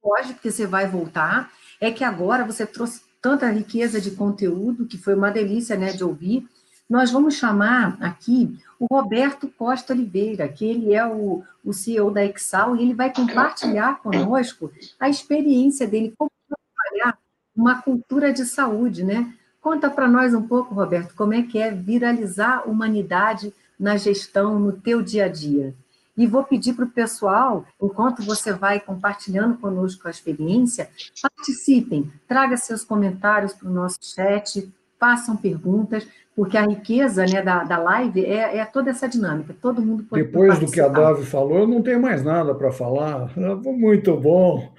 Pode, 0.00 0.34
porque 0.34 0.50
você 0.50 0.66
vai 0.66 0.86
voltar. 0.86 1.50
É 1.80 1.90
que 1.90 2.04
agora 2.04 2.44
você 2.44 2.66
trouxe 2.66 3.02
tanta 3.20 3.50
riqueza 3.50 4.00
de 4.00 4.12
conteúdo, 4.12 4.86
que 4.86 4.96
foi 4.96 5.14
uma 5.14 5.30
delícia 5.30 5.76
né, 5.76 5.92
de 5.92 6.04
ouvir. 6.04 6.48
Nós 6.88 7.10
vamos 7.10 7.34
chamar 7.34 7.96
aqui 8.00 8.58
o 8.78 8.86
Roberto 8.86 9.48
Costa 9.48 9.92
Oliveira, 9.92 10.48
que 10.48 10.64
ele 10.64 10.94
é 10.94 11.04
o, 11.04 11.42
o 11.64 11.72
CEO 11.72 12.10
da 12.10 12.24
Exal, 12.24 12.76
e 12.76 12.82
ele 12.82 12.94
vai 12.94 13.12
compartilhar 13.12 14.00
conosco 14.00 14.70
a 15.00 15.08
experiência 15.08 15.86
dele, 15.86 16.14
como 16.16 16.30
trabalhar 16.48 17.18
uma 17.54 17.82
cultura 17.82 18.32
de 18.32 18.44
saúde, 18.44 19.02
né? 19.02 19.34
Conta 19.60 19.90
para 19.90 20.06
nós 20.06 20.32
um 20.32 20.42
pouco, 20.42 20.74
Roberto, 20.74 21.14
como 21.16 21.34
é 21.34 21.42
que 21.42 21.58
é 21.58 21.72
viralizar 21.72 22.68
humanidade 22.68 23.52
na 23.78 23.96
gestão, 23.96 24.60
no 24.60 24.72
teu 24.72 25.02
dia 25.02 25.24
a 25.24 25.28
dia. 25.28 25.74
E 26.16 26.26
vou 26.26 26.44
pedir 26.44 26.74
para 26.74 26.84
o 26.84 26.90
pessoal, 26.90 27.64
enquanto 27.80 28.22
você 28.22 28.52
vai 28.52 28.80
compartilhando 28.80 29.58
conosco 29.58 30.08
a 30.08 30.10
experiência, 30.10 30.88
participem, 31.20 32.10
traga 32.26 32.56
seus 32.56 32.84
comentários 32.84 33.52
para 33.52 33.68
o 33.68 33.72
nosso 33.72 33.98
chat, 34.00 34.72
façam 34.98 35.36
perguntas, 35.36 36.06
porque 36.34 36.56
a 36.56 36.66
riqueza 36.66 37.24
né, 37.26 37.42
da, 37.42 37.64
da 37.64 37.78
live 37.78 38.24
é, 38.24 38.58
é 38.58 38.64
toda 38.64 38.90
essa 38.90 39.08
dinâmica, 39.08 39.54
todo 39.60 39.80
mundo 39.80 40.04
pode 40.04 40.22
Depois 40.22 40.58
do 40.58 40.70
que 40.70 40.80
a 40.80 40.88
Davi 40.88 41.24
falou, 41.24 41.60
eu 41.60 41.66
não 41.66 41.82
tenho 41.82 42.00
mais 42.00 42.22
nada 42.22 42.54
para 42.54 42.70
falar. 42.70 43.30
Muito 43.64 44.16
bom. 44.16 44.72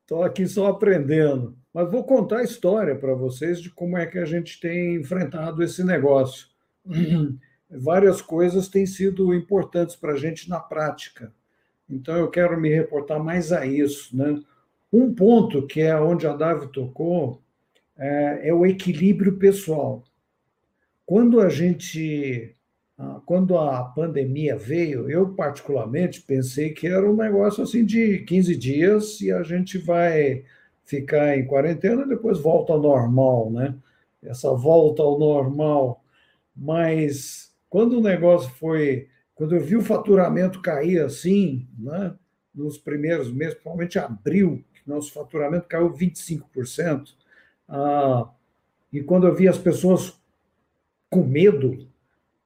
Estou 0.00 0.22
aqui 0.24 0.46
só 0.46 0.68
aprendendo. 0.68 1.56
Mas 1.72 1.90
vou 1.90 2.04
contar 2.04 2.38
a 2.38 2.44
história 2.44 2.96
para 2.96 3.14
vocês 3.14 3.60
de 3.60 3.70
como 3.70 3.96
é 3.96 4.06
que 4.06 4.18
a 4.18 4.24
gente 4.24 4.60
tem 4.60 4.96
enfrentado 4.96 5.62
esse 5.62 5.84
negócio. 5.84 6.48
Várias 7.70 8.20
coisas 8.20 8.68
têm 8.68 8.86
sido 8.86 9.34
importantes 9.34 9.94
para 9.94 10.12
a 10.12 10.16
gente 10.16 10.48
na 10.48 10.58
prática. 10.58 11.32
Então, 11.88 12.16
eu 12.16 12.28
quero 12.28 12.60
me 12.60 12.68
reportar 12.68 13.22
mais 13.22 13.52
a 13.52 13.64
isso. 13.66 14.16
Né? 14.16 14.40
Um 14.92 15.14
ponto 15.14 15.66
que 15.66 15.80
é 15.80 15.98
onde 15.98 16.26
a 16.26 16.34
Davi 16.34 16.68
tocou 16.68 17.40
é, 17.96 18.48
é 18.48 18.54
o 18.54 18.66
equilíbrio 18.66 19.38
pessoal. 19.38 20.02
Quando 21.06 21.40
a 21.40 21.48
gente 21.48 22.56
ah, 23.02 23.18
quando 23.24 23.56
a 23.56 23.82
pandemia 23.82 24.58
veio, 24.58 25.08
eu 25.08 25.30
particularmente 25.34 26.20
pensei 26.20 26.74
que 26.74 26.86
era 26.86 27.10
um 27.10 27.16
negócio 27.16 27.62
assim 27.62 27.82
de 27.82 28.18
15 28.26 28.54
dias 28.54 29.20
e 29.22 29.32
a 29.32 29.42
gente 29.42 29.78
vai 29.78 30.44
ficar 30.84 31.38
em 31.38 31.46
quarentena, 31.46 32.06
depois 32.06 32.38
volta 32.38 32.74
ao 32.74 32.82
normal, 32.82 33.50
né? 33.50 33.74
Essa 34.22 34.52
volta 34.52 35.02
ao 35.02 35.18
normal. 35.18 36.04
Mas 36.54 37.49
quando 37.70 37.98
o 37.98 38.02
negócio 38.02 38.50
foi. 38.50 39.08
Quando 39.34 39.54
eu 39.54 39.64
vi 39.64 39.74
o 39.74 39.82
faturamento 39.82 40.60
cair 40.60 41.00
assim, 41.00 41.66
né? 41.78 42.14
Nos 42.54 42.76
primeiros 42.76 43.32
meses, 43.32 43.54
principalmente 43.54 43.98
abril, 43.98 44.62
que 44.74 44.82
nosso 44.86 45.12
faturamento 45.12 45.66
caiu 45.66 45.90
25%. 45.90 47.14
Ah, 47.66 48.28
e 48.92 49.00
quando 49.00 49.26
eu 49.26 49.34
vi 49.34 49.48
as 49.48 49.56
pessoas 49.56 50.20
com 51.08 51.24
medo, 51.24 51.88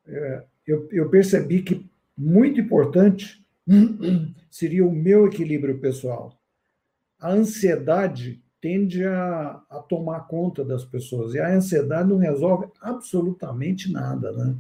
é, 0.07 0.45
eu, 0.67 0.89
eu 0.93 1.09
percebi 1.09 1.63
que 1.63 1.85
muito 2.17 2.61
importante 2.61 3.45
seria 4.49 4.87
o 4.87 4.93
meu 4.93 5.27
equilíbrio 5.27 5.81
pessoal 5.81 6.39
a 7.25 7.33
ansiedade 7.33 8.43
tende 8.61 9.03
a, 9.03 9.63
a, 9.71 9.79
tomar 9.79 10.29
conta 10.29 10.63
das 10.63 10.85
pessoas. 10.85 11.33
E 11.33 11.41
a 11.41 11.55
ansiedade 11.55 12.07
não 12.07 12.19
resolve 12.19 12.67
absolutamente 12.83 13.91
nada, 13.91 14.31
né? 14.33 14.55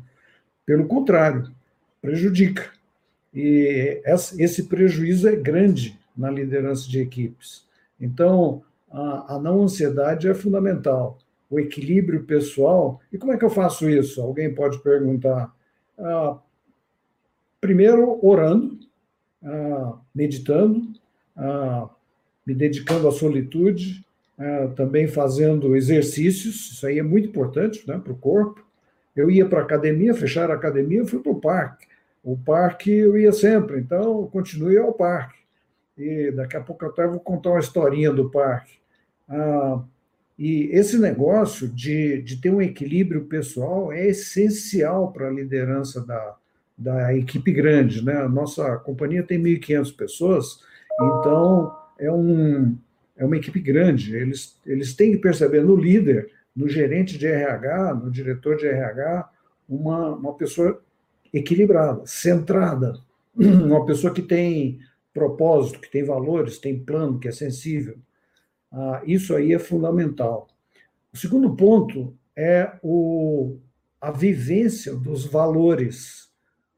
Pelo 0.67 0.87
contrário, 0.87 1.51
prejudica. 2.01 2.71
E 3.33 4.01
esse 4.39 4.65
prejuízo 4.65 5.29
é 5.29 5.35
grande 5.35 5.99
na 6.17 6.31
liderança 6.31 6.89
de 6.89 7.01
equipes. 7.01 7.67
Então, 8.01 8.63
a, 8.91 9.39
não 9.43 9.63
ansiedade 9.63 10.29
é 10.29 10.35
fundamental. 10.35 11.19
O 11.51 11.59
equilíbrio 11.59 12.25
pessoal. 12.25 13.01
E 13.13 13.19
como 13.19 13.33
é 13.33 13.37
que 13.37 13.45
eu 13.45 13.51
faço 13.51 13.91
isso? 13.91 14.21
Alguém 14.23 14.55
pode 14.55 14.79
perguntar. 14.79 15.53
Ah, 15.99 16.39
primeiro, 17.61 18.19
orando, 18.25 18.79
ah, 19.43 19.99
meditando, 20.15 20.93
ah, 21.37 21.89
me 22.47 22.55
dedicando 22.55 23.09
à 23.09 23.13
solitude, 23.13 24.05
também 24.75 25.07
fazendo 25.07 25.77
exercícios, 25.77 26.73
isso 26.73 26.87
aí 26.87 26.99
é 26.99 27.03
muito 27.05 27.29
importante 27.29 27.87
né, 27.87 28.01
para 28.03 28.13
o 28.13 28.17
corpo. 28.17 28.67
Eu 29.15 29.31
ia 29.31 29.47
para 29.47 29.61
a 29.61 29.65
academia, 29.65 30.15
fechar 30.15 30.51
a 30.51 30.55
academia, 30.55 31.07
fui 31.07 31.21
para 31.21 31.33
o 31.33 31.41
parque. 31.41 31.87
O 32.23 32.37
parque 32.37 32.91
eu 32.91 33.19
ia 33.19 33.33
sempre, 33.33 33.79
então 33.79 34.27
continuei 34.29 34.79
ao 34.79 34.93
parque. 34.93 35.39
E 35.97 36.31
daqui 36.33 36.57
a 36.57 36.61
pouco 36.61 36.85
até 36.87 37.07
vou 37.07 37.21
contar 37.21 37.51
uma 37.51 37.61
historinha 37.61 38.11
do 38.11 38.31
parque. 38.31 38.79
Ah, 39.29 39.83
e 40.39 40.69
esse 40.73 40.99
negócio 40.99 41.69
de, 41.69 42.21
de 42.23 42.41
ter 42.41 42.51
um 42.51 42.61
equilíbrio 42.61 43.25
pessoal 43.27 43.93
é 43.93 44.09
essencial 44.09 45.13
para 45.13 45.29
a 45.29 45.33
liderança 45.33 46.05
da, 46.05 46.37
da 46.77 47.15
equipe 47.15 47.53
grande. 47.53 48.05
Né? 48.05 48.15
A 48.15 48.29
nossa 48.29 48.77
companhia 48.79 49.23
tem 49.23 49.41
1.500 49.41 49.97
pessoas, 49.97 50.59
então 51.01 51.73
é, 51.99 52.11
um, 52.11 52.77
é 53.17 53.25
uma 53.25 53.37
equipe 53.37 53.61
grande. 53.61 54.17
Eles, 54.17 54.59
eles 54.67 54.95
têm 54.95 55.13
que 55.13 55.19
perceber 55.19 55.63
no 55.63 55.77
líder, 55.77 56.31
no 56.55 56.69
gerente 56.69 57.19
de 57.19 57.27
RH, 57.27 57.95
no 57.95 58.11
diretor 58.11 58.57
de 58.57 58.67
RH, 58.67 59.31
uma, 59.69 60.15
uma 60.15 60.35
pessoa 60.35 60.81
equilibrada, 61.33 62.07
centrada, 62.07 62.95
uma 63.35 63.85
pessoa 63.85 64.13
que 64.13 64.23
tem 64.23 64.79
propósito, 65.13 65.81
que 65.81 65.91
tem 65.91 66.05
valores, 66.05 66.59
tem 66.59 66.79
plano, 66.79 67.19
que 67.19 67.29
é 67.29 67.33
sensível. 67.33 67.97
Ah, 68.71 69.03
isso 69.07 69.35
aí 69.35 69.53
é 69.53 69.59
fundamental. 69.59 70.49
O 71.13 71.17
segundo 71.17 71.55
ponto 71.55 72.17
é 72.37 72.73
o, 72.83 73.57
a 74.01 74.11
vivência 74.11 74.95
dos 74.95 75.25
valores. 75.25 76.29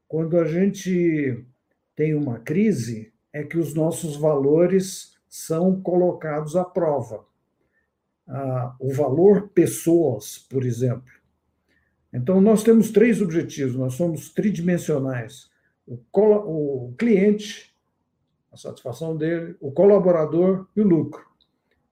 Quando 0.07 0.39
a 0.39 0.45
gente 0.45 1.43
tem 1.95 2.13
uma 2.13 2.39
crise, 2.39 3.11
é 3.33 3.43
que 3.43 3.57
os 3.57 3.73
nossos 3.73 4.15
valores 4.15 5.17
são 5.27 5.81
colocados 5.81 6.55
à 6.55 6.63
prova. 6.63 7.25
Ah, 8.27 8.75
o 8.79 8.91
valor 8.93 9.49
pessoas, 9.49 10.37
por 10.49 10.65
exemplo. 10.65 11.11
Então, 12.13 12.41
nós 12.41 12.63
temos 12.63 12.91
três 12.91 13.21
objetivos, 13.21 13.75
nós 13.75 13.93
somos 13.93 14.29
tridimensionais: 14.29 15.49
o, 15.85 15.97
o 16.13 16.93
cliente, 16.97 17.73
a 18.51 18.57
satisfação 18.57 19.15
dele, 19.15 19.55
o 19.59 19.71
colaborador 19.71 20.67
e 20.75 20.81
o 20.81 20.87
lucro. 20.87 21.25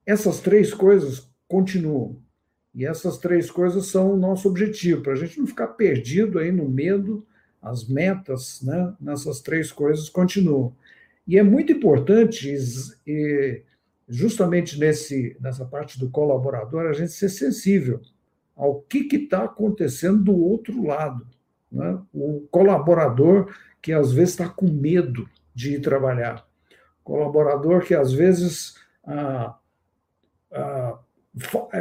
Essas 0.05 0.39
três 0.39 0.73
coisas 0.73 1.29
continuam. 1.47 2.17
E 2.73 2.85
essas 2.85 3.17
três 3.17 3.49
coisas 3.49 3.87
são 3.87 4.13
o 4.13 4.17
nosso 4.17 4.49
objetivo, 4.49 5.01
para 5.01 5.13
a 5.13 5.15
gente 5.15 5.39
não 5.39 5.47
ficar 5.47 5.67
perdido 5.67 6.39
aí 6.39 6.51
no 6.51 6.67
medo, 6.67 7.25
as 7.61 7.87
metas 7.87 8.61
né, 8.61 8.93
nessas 8.99 9.39
três 9.39 9.71
coisas 9.71 10.09
continuam. 10.09 10.75
E 11.25 11.37
é 11.39 11.43
muito 11.43 11.71
importante, 11.71 12.53
justamente 14.07 14.79
nesse, 14.79 15.35
nessa 15.39 15.65
parte 15.65 15.99
do 15.99 16.09
colaborador, 16.09 16.87
a 16.87 16.93
gente 16.93 17.11
ser 17.11 17.29
sensível 17.29 18.01
ao 18.55 18.81
que 18.81 19.07
está 19.15 19.43
acontecendo 19.43 20.23
do 20.23 20.37
outro 20.37 20.85
lado. 20.85 21.27
Né? 21.71 21.99
O 22.13 22.47
colaborador 22.49 23.53
que 23.81 23.91
às 23.91 24.11
vezes 24.13 24.31
está 24.31 24.47
com 24.47 24.67
medo 24.67 25.29
de 25.53 25.75
ir 25.75 25.81
trabalhar, 25.81 26.45
colaborador 27.03 27.81
que 27.83 27.93
às 27.93 28.11
vezes 28.11 28.75
ah, 29.05 29.57
ah, 30.51 30.99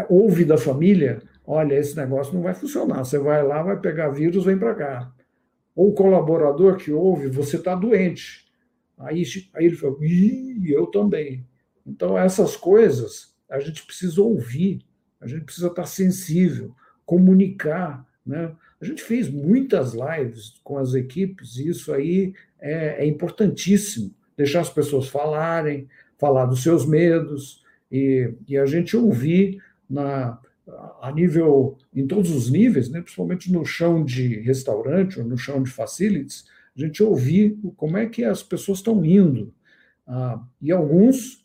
ouve 0.08 0.44
da 0.44 0.58
família: 0.58 1.22
olha, 1.46 1.74
esse 1.74 1.96
negócio 1.96 2.34
não 2.34 2.42
vai 2.42 2.54
funcionar, 2.54 3.04
você 3.04 3.18
vai 3.18 3.42
lá, 3.42 3.62
vai 3.62 3.78
pegar 3.78 4.08
vírus, 4.10 4.44
vem 4.44 4.58
para 4.58 4.74
cá. 4.74 5.12
Ou 5.74 5.90
o 5.90 5.94
colaborador 5.94 6.76
que 6.76 6.92
ouve: 6.92 7.28
você 7.28 7.56
está 7.56 7.74
doente. 7.74 8.44
Aí, 8.98 9.24
aí 9.54 9.66
ele 9.66 9.76
fala: 9.76 9.96
Ih, 10.00 10.72
eu 10.72 10.86
também. 10.86 11.46
Então, 11.86 12.18
essas 12.18 12.56
coisas 12.56 13.34
a 13.50 13.60
gente 13.60 13.84
precisa 13.84 14.22
ouvir, 14.22 14.80
a 15.20 15.26
gente 15.26 15.44
precisa 15.44 15.68
estar 15.68 15.86
sensível, 15.86 16.74
comunicar. 17.04 18.06
Né? 18.26 18.54
A 18.80 18.84
gente 18.84 19.02
fez 19.02 19.30
muitas 19.30 19.94
lives 19.94 20.60
com 20.64 20.78
as 20.78 20.94
equipes, 20.94 21.56
e 21.56 21.68
isso 21.68 21.92
aí 21.92 22.34
é, 22.60 23.04
é 23.04 23.06
importantíssimo. 23.06 24.12
Deixar 24.36 24.60
as 24.60 24.70
pessoas 24.70 25.08
falarem, 25.08 25.88
falar 26.18 26.46
dos 26.46 26.62
seus 26.62 26.86
medos, 26.86 27.62
e, 27.90 28.32
e 28.48 28.58
a 28.58 28.66
gente 28.66 28.96
ouvir 28.96 29.62
na, 29.88 30.38
a 31.00 31.12
nível, 31.12 31.76
em 31.94 32.06
todos 32.06 32.30
os 32.30 32.50
níveis, 32.50 32.88
né, 32.88 33.00
principalmente 33.00 33.52
no 33.52 33.64
chão 33.64 34.04
de 34.04 34.40
restaurante 34.40 35.20
ou 35.20 35.26
no 35.26 35.36
chão 35.36 35.62
de 35.62 35.70
facilities, 35.70 36.46
a 36.76 36.80
gente 36.80 37.02
ouvir 37.02 37.56
como 37.76 37.96
é 37.96 38.06
que 38.06 38.24
as 38.24 38.42
pessoas 38.42 38.78
estão 38.78 39.04
indo. 39.04 39.54
Ah, 40.06 40.42
e 40.60 40.72
alguns, 40.72 41.43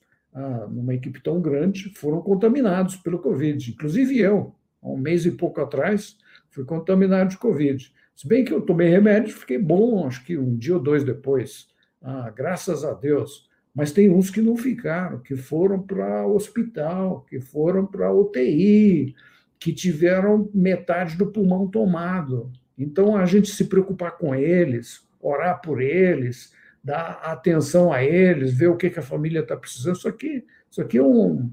numa 0.69 0.93
equipe 0.93 1.21
tão 1.21 1.41
grande, 1.41 1.93
foram 1.95 2.21
contaminados 2.21 2.95
pelo 2.95 3.19
Covid, 3.19 3.71
inclusive 3.71 4.17
eu, 4.19 4.55
há 4.81 4.89
um 4.89 4.97
mês 4.97 5.25
e 5.25 5.31
pouco 5.31 5.59
atrás, 5.61 6.17
fui 6.49 6.63
contaminado 6.63 7.31
de 7.31 7.37
Covid. 7.37 7.91
Se 8.15 8.27
bem 8.27 8.43
que 8.43 8.53
eu 8.53 8.61
tomei 8.61 8.89
remédio, 8.89 9.33
fiquei 9.33 9.57
bom, 9.57 10.05
acho 10.05 10.23
que 10.25 10.37
um 10.37 10.55
dia 10.55 10.75
ou 10.75 10.79
dois 10.81 11.03
depois. 11.03 11.67
Ah, 12.01 12.31
graças 12.35 12.83
a 12.83 12.93
Deus. 12.93 13.47
Mas 13.73 13.91
tem 13.91 14.09
uns 14.09 14.29
que 14.29 14.41
não 14.41 14.57
ficaram, 14.57 15.19
que 15.19 15.35
foram 15.35 15.81
para 15.81 16.27
o 16.27 16.35
hospital, 16.35 17.25
que 17.29 17.39
foram 17.39 17.85
para 17.85 18.13
UTI, 18.13 19.15
que 19.59 19.71
tiveram 19.71 20.49
metade 20.53 21.17
do 21.17 21.27
pulmão 21.27 21.67
tomado. 21.67 22.51
Então, 22.77 23.15
a 23.15 23.25
gente 23.25 23.49
se 23.49 23.65
preocupar 23.65 24.17
com 24.17 24.33
eles, 24.33 25.05
orar 25.21 25.61
por 25.61 25.81
eles, 25.81 26.53
dar 26.83 27.19
atenção 27.23 27.91
a 27.91 28.03
eles, 28.03 28.53
ver 28.53 28.67
o 28.67 28.77
que, 28.77 28.89
que 28.89 28.99
a 28.99 29.03
família 29.03 29.41
está 29.41 29.55
precisando, 29.55 29.95
isso 29.97 30.07
aqui, 30.07 30.45
isso 30.69 30.81
aqui 30.81 30.97
é 30.97 31.03
um, 31.03 31.51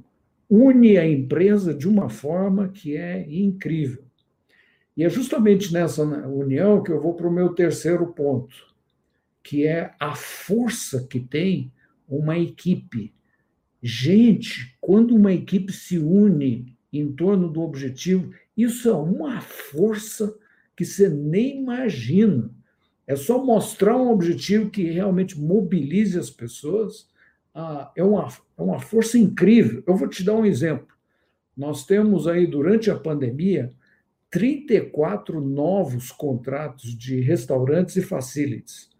une 0.49 0.97
a 0.97 1.07
empresa 1.07 1.75
de 1.75 1.89
uma 1.89 2.09
forma 2.09 2.69
que 2.69 2.97
é 2.97 3.27
incrível. 3.29 4.05
E 4.97 5.05
é 5.05 5.11
justamente 5.11 5.73
nessa 5.73 6.03
união 6.03 6.83
que 6.83 6.91
eu 6.91 7.01
vou 7.01 7.15
para 7.15 7.29
o 7.29 7.33
meu 7.33 7.51
terceiro 7.51 8.07
ponto, 8.09 8.57
que 9.43 9.67
é 9.67 9.93
a 10.01 10.15
força 10.15 11.07
que 11.07 11.21
tem 11.21 11.71
uma 12.09 12.39
equipe. 12.39 13.13
Gente, 13.83 14.77
quando 14.81 15.15
uma 15.15 15.33
equipe 15.33 15.73
se 15.73 15.99
une 15.99 16.75
em 16.93 17.13
torno 17.13 17.51
do 17.51 17.61
objetivo, 17.61 18.33
isso 18.57 18.89
é 18.89 18.95
uma 18.95 19.41
força 19.41 20.35
que 20.75 20.85
você 20.85 21.09
nem 21.09 21.61
imagina. 21.61 22.51
É 23.07 23.15
só 23.15 23.43
mostrar 23.43 23.97
um 23.97 24.11
objetivo 24.11 24.71
que 24.71 24.91
realmente 24.91 25.39
mobilize 25.39 26.19
as 26.19 26.29
pessoas. 26.29 27.09
Ah, 27.55 27.91
é, 27.97 28.03
uma, 28.03 28.29
é 28.59 28.63
uma 28.63 28.81
força 28.81 29.17
incrível. 29.17 29.83
Eu 29.87 29.95
vou 29.95 30.09
te 30.09 30.25
dar 30.25 30.35
um 30.35 30.45
exemplo. 30.45 30.89
Nós 31.57 31.87
temos 31.87 32.27
aí, 32.27 32.47
durante 32.47 32.91
a 32.91 32.97
pandemia, 32.97 33.73
34 34.31 35.41
novos 35.41 36.11
contratos 36.11 36.97
de 36.97 37.21
restaurantes 37.21 37.97
e 37.97 38.03
facilities. 38.03 38.91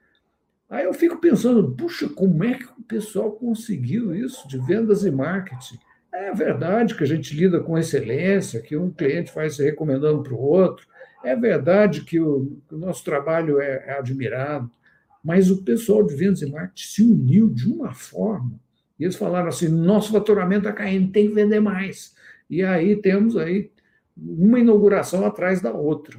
Aí 0.69 0.85
eu 0.85 0.95
fico 0.95 1.19
pensando, 1.19 1.73
puxa, 1.73 2.09
como 2.09 2.43
é 2.45 2.55
que 2.55 2.65
o 2.65 2.83
pessoal 2.83 3.33
conseguiu 3.33 4.15
isso 4.15 4.49
de 4.49 4.59
vendas 4.59 5.05
e 5.05 5.11
marketing? 5.11 5.79
É 6.13 6.33
verdade 6.33 6.95
que 6.95 7.05
a 7.05 7.07
gente 7.07 7.37
lida 7.37 7.61
com 7.61 7.77
excelência, 7.77 8.61
que 8.61 8.77
um 8.77 8.91
cliente 8.91 9.31
faz 9.31 9.57
se 9.57 9.63
recomendando 9.63 10.23
para 10.23 10.33
o 10.33 10.41
outro, 10.41 10.87
é 11.25 11.35
verdade 11.35 12.03
que 12.03 12.21
o, 12.21 12.59
o 12.71 12.77
nosso 12.77 13.05
trabalho 13.05 13.61
é, 13.61 13.85
é, 13.87 13.99
admirado, 13.99 14.71
mas 15.23 15.51
o 15.51 15.63
pessoal 15.63 16.05
de 16.05 16.15
vendas 16.15 16.43
e 16.43 16.47
marketing 16.47 16.89
se 16.89 17.03
uniu 17.03 17.49
de 17.49 17.69
uma 17.69 17.93
forma, 17.93 18.61
e 18.99 19.05
eles 19.05 19.17
falaram 19.17 19.49
assim, 19.49 19.69
nosso 19.69 20.13
faturamento 20.13 20.69
está 20.69 20.73
caindo, 20.73 21.13
tem 21.13 21.29
que 21.29 21.35
vender 21.35 21.61
mais. 21.61 22.15
E 22.49 22.63
aí 22.63 22.97
temos 22.97 23.37
aí 23.37 23.71
uma 24.17 24.59
inauguração 24.59 25.27
atrás 25.27 25.61
da 25.61 25.73
outra. 25.73 26.19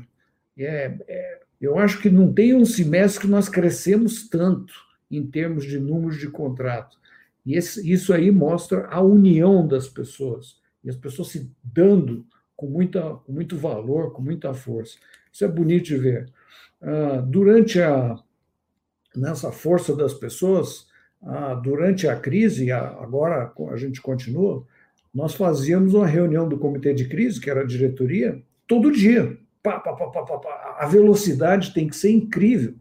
É, 0.57 0.95
é, 1.07 1.39
eu 1.59 1.79
acho 1.79 1.99
que 1.99 2.09
não 2.09 2.31
tem 2.31 2.53
um 2.53 2.65
semestre 2.65 3.21
que 3.21 3.27
nós 3.27 3.49
crescemos 3.49 4.27
tanto 4.29 4.73
em 5.09 5.25
termos 5.25 5.65
de 5.65 5.79
números 5.79 6.19
de 6.19 6.27
contrato. 6.27 6.97
E 7.45 7.55
esse, 7.55 7.89
isso 7.89 8.13
aí 8.13 8.29
mostra 8.29 8.87
a 8.87 9.01
união 9.01 9.65
das 9.65 9.87
pessoas, 9.87 10.57
e 10.83 10.89
as 10.89 10.97
pessoas 10.97 11.29
se 11.29 11.51
dando 11.63 12.25
com, 12.57 12.65
muita, 12.65 13.01
com 13.25 13.31
muito 13.31 13.55
valor, 13.55 14.11
com 14.11 14.21
muita 14.21 14.53
força. 14.53 14.97
Isso 15.31 15.45
é 15.45 15.47
bonito 15.47 15.85
de 15.85 15.97
ver. 15.97 16.29
Ah, 16.81 17.23
durante 17.25 17.79
a 17.79 18.17
nessa 19.15 19.51
força 19.51 19.95
das 19.95 20.13
pessoas, 20.13 20.87
ah, 21.23 21.53
durante 21.55 22.07
a 22.07 22.15
crise, 22.15 22.71
agora 22.71 23.51
a 23.71 23.77
gente 23.77 24.01
continua, 24.01 24.65
nós 25.13 25.33
fazíamos 25.33 25.93
uma 25.93 26.05
reunião 26.05 26.47
do 26.47 26.57
comitê 26.57 26.93
de 26.93 27.07
crise, 27.07 27.39
que 27.39 27.49
era 27.49 27.61
a 27.61 27.65
diretoria, 27.65 28.41
todo 28.67 28.91
dia. 28.91 29.37
Pá, 29.63 29.79
pá, 29.79 29.93
pá, 29.93 30.75
a 30.79 30.85
velocidade 30.85 31.73
tem 31.73 31.87
que 31.87 31.95
ser 31.95 32.11
incrível. 32.11 32.75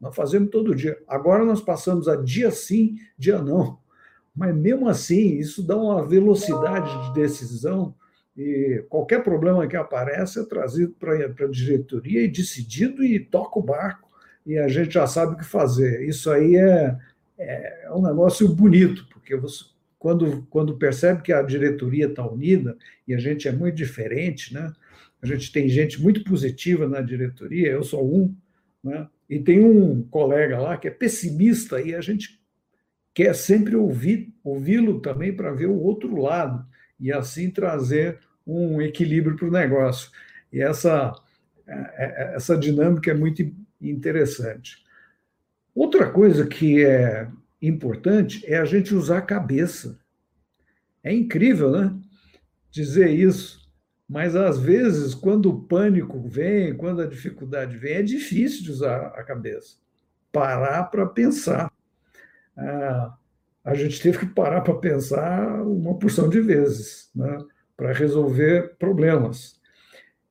Nós 0.00 0.14
fazemos 0.14 0.50
todo 0.50 0.74
dia. 0.74 0.98
Agora 1.06 1.44
nós 1.44 1.60
passamos 1.60 2.08
a 2.08 2.16
dia 2.16 2.50
sim, 2.50 2.96
dia 3.18 3.42
não. 3.42 3.78
Mas 4.34 4.54
mesmo 4.54 4.88
assim, 4.88 5.34
isso 5.34 5.62
dá 5.62 5.76
uma 5.76 6.06
velocidade 6.06 7.08
de 7.08 7.14
decisão 7.14 7.94
e 8.40 8.82
qualquer 8.88 9.22
problema 9.22 9.66
que 9.66 9.76
aparece 9.76 10.40
é 10.40 10.44
trazido 10.44 10.94
para 10.98 11.12
a 11.14 11.50
diretoria 11.50 12.22
e 12.22 12.28
decidido 12.28 13.04
e 13.04 13.20
toca 13.20 13.58
o 13.58 13.62
barco 13.62 14.08
e 14.46 14.56
a 14.56 14.66
gente 14.66 14.94
já 14.94 15.06
sabe 15.06 15.34
o 15.34 15.36
que 15.36 15.44
fazer. 15.44 16.08
Isso 16.08 16.30
aí 16.30 16.56
é, 16.56 16.96
é, 17.36 17.84
é 17.84 17.92
um 17.92 18.00
negócio 18.00 18.48
bonito, 18.48 19.06
porque 19.12 19.36
você, 19.36 19.66
quando, 19.98 20.46
quando 20.48 20.78
percebe 20.78 21.20
que 21.20 21.34
a 21.34 21.42
diretoria 21.42 22.06
está 22.06 22.26
unida 22.26 22.78
e 23.06 23.14
a 23.14 23.18
gente 23.18 23.46
é 23.46 23.52
muito 23.52 23.74
diferente, 23.74 24.54
né? 24.54 24.72
A 25.20 25.26
gente 25.26 25.52
tem 25.52 25.68
gente 25.68 26.00
muito 26.00 26.24
positiva 26.24 26.88
na 26.88 27.02
diretoria, 27.02 27.70
eu 27.70 27.82
sou 27.82 28.02
um, 28.02 28.34
né? 28.82 29.06
e 29.28 29.38
tem 29.38 29.62
um 29.62 30.02
colega 30.04 30.58
lá 30.58 30.78
que 30.78 30.88
é 30.88 30.90
pessimista 30.90 31.78
e 31.78 31.94
a 31.94 32.00
gente 32.00 32.40
quer 33.12 33.34
sempre 33.34 33.76
ouvir, 33.76 34.32
ouvi-lo 34.42 34.98
também 35.02 35.36
para 35.36 35.52
ver 35.52 35.66
o 35.66 35.78
outro 35.78 36.16
lado 36.16 36.66
e 36.98 37.12
assim 37.12 37.50
trazer 37.50 38.18
um 38.50 38.82
equilíbrio 38.82 39.36
para 39.36 39.48
o 39.48 39.50
negócio. 39.50 40.10
E 40.52 40.60
essa, 40.60 41.12
é, 41.66 41.74
é, 41.74 42.34
essa 42.34 42.56
dinâmica 42.56 43.10
é 43.10 43.14
muito 43.14 43.42
interessante. 43.80 44.84
Outra 45.74 46.10
coisa 46.10 46.46
que 46.46 46.84
é 46.84 47.28
importante 47.62 48.44
é 48.46 48.58
a 48.58 48.64
gente 48.64 48.94
usar 48.94 49.18
a 49.18 49.22
cabeça. 49.22 49.98
É 51.02 51.12
incrível, 51.12 51.70
né? 51.70 51.94
Dizer 52.70 53.10
isso. 53.10 53.60
Mas, 54.08 54.34
às 54.34 54.58
vezes, 54.58 55.14
quando 55.14 55.46
o 55.46 55.62
pânico 55.62 56.20
vem, 56.20 56.76
quando 56.76 57.00
a 57.00 57.06
dificuldade 57.06 57.76
vem, 57.76 57.94
é 57.94 58.02
difícil 58.02 58.64
de 58.64 58.72
usar 58.72 59.06
a 59.14 59.22
cabeça. 59.22 59.76
Parar 60.32 60.84
para 60.84 61.06
pensar. 61.06 61.72
Ah, 62.56 63.14
a 63.64 63.74
gente 63.74 64.02
teve 64.02 64.18
que 64.18 64.26
parar 64.26 64.62
para 64.62 64.74
pensar 64.74 65.62
uma 65.62 65.96
porção 65.98 66.28
de 66.28 66.40
vezes, 66.40 67.08
né? 67.14 67.38
Para 67.80 67.94
resolver 67.94 68.74
problemas. 68.78 69.58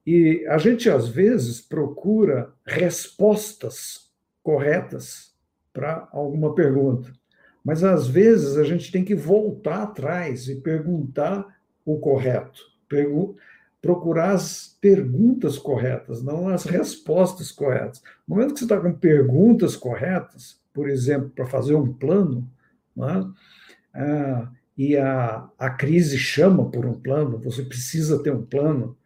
E 0.05 0.45
a 0.47 0.59
gente, 0.59 0.87
às 0.87 1.09
vezes, 1.09 1.59
procura 1.59 2.53
respostas 2.63 4.11
corretas 4.43 5.33
para 5.73 6.07
alguma 6.11 6.53
pergunta. 6.53 7.11
Mas 7.65 7.83
às 7.83 8.07
vezes 8.07 8.55
a 8.55 8.63
gente 8.63 8.91
tem 8.91 9.03
que 9.03 9.15
voltar 9.15 9.81
atrás 9.81 10.47
e 10.47 10.61
perguntar 10.61 11.43
o 11.83 11.97
correto, 11.97 12.61
procurar 13.81 14.33
as 14.33 14.77
perguntas 14.79 15.57
corretas, 15.57 16.21
não 16.21 16.49
as 16.49 16.65
respostas 16.65 17.51
corretas. 17.51 18.03
No 18.27 18.35
momento 18.35 18.53
que 18.53 18.59
você 18.59 18.65
está 18.65 18.79
com 18.79 18.93
perguntas 18.93 19.75
corretas, 19.75 20.61
por 20.71 20.87
exemplo, 20.87 21.31
para 21.31 21.47
fazer 21.47 21.73
um 21.73 21.91
plano, 21.91 22.47
é? 22.95 23.25
ah, 23.95 24.51
e 24.79 24.95
a, 24.95 25.49
a 25.59 25.69
crise 25.71 26.17
chama 26.17 26.71
por 26.71 26.85
um 26.85 26.93
plano, 26.93 27.37
você 27.37 27.61
precisa 27.63 28.23
ter 28.23 28.31
um 28.31 28.45
plano, 28.45 28.97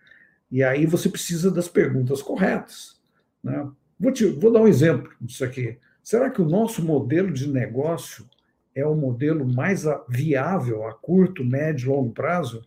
e 0.51 0.61
aí 0.61 0.85
você 0.85 1.09
precisa 1.09 1.49
das 1.49 1.67
perguntas 1.67 2.21
corretas. 2.21 3.01
Né? 3.43 3.67
Vou, 3.99 4.11
te, 4.11 4.27
vou 4.27 4.53
dar 4.53 4.61
um 4.61 4.67
exemplo 4.67 5.11
disso 5.19 5.43
aqui. 5.43 5.79
Será 6.03 6.29
que 6.29 6.43
o 6.43 6.47
nosso 6.47 6.85
modelo 6.85 7.33
de 7.33 7.51
negócio 7.51 8.29
é 8.75 8.85
o 8.85 8.93
modelo 8.93 9.51
mais 9.51 9.83
viável 10.07 10.85
a 10.85 10.93
curto, 10.93 11.43
médio 11.43 11.87
e 11.87 11.89
longo 11.89 12.11
prazo? 12.11 12.61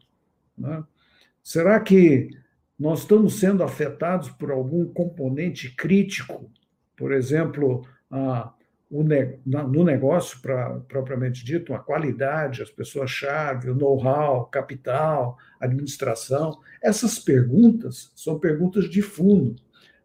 Né? 0.58 0.82
Será 1.44 1.78
que 1.78 2.30
nós 2.76 3.02
estamos 3.02 3.38
sendo 3.38 3.62
afetados 3.62 4.30
por 4.30 4.50
algum 4.50 4.84
componente 4.84 5.70
crítico, 5.76 6.50
por 6.96 7.12
exemplo, 7.12 7.86
a, 8.10 8.52
no 8.90 9.82
negócio 9.82 10.40
pra, 10.40 10.78
propriamente 10.88 11.44
dito, 11.44 11.74
a 11.74 11.78
qualidade, 11.78 12.62
as 12.62 12.70
pessoas-chave, 12.70 13.70
o 13.70 13.74
know-how, 13.74 14.46
capital, 14.46 15.36
administração. 15.58 16.60
Essas 16.80 17.18
perguntas 17.18 18.12
são 18.14 18.38
perguntas 18.38 18.88
de 18.88 19.02
fundo. 19.02 19.56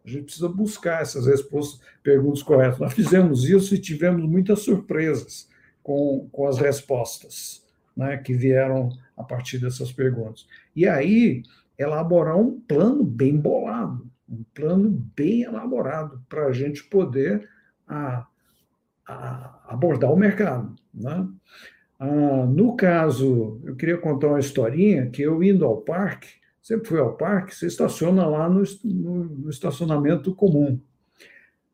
A 0.04 0.10
gente 0.10 0.24
precisa 0.24 0.50
buscar 0.50 1.02
essas 1.02 1.28
respostas, 1.28 1.80
perguntas 2.02 2.42
corretas. 2.42 2.80
Nós 2.80 2.94
fizemos 2.94 3.48
isso 3.48 3.76
e 3.76 3.80
tivemos 3.80 4.28
muitas 4.28 4.62
surpresas 4.62 5.48
com, 5.84 6.28
com 6.32 6.48
as 6.48 6.58
respostas 6.58 7.64
né, 7.96 8.18
que 8.18 8.34
vieram 8.34 8.90
a 9.16 9.24
partir 9.24 9.60
dessas 9.60 9.92
perguntas. 9.92 10.48
E 10.76 10.88
aí, 10.88 11.44
elaborar 11.78 12.38
um 12.38 12.60
plano 12.60 13.04
bem 13.04 13.38
bolado, 13.38 14.10
um 14.28 14.44
plano 14.54 14.90
bem 15.16 15.44
elaborado 15.44 16.24
para 16.28 16.48
a 16.48 16.52
gente 16.52 16.84
poder 16.84 17.48
a, 17.88 18.18
a 18.20 18.28
abordar 19.06 20.12
o 20.12 20.18
mercado. 20.18 20.76
Né? 20.94 21.28
Ah, 22.00 22.46
no 22.46 22.76
caso, 22.76 23.62
eu 23.64 23.76
queria 23.76 23.98
contar 23.98 24.28
uma 24.28 24.40
historinha 24.40 25.10
que 25.10 25.22
eu 25.22 25.44
indo 25.44 25.66
ao 25.66 25.78
parque, 25.82 26.28
sempre 26.62 26.88
fui 26.88 27.00
ao 27.00 27.16
parque, 27.16 27.56
você 27.56 27.68
estaciona 27.68 28.26
lá 28.26 28.50
no, 28.50 28.64
no, 28.84 29.24
no 29.26 29.50
estacionamento 29.50 30.34
comum. 30.34 30.80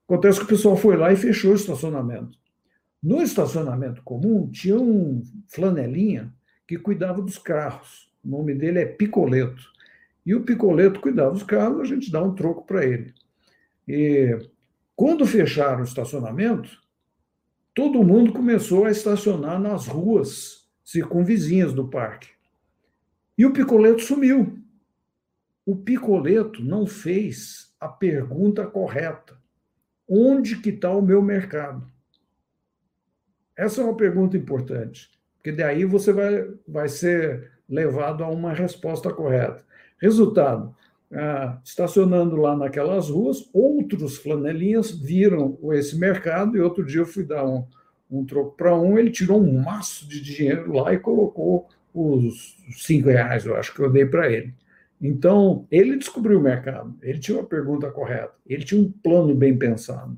Acontece 0.08 0.40
que 0.40 0.46
o 0.46 0.50
pessoal 0.50 0.78
foi 0.78 0.96
lá 0.96 1.12
e 1.12 1.18
fechou 1.18 1.52
o 1.52 1.56
estacionamento. 1.56 2.38
No 3.04 3.22
estacionamento 3.22 4.02
comum 4.04 4.50
tinha 4.50 4.80
um 4.80 5.22
flanelinha 5.48 6.34
que 6.66 6.78
cuidava 6.78 7.22
dos 7.22 7.38
carros. 7.38 8.12
O 8.24 8.30
nome 8.30 8.54
dele 8.54 8.80
é 8.80 8.86
Picoleto. 8.86 9.64
E 10.26 10.36
o 10.36 10.44
Picoleto 10.44 11.00
cuidava 11.00 11.32
dos 11.32 11.44
carros, 11.44 11.80
a 11.80 11.86
gente 11.86 12.12
dá 12.12 12.22
um 12.22 12.36
troco 12.36 12.66
para 12.66 12.86
ele. 12.86 13.14
E 13.88 14.38
quando 14.96 15.26
fecharam 15.26 15.82
o 15.82 15.86
estacionamento, 15.86 16.70
todo 17.78 18.04
mundo 18.04 18.34
começou 18.34 18.86
a 18.86 18.90
estacionar 18.90 19.60
nas 19.60 19.86
ruas 19.86 20.68
circunvizinhas 20.84 21.74
do 21.74 21.88
parque. 21.88 22.30
E 23.38 23.46
o 23.46 23.54
Picoleto 23.54 24.02
sumiu. 24.02 24.58
O 25.64 25.76
Picoleto 25.76 26.64
não 26.64 26.88
fez 26.88 27.72
a 27.80 27.88
pergunta 27.88 28.66
correta. 28.66 29.38
Onde 30.10 30.60
que 30.60 30.70
está 30.70 30.90
o 30.90 31.04
meu 31.04 31.22
mercado? 31.22 31.88
Essa 33.56 33.82
é 33.82 33.84
uma 33.84 33.96
pergunta 33.96 34.36
importante, 34.36 35.12
porque 35.36 35.52
daí 35.52 35.86
você 35.86 36.12
vai, 36.12 36.52
vai 36.68 36.90
ser 36.90 37.52
levado 37.70 38.24
a 38.24 38.28
uma 38.28 38.54
resposta 38.54 39.14
correta. 39.14 39.64
Resultado: 40.02 40.76
ah, 41.14 41.60
estacionando 41.64 42.36
lá 42.36 42.56
naquelas 42.56 43.10
ruas, 43.10 43.50
outros 43.54 44.18
flanelinhas 44.18 44.92
viram 44.92 45.58
esse 45.74 45.98
mercado 45.98 46.58
e 46.58 46.62
outro 46.62 46.86
dia 46.86 47.02
eu 47.02 47.06
fui 47.06 47.24
dar 47.24 47.46
um, 47.46 47.66
um 48.10 48.26
troco 48.26 48.56
para 48.56 48.78
um, 48.78 48.98
ele 48.98 49.12
tirou 49.12 49.42
um 49.42 49.62
maço 49.62 50.08
de 50.08 50.22
dinheiro 50.22 50.74
lá 50.74 50.94
e 50.94 51.00
colocou 51.00 51.68
os 51.94 52.58
cinco 52.78 53.10
reais, 53.10 53.46
eu 53.46 53.56
acho 53.56 53.74
que 53.74 53.80
eu 53.80 53.92
dei 53.92 54.06
para 54.06 54.32
ele. 54.32 54.54
Então, 55.02 55.66
ele 55.70 55.96
descobriu 55.96 56.40
o 56.40 56.44
mercado, 56.44 56.96
ele 57.02 57.20
tinha 57.20 57.38
uma 57.38 57.46
pergunta 57.46 57.92
correta, 57.92 58.34
ele 58.46 58.64
tinha 58.64 58.82
um 58.82 58.92
plano 58.92 59.34
bem 59.36 59.58
pensado. 59.58 60.18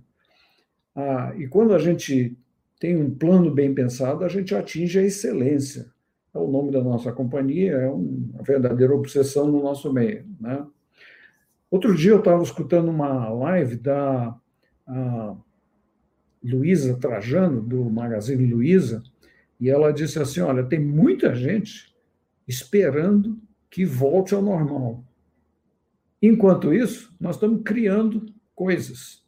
Ah, 0.95 1.33
e 1.37 1.47
quando 1.47 1.73
a 1.73 1.79
gente 1.79 2.37
tem 2.79 2.97
um 2.97 3.13
plano 3.13 3.51
bem 3.51 3.73
pensado, 3.73 4.23
a 4.23 4.29
gente 4.29 4.55
atinge 4.55 4.99
a 4.99 5.03
excelência 5.03 5.91
é 6.33 6.37
o 6.37 6.47
nome 6.47 6.71
da 6.71 6.83
nossa 6.83 7.11
companhia, 7.11 7.73
é 7.73 7.89
uma 7.89 8.43
verdadeira 8.43 8.93
obsessão 8.93 9.47
no 9.47 9.61
nosso 9.61 9.91
meio. 9.91 10.25
Né? 10.39 10.65
Outro 11.69 11.95
dia 11.95 12.11
eu 12.11 12.19
estava 12.19 12.41
escutando 12.41 12.89
uma 12.89 13.29
live 13.29 13.75
da 13.75 14.35
Luísa 16.43 16.97
Trajano, 16.97 17.61
do 17.61 17.89
Magazine 17.89 18.45
Luiza, 18.45 19.03
e 19.59 19.69
ela 19.69 19.91
disse 19.91 20.19
assim: 20.19 20.39
Olha, 20.39 20.63
tem 20.63 20.79
muita 20.79 21.35
gente 21.35 21.93
esperando 22.47 23.39
que 23.69 23.85
volte 23.85 24.33
ao 24.33 24.41
normal. 24.41 25.03
Enquanto 26.21 26.73
isso, 26.73 27.13
nós 27.19 27.35
estamos 27.35 27.61
criando 27.63 28.33
coisas. 28.55 29.23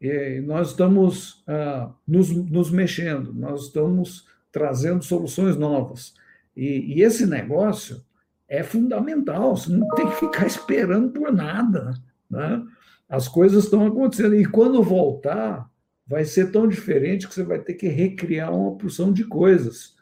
E 0.00 0.40
nós 0.40 0.68
estamos 0.68 1.42
ah, 1.46 1.92
nos, 2.06 2.30
nos 2.30 2.70
mexendo, 2.70 3.34
nós 3.34 3.66
estamos 3.66 4.26
trazendo 4.50 5.04
soluções 5.04 5.56
novas. 5.56 6.14
E, 6.56 6.94
e, 6.96 7.02
esse 7.02 7.26
negócio 7.26 8.02
é 8.48 8.62
fundamental, 8.62 9.56
você 9.56 9.70
não 9.70 9.86
tem 9.90 10.08
que 10.08 10.16
ficar 10.16 10.46
esperando 10.46 11.10
por 11.10 11.30
nada. 11.30 11.94
Né? 12.30 12.64
As 13.08 13.28
coisas 13.28 13.64
estão 13.64 13.86
acontecendo. 13.86 14.34
E 14.34 14.46
quando 14.46 14.82
voltar, 14.82 15.70
vai 16.06 16.24
ser 16.24 16.50
tão 16.50 16.66
diferente 16.66 17.28
que 17.28 17.34
você 17.34 17.42
vai 17.42 17.58
ter 17.58 17.74
que 17.74 17.88
recriar 17.88 18.54
uma 18.54 18.76
porção 18.76 19.12
de 19.12 19.24
coisas. 19.24 19.96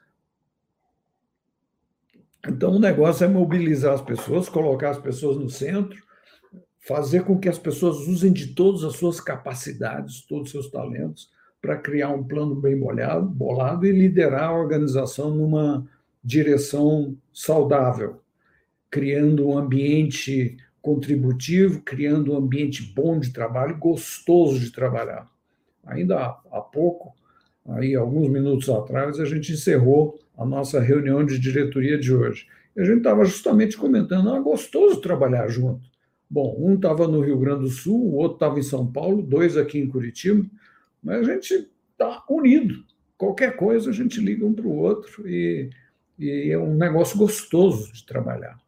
Então, 2.49 2.77
o 2.77 2.79
negócio 2.79 3.25
é 3.25 3.29
mobilizar 3.29 3.93
as 3.93 4.03
pessoas, 4.03 4.49
colocar 4.49 4.91
as 4.91 4.99
pessoas 4.99 5.37
no 5.37 5.51
centro, 5.51 6.01
fazer 6.79 7.25
com 7.25 7.37
que 7.37 7.49
as 7.49 7.59
pessoas 7.59 8.07
usem 8.07 8.33
de 8.33 8.55
todas 8.55 8.85
as 8.85 8.95
suas 8.95 9.21
capacidades, 9.21 10.25
todos 10.25 10.47
os 10.47 10.51
seus 10.53 10.71
talentos, 10.71 11.29
para 11.61 11.77
criar 11.77 12.11
um 12.11 12.23
plano 12.23 12.55
bem 12.55 12.79
bolado, 12.79 13.27
bolado 13.27 13.85
e 13.85 13.91
liderar 13.91 14.51
a 14.51 14.57
organização 14.57 15.35
numa 15.35 15.85
direção 16.23 17.17
saudável, 17.33 18.21
criando 18.97 19.47
um 19.47 19.59
ambiente 19.59 20.57
contributivo, 20.81 21.83
criando 21.83 22.33
um 22.33 22.37
ambiente 22.39 22.83
bom 22.83 23.21
de 23.21 23.31
trabalho, 23.31 23.77
gostoso 23.77 24.59
de 24.59 24.73
trabalhar. 24.73 25.31
Ainda 25.85 26.17
há 26.51 26.61
pouco, 26.63 27.15
aí 27.69 27.95
alguns 27.95 28.31
minutos 28.31 28.71
atrás, 28.71 29.21
a 29.21 29.27
gente 29.27 29.53
encerrou 29.53 30.19
a 30.35 30.47
nossa 30.47 30.81
reunião 30.81 31.27
de 31.27 31.39
diretoria 31.39 31.99
de 31.99 32.11
hoje. 32.15 32.47
E 32.75 32.81
a 32.81 32.85
gente 32.85 32.99
estava 32.99 33.23
justamente 33.27 33.77
comentando, 33.77 34.31
ah, 34.31 34.41
gostoso 34.41 35.03
trabalhar 35.03 35.47
junto. 35.49 35.87
Bom, 36.29 36.57
um 36.59 36.77
estava 36.77 37.07
no 37.07 37.21
Rio 37.21 37.39
Grande 37.39 37.65
do 37.65 37.69
Sul, 37.69 38.01
o 38.01 38.15
outro 38.15 38.37
estava 38.37 38.59
em 38.59 38.63
São 38.63 38.91
Paulo, 38.91 39.21
dois 39.21 39.59
aqui 39.59 39.79
em 39.79 39.87
Curitiba, 39.87 40.43
mas 41.03 41.29
a 41.29 41.35
gente 41.35 41.69
está 41.93 42.25
unido. 42.31 42.83
Qualquer 43.19 43.57
coisa 43.57 43.91
a 43.91 43.93
gente 43.93 44.23
liga 44.23 44.47
um 44.47 44.55
para 44.55 44.67
o 44.67 44.75
outro 44.75 45.29
e, 45.29 45.69
e 46.19 46.51
é 46.51 46.59
um 46.59 46.75
negócio 46.75 47.19
gostoso 47.19 47.93
de 47.93 48.07
trabalhar, 48.07 48.59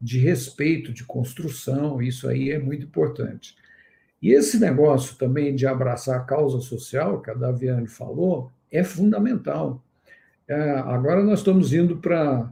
de 0.00 0.18
respeito, 0.18 0.92
de 0.92 1.04
construção, 1.04 2.00
isso 2.00 2.28
aí 2.28 2.50
é 2.50 2.58
muito 2.58 2.86
importante. 2.86 3.56
E 4.20 4.32
esse 4.32 4.58
negócio 4.58 5.16
também 5.16 5.54
de 5.54 5.66
abraçar 5.66 6.16
a 6.18 6.24
causa 6.24 6.60
social, 6.60 7.20
que 7.20 7.30
a 7.30 7.34
Daviane 7.34 7.86
falou, 7.86 8.50
é 8.70 8.82
fundamental. 8.82 9.82
É, 10.46 10.78
agora 10.80 11.22
nós 11.22 11.40
estamos 11.40 11.72
indo 11.72 11.98
para 11.98 12.50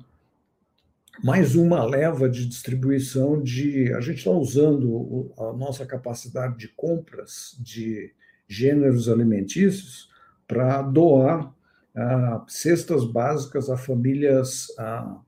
mais 1.22 1.57
uma 1.57 1.84
leva 1.84 2.28
de 2.28 2.47
distribuição 2.47 3.42
de. 3.42 3.92
A 3.94 4.01
gente 4.01 4.18
está 4.18 4.30
usando 4.30 5.32
a 5.38 5.53
nossa 5.53 5.86
capacidade 5.86 6.59
de 6.59 6.68
compras 6.68 7.57
de 7.59 8.12
gêneros 8.47 9.09
alimentícios 9.09 10.11
para 10.47 10.82
doar 10.82 11.53
ah, 11.94 12.44
cestas 12.47 13.05
básicas 13.05 13.70
a 13.70 13.76
famílias 13.76 14.68
ah, 14.78 15.18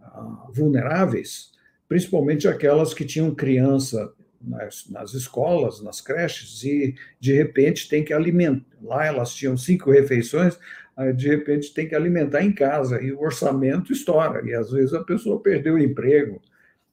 ah, 0.00 0.46
vulneráveis, 0.52 1.52
principalmente 1.88 2.48
aquelas 2.48 2.92
que 2.92 3.04
tinham 3.04 3.34
criança 3.34 4.12
nas, 4.40 4.88
nas, 4.88 5.14
escolas, 5.14 5.82
nas 5.82 6.00
creches, 6.00 6.62
e 6.62 6.94
de 7.20 7.32
repente 7.32 7.88
tem 7.88 8.04
que 8.04 8.12
alimentar. 8.12 8.64
Lá 8.82 9.06
elas 9.06 9.34
tinham 9.34 9.56
cinco 9.56 9.90
refeições, 9.90 10.58
de 11.16 11.28
repente 11.28 11.74
tem 11.74 11.88
que 11.88 11.94
alimentar 11.94 12.42
em 12.42 12.52
casa, 12.52 13.02
e 13.02 13.12
o 13.12 13.20
orçamento 13.20 13.92
estoura, 13.92 14.46
e 14.48 14.54
às 14.54 14.70
vezes 14.70 14.94
a 14.94 15.04
pessoa 15.04 15.40
perdeu 15.40 15.74
o 15.74 15.78
emprego. 15.78 16.40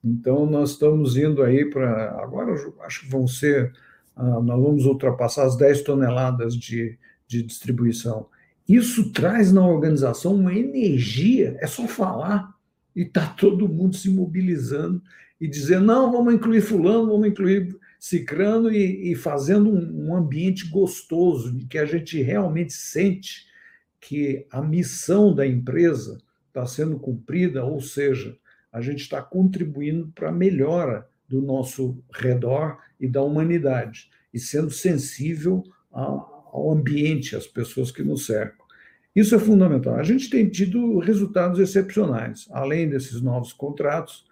Então, 0.04 0.46
nós 0.46 0.72
estamos 0.72 1.16
indo 1.16 1.42
aí 1.42 1.64
para. 1.64 2.12
Agora, 2.22 2.54
acho 2.82 3.02
que 3.02 3.10
vão 3.10 3.26
ser 3.26 3.72
ah, 4.16 4.40
nós 4.42 4.62
vamos 4.62 4.86
ultrapassar 4.86 5.46
as 5.46 5.58
10 5.58 5.82
toneladas 5.82 6.56
de, 6.56 6.98
de 7.28 7.42
distribuição. 7.44 8.28
Isso 8.68 9.12
traz 9.12 9.52
na 9.52 9.66
organização 9.66 10.36
uma 10.36 10.54
energia, 10.54 11.58
é 11.60 11.68
só 11.68 11.88
falar 11.88 12.53
e 12.96 13.02
está 13.02 13.28
todo 13.28 13.68
mundo 13.68 13.96
se 13.96 14.10
mobilizando 14.10 15.02
e 15.40 15.48
dizendo: 15.48 15.86
não, 15.86 16.12
vamos 16.12 16.34
incluir 16.34 16.62
Fulano, 16.62 17.08
vamos 17.08 17.28
incluir 17.28 17.76
Cicrano 18.00 18.72
e, 18.72 19.12
e 19.12 19.16
fazendo 19.16 19.70
um, 19.70 20.08
um 20.08 20.16
ambiente 20.16 20.68
gostoso, 20.68 21.52
de 21.54 21.66
que 21.66 21.78
a 21.78 21.86
gente 21.86 22.22
realmente 22.22 22.74
sente 22.74 23.46
que 24.00 24.46
a 24.52 24.62
missão 24.62 25.34
da 25.34 25.48
empresa 25.48 26.18
está 26.48 26.66
sendo 26.66 27.00
cumprida, 27.00 27.64
ou 27.64 27.80
seja, 27.80 28.38
a 28.72 28.82
gente 28.82 29.02
está 29.02 29.22
contribuindo 29.22 30.12
para 30.14 30.30
a 30.30 30.34
melhora 30.34 31.08
do 31.28 31.42
nosso 31.42 31.98
redor 32.14 32.78
e 33.00 33.08
da 33.08 33.22
humanidade, 33.22 34.10
e 34.34 34.40
sendo 34.40 34.70
sensível 34.70 35.64
ao 35.92 36.72
ambiente, 36.72 37.36
às 37.36 37.48
pessoas 37.48 37.92
que 37.92 38.04
nos 38.04 38.26
cercam. 38.26 38.63
Isso 39.16 39.36
é 39.36 39.40
fundamental. 39.40 39.96
A 39.96 40.04
gente 40.04 40.30
tem 40.30 40.50
tido 40.50 40.98
resultados 41.00 41.60
excepcionais. 41.60 42.48
Além 42.52 42.90
desses 42.90 43.22
novos 43.22 43.54
contratos, 43.54 44.26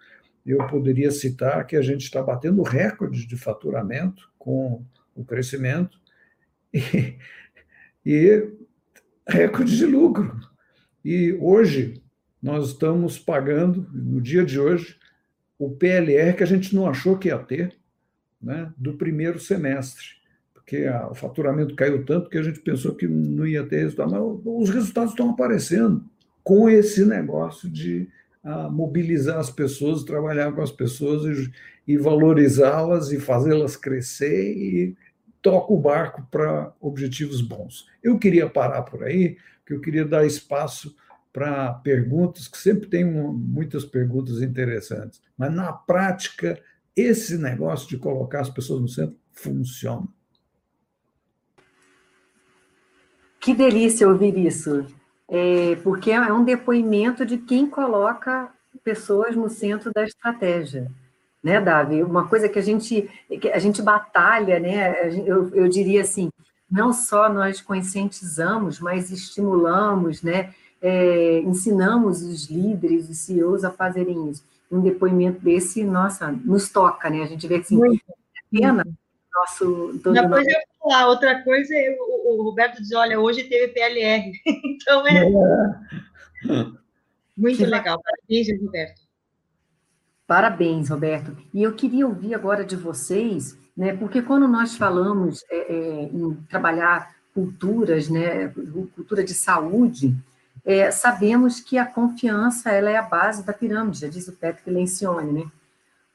eu 0.44 0.66
poderia 0.66 1.10
citar 1.10 1.64
que 1.66 1.76
a 1.76 1.82
gente 1.82 2.02
está 2.02 2.20
batendo 2.22 2.62
recordes 2.62 3.26
de 3.26 3.36
faturamento 3.36 4.28
com 4.38 4.84
o 5.14 5.24
crescimento 5.24 6.00
e, 6.74 7.16
e 8.04 8.50
recorde 9.26 9.76
de 9.76 9.86
lucro. 9.86 10.36
E 11.04 11.32
hoje 11.34 12.02
nós 12.42 12.68
estamos 12.70 13.18
pagando, 13.18 13.88
no 13.92 14.20
dia 14.20 14.44
de 14.44 14.58
hoje, 14.58 14.98
o 15.56 15.70
PLR 15.70 16.36
que 16.36 16.42
a 16.42 16.46
gente 16.46 16.74
não 16.74 16.88
achou 16.88 17.16
que 17.16 17.28
ia 17.28 17.38
ter, 17.38 17.76
né, 18.40 18.72
do 18.76 18.94
primeiro 18.94 19.38
semestre, 19.38 20.06
porque 20.62 20.86
a, 20.86 21.08
o 21.08 21.14
faturamento 21.14 21.74
caiu 21.74 22.04
tanto 22.04 22.30
que 22.30 22.38
a 22.38 22.42
gente 22.42 22.60
pensou 22.60 22.94
que 22.94 23.06
não 23.06 23.46
ia 23.46 23.66
ter 23.66 23.80
resultado, 23.80 24.10
mas 24.10 24.22
os 24.44 24.70
resultados 24.70 25.10
estão 25.10 25.30
aparecendo 25.30 26.04
com 26.42 26.68
esse 26.68 27.04
negócio 27.04 27.68
de 27.68 28.08
a, 28.42 28.68
mobilizar 28.68 29.38
as 29.38 29.50
pessoas, 29.50 30.04
trabalhar 30.04 30.52
com 30.52 30.62
as 30.62 30.72
pessoas 30.72 31.24
e, 31.24 31.52
e 31.92 31.96
valorizá-las 31.96 33.10
e 33.10 33.20
fazê-las 33.20 33.76
crescer 33.76 34.56
e 34.56 34.96
toca 35.40 35.72
o 35.72 35.80
barco 35.80 36.26
para 36.30 36.72
objetivos 36.80 37.40
bons. 37.40 37.88
Eu 38.02 38.18
queria 38.18 38.48
parar 38.48 38.82
por 38.82 39.02
aí, 39.02 39.36
porque 39.58 39.74
eu 39.74 39.80
queria 39.80 40.04
dar 40.04 40.24
espaço 40.24 40.94
para 41.32 41.72
perguntas, 41.74 42.46
que 42.46 42.58
sempre 42.58 42.88
tem 42.88 43.04
muitas 43.04 43.84
perguntas 43.84 44.42
interessantes. 44.42 45.20
Mas, 45.36 45.52
na 45.52 45.72
prática, 45.72 46.60
esse 46.94 47.38
negócio 47.38 47.88
de 47.88 47.96
colocar 47.96 48.40
as 48.40 48.50
pessoas 48.50 48.80
no 48.80 48.88
centro 48.88 49.16
funciona. 49.32 50.06
Que 53.42 53.52
delícia 53.52 54.08
ouvir 54.08 54.38
isso, 54.38 54.86
é, 55.28 55.74
porque 55.82 56.12
é 56.12 56.32
um 56.32 56.44
depoimento 56.44 57.26
de 57.26 57.36
quem 57.36 57.66
coloca 57.66 58.48
pessoas 58.84 59.34
no 59.34 59.48
centro 59.48 59.92
da 59.92 60.04
estratégia, 60.04 60.88
né, 61.42 61.60
Davi? 61.60 62.04
Uma 62.04 62.28
coisa 62.28 62.48
que 62.48 62.56
a 62.56 62.62
gente, 62.62 63.10
que 63.40 63.48
a 63.48 63.58
gente 63.58 63.82
batalha, 63.82 64.60
né? 64.60 65.08
Eu, 65.26 65.52
eu 65.56 65.68
diria 65.68 66.02
assim, 66.02 66.30
não 66.70 66.92
só 66.92 67.28
nós 67.28 67.60
conscientizamos, 67.60 68.78
mas 68.78 69.10
estimulamos, 69.10 70.22
né? 70.22 70.54
É, 70.80 71.40
ensinamos 71.40 72.22
os 72.22 72.48
líderes, 72.48 73.10
os 73.10 73.18
CEOs 73.18 73.64
a 73.64 73.72
fazerem 73.72 74.30
isso 74.30 74.44
um 74.70 74.80
depoimento 74.80 75.38
desse, 75.40 75.84
nossa, 75.84 76.32
nos 76.32 76.70
toca, 76.70 77.10
né? 77.10 77.22
A 77.22 77.26
gente 77.26 77.46
vê 77.46 77.56
assim, 77.56 77.76
Muito. 77.76 78.02
é 78.08 78.58
pena 78.58 78.86
nosso. 79.34 79.98
Todo 80.02 80.18
Uma 80.18 80.28
coisa 80.28 80.50
é 80.50 80.62
falar, 80.78 81.08
outra 81.08 81.42
coisa 81.42 81.74
é 81.74 81.96
o, 81.98 82.40
o, 82.40 82.42
Roberto 82.42 82.80
diz: 82.80 82.92
olha, 82.92 83.18
hoje 83.18 83.44
teve 83.44 83.72
PLR. 83.72 84.32
então 84.46 85.06
é. 85.06 85.24
é. 85.24 86.66
Muito 87.36 87.64
legal. 87.64 88.00
Parabéns, 88.02 88.48
Roberto. 88.60 89.02
Parabéns, 90.26 90.88
Roberto. 90.88 91.36
E 91.52 91.62
eu 91.62 91.74
queria 91.74 92.06
ouvir 92.06 92.34
agora 92.34 92.64
de 92.64 92.76
vocês, 92.76 93.58
né? 93.76 93.96
Porque 93.96 94.22
quando 94.22 94.46
nós 94.46 94.76
falamos 94.76 95.44
é, 95.50 95.56
é, 95.56 96.02
em 96.04 96.34
trabalhar 96.48 97.14
culturas, 97.34 98.08
né? 98.08 98.48
Cultura 98.94 99.24
de 99.24 99.34
saúde, 99.34 100.14
é, 100.64 100.90
sabemos 100.90 101.60
que 101.60 101.76
a 101.76 101.86
confiança 101.86 102.70
ela 102.70 102.90
é 102.90 102.96
a 102.96 103.02
base 103.02 103.44
da 103.44 103.52
pirâmide, 103.52 104.00
já 104.00 104.08
diz 104.08 104.28
o 104.28 104.32
Patrick 104.32 104.70
Lencioni, 104.70 105.32
né? 105.32 105.50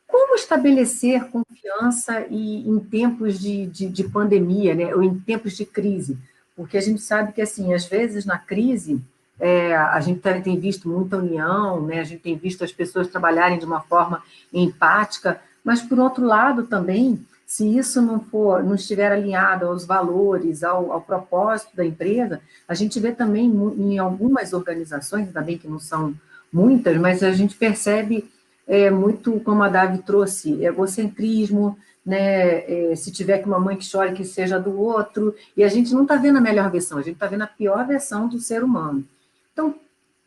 Como 0.07 0.35
estabelecer 0.35 1.25
confiança 1.25 2.25
e, 2.29 2.67
em 2.67 2.79
tempos 2.79 3.39
de, 3.39 3.65
de, 3.67 3.87
de, 3.87 4.03
pandemia, 4.05 4.73
né, 4.73 4.95
ou 4.95 5.03
em 5.03 5.19
tempos 5.19 5.55
de 5.55 5.65
crise? 5.65 6.17
Porque 6.55 6.77
a 6.77 6.81
gente 6.81 7.01
sabe 7.01 7.33
que, 7.33 7.41
assim, 7.41 7.73
às 7.73 7.85
vezes 7.85 8.25
na 8.25 8.37
crise, 8.37 9.01
é, 9.39 9.75
a 9.75 9.99
gente 9.99 10.21
tem 10.43 10.59
visto 10.59 10.89
muita 10.89 11.17
união, 11.17 11.81
né, 11.81 11.99
a 11.99 12.03
gente 12.03 12.21
tem 12.21 12.37
visto 12.37 12.63
as 12.63 12.71
pessoas 12.71 13.07
trabalharem 13.07 13.59
de 13.59 13.65
uma 13.65 13.81
forma 13.81 14.23
empática, 14.53 15.41
mas, 15.63 15.81
por 15.81 15.99
outro 15.99 16.25
lado, 16.25 16.63
também, 16.63 17.19
se 17.45 17.77
isso 17.77 18.01
não 18.01 18.21
for, 18.21 18.63
não 18.63 18.75
estiver 18.75 19.11
alinhado 19.11 19.67
aos 19.67 19.85
valores, 19.85 20.63
ao, 20.63 20.93
ao 20.93 21.01
propósito 21.01 21.75
da 21.75 21.85
empresa, 21.85 22.39
a 22.67 22.73
gente 22.73 22.99
vê 22.99 23.11
também 23.11 23.45
em 23.45 23.97
algumas 23.97 24.53
organizações, 24.53 25.27
ainda 25.27 25.41
bem 25.41 25.57
que 25.57 25.67
não 25.67 25.79
são 25.79 26.15
muitas, 26.51 26.97
mas 26.97 27.21
a 27.21 27.31
gente 27.33 27.55
percebe 27.55 28.29
é, 28.67 28.91
muito, 28.91 29.39
como 29.39 29.63
a 29.63 29.69
Davi 29.69 29.99
trouxe, 29.99 30.63
egocentrismo, 30.63 31.77
né, 32.05 32.91
é, 32.91 32.95
se 32.95 33.11
tiver 33.11 33.39
que 33.39 33.47
uma 33.47 33.59
mãe 33.59 33.77
que 33.77 33.85
chore, 33.85 34.13
que 34.13 34.25
seja 34.25 34.59
do 34.59 34.77
outro, 34.79 35.35
e 35.55 35.63
a 35.63 35.67
gente 35.67 35.93
não 35.93 36.03
está 36.03 36.15
vendo 36.15 36.37
a 36.37 36.41
melhor 36.41 36.69
versão, 36.69 36.97
a 36.97 37.01
gente 37.01 37.15
está 37.15 37.27
vendo 37.27 37.43
a 37.43 37.47
pior 37.47 37.85
versão 37.85 38.27
do 38.27 38.39
ser 38.39 38.63
humano. 38.63 39.05
Então, 39.53 39.75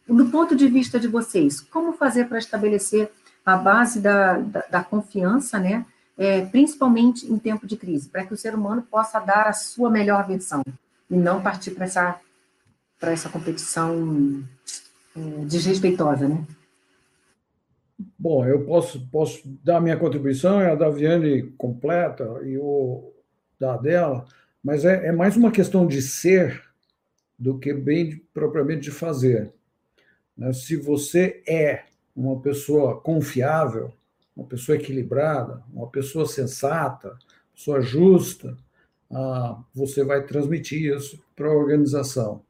do 0.09 0.27
ponto 0.27 0.57
de 0.57 0.67
vista 0.69 0.99
de 0.99 1.07
vocês, 1.07 1.61
como 1.61 1.93
fazer 1.93 2.29
para 2.29 2.39
estabelecer 2.39 3.11
a 3.45 3.57
base 3.57 4.01
da, 4.01 4.39
da, 4.39 4.65
da 4.71 4.85
confiança, 4.85 5.59
né, 5.59 5.85
é, 6.19 6.45
principalmente 6.45 7.31
em 7.31 7.39
tempo 7.39 7.67
de 7.67 7.77
crise, 7.77 8.09
para 8.09 8.25
que 8.27 8.35
o 8.35 8.37
ser 8.37 8.55
humano 8.55 8.83
possa 8.83 9.19
dar 9.21 9.47
a 9.47 9.53
sua 9.53 9.89
melhor 9.89 10.27
versão 10.27 10.63
e 11.11 11.17
não 11.17 11.41
partir 11.41 11.71
para 11.71 11.87
essa, 11.87 12.21
essa 13.01 13.29
competição 13.31 14.43
é, 15.17 15.45
desrespeitosa, 15.47 16.29
né? 16.29 16.45
Bom, 18.19 18.47
eu 18.47 18.65
posso, 18.65 19.07
posso 19.09 19.43
dar 19.63 19.81
minha 19.81 19.97
contribuição, 19.97 20.59
a 20.59 20.75
da 20.75 20.89
Viane 20.89 21.43
completa 21.59 22.25
e 22.45 22.57
o 22.57 23.13
da 23.59 23.77
dela, 23.77 24.25
mas 24.63 24.85
é, 24.85 25.09
é 25.09 25.13
mais 25.13 25.37
uma 25.37 25.51
questão 25.51 25.87
de 25.87 26.01
ser 26.01 26.63
do 27.39 27.59
que 27.59 27.75
bem 27.75 28.23
propriamente 28.33 28.83
de 28.83 28.91
fazer. 28.91 29.53
Né? 30.37 30.53
Se 30.53 30.77
você 30.77 31.43
é 31.47 31.85
uma 32.17 32.41
pessoa 32.41 33.01
confiável, 33.01 33.93
uma 34.35 34.47
pessoa 34.47 34.77
equilibrada, 34.77 35.63
uma 35.73 35.89
pessoa 35.89 36.27
sensata, 36.27 37.19
pessoa 37.55 37.81
justa, 37.83 38.57
ah, 39.11 39.63
você 39.75 40.05
vai 40.05 40.25
transmitir 40.25 40.95
isso 40.97 41.23
para 41.35 41.49
a 41.49 41.55
organização. 41.55 42.43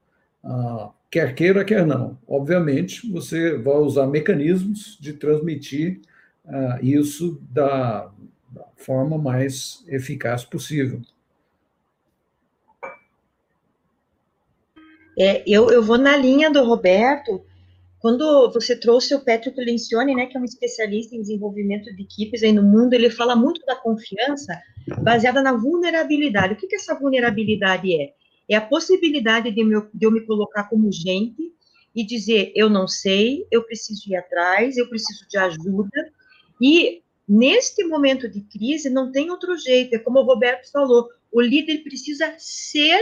Ah, 0.42 0.90
quer 1.10 1.34
queira, 1.34 1.64
quer 1.64 1.86
não. 1.86 2.18
Obviamente, 2.26 3.10
você 3.10 3.56
vai 3.56 3.76
usar 3.76 4.06
mecanismos 4.06 4.98
de 5.00 5.12
transmitir 5.12 6.00
ah, 6.46 6.78
isso 6.82 7.40
da, 7.50 8.10
da 8.50 8.66
forma 8.76 9.18
mais 9.18 9.84
eficaz 9.88 10.44
possível. 10.44 11.00
É, 15.18 15.42
eu, 15.46 15.70
eu 15.70 15.82
vou 15.82 15.98
na 15.98 16.16
linha 16.16 16.50
do 16.50 16.64
Roberto, 16.64 17.44
quando 17.98 18.50
você 18.52 18.74
trouxe 18.74 19.14
o 19.14 19.22
Patrick 19.22 19.60
Lencioni, 19.60 20.14
né, 20.14 20.24
que 20.24 20.36
é 20.36 20.40
um 20.40 20.44
especialista 20.44 21.14
em 21.14 21.20
desenvolvimento 21.20 21.94
de 21.94 22.02
equipes 22.02 22.42
aí 22.42 22.52
no 22.52 22.62
mundo, 22.62 22.94
ele 22.94 23.10
fala 23.10 23.36
muito 23.36 23.60
da 23.66 23.76
confiança 23.76 24.58
baseada 25.02 25.42
na 25.42 25.52
vulnerabilidade. 25.52 26.54
O 26.54 26.56
que, 26.56 26.66
que 26.66 26.76
essa 26.76 26.98
vulnerabilidade 26.98 27.94
é? 27.94 28.14
É 28.50 28.56
a 28.56 28.60
possibilidade 28.60 29.50
de, 29.52 29.62
meu, 29.62 29.88
de 29.94 30.04
eu 30.04 30.10
me 30.10 30.22
colocar 30.22 30.64
como 30.64 30.90
gente 30.90 31.54
e 31.94 32.04
dizer, 32.04 32.52
eu 32.56 32.68
não 32.68 32.88
sei, 32.88 33.46
eu 33.50 33.62
preciso 33.62 34.10
ir 34.10 34.16
atrás, 34.16 34.76
eu 34.76 34.88
preciso 34.88 35.26
de 35.28 35.38
ajuda. 35.38 36.12
E 36.60 37.00
neste 37.28 37.84
momento 37.84 38.28
de 38.28 38.40
crise 38.40 38.90
não 38.90 39.12
tem 39.12 39.30
outro 39.30 39.56
jeito, 39.56 39.94
é 39.94 39.98
como 40.00 40.18
o 40.18 40.24
Roberto 40.24 40.70
falou, 40.72 41.08
o 41.30 41.40
líder 41.40 41.84
precisa 41.84 42.34
ser 42.38 43.00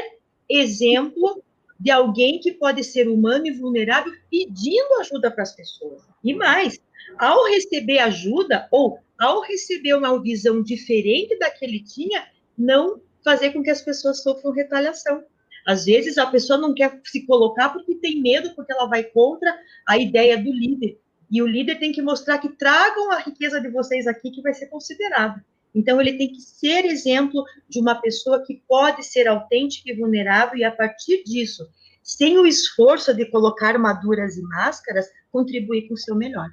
exemplo 0.49 1.43
de 1.81 1.91
alguém 1.91 2.41
que 2.41 2.53
pode 2.53 2.85
ser 2.85 3.09
humano 3.09 3.47
e 3.47 3.53
vulnerável 3.53 4.13
pedindo 4.31 5.01
ajuda 5.01 5.31
para 5.31 5.45
as 5.45 5.57
pessoas. 5.57 6.03
E 6.23 6.35
mais, 6.35 6.79
ao 7.17 7.47
receber 7.47 8.01
ajuda 8.01 8.69
ou 8.71 8.99
ao 9.19 9.41
receber 9.41 9.95
uma 9.95 10.21
visão 10.23 10.63
diferente 10.63 11.39
da 11.39 11.51
que 11.51 11.65
ele 11.65 11.83
tinha, 11.83 12.27
não 12.57 13.01
fazer 13.25 13.53
com 13.53 13.63
que 13.63 13.71
as 13.71 13.83
pessoas 13.83 14.23
sofram 14.23 14.53
retaliação. 14.53 15.25
Às 15.69 15.85
vezes 15.85 16.17
a 16.17 16.25
pessoa 16.25 16.59
não 16.59 16.73
quer 16.73 16.99
se 17.05 17.27
colocar 17.27 17.69
porque 17.69 17.95
tem 17.97 18.23
medo, 18.23 18.55
porque 18.55 18.73
ela 18.73 18.87
vai 18.87 19.05
contra 19.05 19.55
a 19.87 19.99
ideia 19.99 20.43
do 20.43 20.51
líder. 20.51 20.99
E 21.31 21.43
o 21.43 21.47
líder 21.47 21.79
tem 21.79 21.93
que 21.93 22.01
mostrar 22.01 22.39
que 22.39 22.49
tragam 22.49 23.13
a 23.13 23.19
riqueza 23.19 23.61
de 23.61 23.69
vocês 23.69 24.07
aqui 24.07 24.31
que 24.31 24.41
vai 24.41 24.55
ser 24.55 24.69
considerado. 24.69 25.45
Então, 25.75 26.01
ele 26.01 26.17
tem 26.17 26.33
que 26.33 26.41
ser 26.41 26.87
exemplo 26.87 27.45
de 27.69 27.79
uma 27.79 27.95
pessoa 28.01 28.43
que 28.43 28.63
pode 28.67 29.05
ser 29.05 29.29
autêntica 29.29 29.93
e 29.93 29.95
vulnerável, 29.95 30.57
e 30.57 30.65
a 30.65 30.73
partir 30.73 31.23
disso, 31.23 31.69
sem 32.03 32.39
o 32.39 32.47
esforço 32.47 33.13
de 33.13 33.27
colocar 33.27 33.75
armaduras 33.75 34.39
e 34.39 34.43
máscaras, 34.45 35.07
contribuir 35.31 35.87
com 35.87 35.93
o 35.93 35.99
seu 35.99 36.17
melhor. 36.17 36.49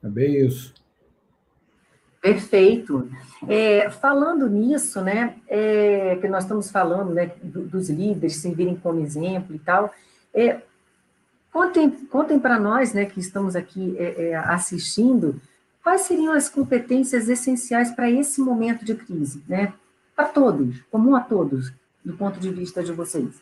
É 0.00 0.08
bem 0.08 0.46
isso. 0.46 0.72
Perfeito. 2.32 3.08
É, 3.48 3.90
falando 3.90 4.48
nisso, 4.48 5.00
né, 5.00 5.36
é, 5.46 6.16
que 6.16 6.28
nós 6.28 6.44
estamos 6.44 6.70
falando, 6.70 7.14
né, 7.14 7.30
dos 7.42 7.88
líderes 7.88 8.36
servirem 8.36 8.76
como 8.76 9.00
exemplo 9.00 9.54
e 9.54 9.58
tal, 9.58 9.92
é, 10.34 10.60
Contem, 11.56 11.90
contem 11.90 12.38
para 12.38 12.60
nós, 12.60 12.92
né, 12.92 13.06
que 13.06 13.18
estamos 13.18 13.56
aqui 13.56 13.96
é, 13.96 14.28
é, 14.28 14.34
assistindo, 14.36 15.40
quais 15.82 16.02
seriam 16.02 16.34
as 16.34 16.50
competências 16.50 17.30
essenciais 17.30 17.90
para 17.92 18.10
esse 18.10 18.42
momento 18.42 18.84
de 18.84 18.94
crise, 18.94 19.42
né? 19.48 19.72
Para 20.14 20.26
todos, 20.28 20.82
comum 20.90 21.16
a 21.16 21.20
todos, 21.22 21.72
do 22.04 22.12
ponto 22.12 22.38
de 22.38 22.50
vista 22.50 22.82
de 22.82 22.92
vocês. 22.92 23.40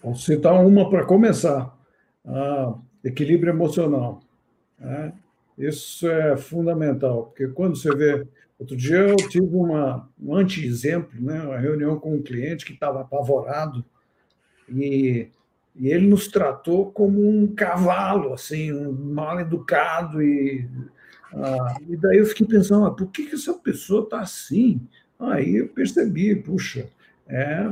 Posso 0.00 0.22
citar 0.22 0.54
uma 0.64 0.88
para 0.88 1.04
começar: 1.04 1.76
ah, 2.24 2.74
equilíbrio 3.02 3.52
emocional. 3.52 4.20
Né? 4.78 5.12
Isso 5.58 6.08
é 6.08 6.36
fundamental, 6.36 7.24
porque 7.24 7.48
quando 7.48 7.76
você 7.76 7.94
vê. 7.94 8.26
Outro 8.58 8.76
dia 8.76 8.96
eu 8.96 9.16
tive 9.16 9.54
uma, 9.54 10.08
um 10.20 10.34
anti-exemplo, 10.34 11.20
né? 11.20 11.42
uma 11.42 11.58
reunião 11.58 11.98
com 11.98 12.16
um 12.16 12.22
cliente 12.22 12.64
que 12.64 12.72
estava 12.72 13.02
apavorado 13.02 13.84
e, 14.68 15.28
e 15.76 15.88
ele 15.88 16.08
nos 16.08 16.26
tratou 16.26 16.90
como 16.90 17.28
um 17.28 17.54
cavalo, 17.54 18.32
assim, 18.32 18.72
um 18.72 18.92
mal 18.92 19.38
educado 19.38 20.20
e 20.20 20.68
ah, 21.34 21.76
e 21.86 21.96
daí 21.96 22.18
eu 22.18 22.26
fiquei 22.26 22.46
pensando, 22.46 22.86
ah, 22.86 22.90
por 22.90 23.08
que, 23.08 23.26
que 23.26 23.34
essa 23.34 23.54
pessoa 23.54 24.04
está 24.04 24.20
assim? 24.20 24.80
Aí 25.18 25.56
eu 25.56 25.68
percebi, 25.68 26.34
puxa, 26.34 26.88
é, 27.28 27.70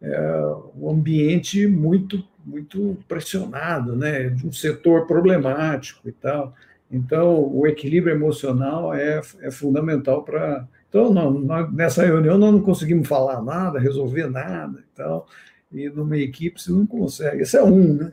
é 0.00 0.40
um 0.76 0.90
ambiente 0.90 1.66
muito 1.66 2.22
muito 2.44 2.96
pressionado, 3.08 3.96
né, 3.96 4.28
de 4.28 4.46
um 4.46 4.52
setor 4.52 5.04
problemático 5.04 6.08
e 6.08 6.12
tal. 6.12 6.54
Então, 6.90 7.52
o 7.52 7.66
equilíbrio 7.66 8.14
emocional 8.14 8.94
é, 8.94 9.20
é 9.40 9.50
fundamental 9.50 10.22
para. 10.22 10.66
Então, 10.88 11.12
não, 11.12 11.30
nós, 11.32 11.72
nessa 11.72 12.04
reunião 12.04 12.38
nós 12.38 12.52
não 12.52 12.62
conseguimos 12.62 13.08
falar 13.08 13.42
nada, 13.42 13.78
resolver 13.78 14.28
nada 14.28 14.80
e 14.80 14.96
tal. 14.96 15.26
E 15.72 15.88
numa 15.88 16.16
equipe 16.16 16.60
você 16.60 16.70
não 16.70 16.86
consegue. 16.86 17.42
Esse 17.42 17.56
é 17.56 17.62
um, 17.62 17.94
né? 17.94 18.12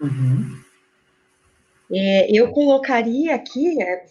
Uhum. 0.00 0.62
É, 1.94 2.26
eu 2.34 2.50
colocaria 2.50 3.34
aqui, 3.34 3.80
é, 3.82 4.06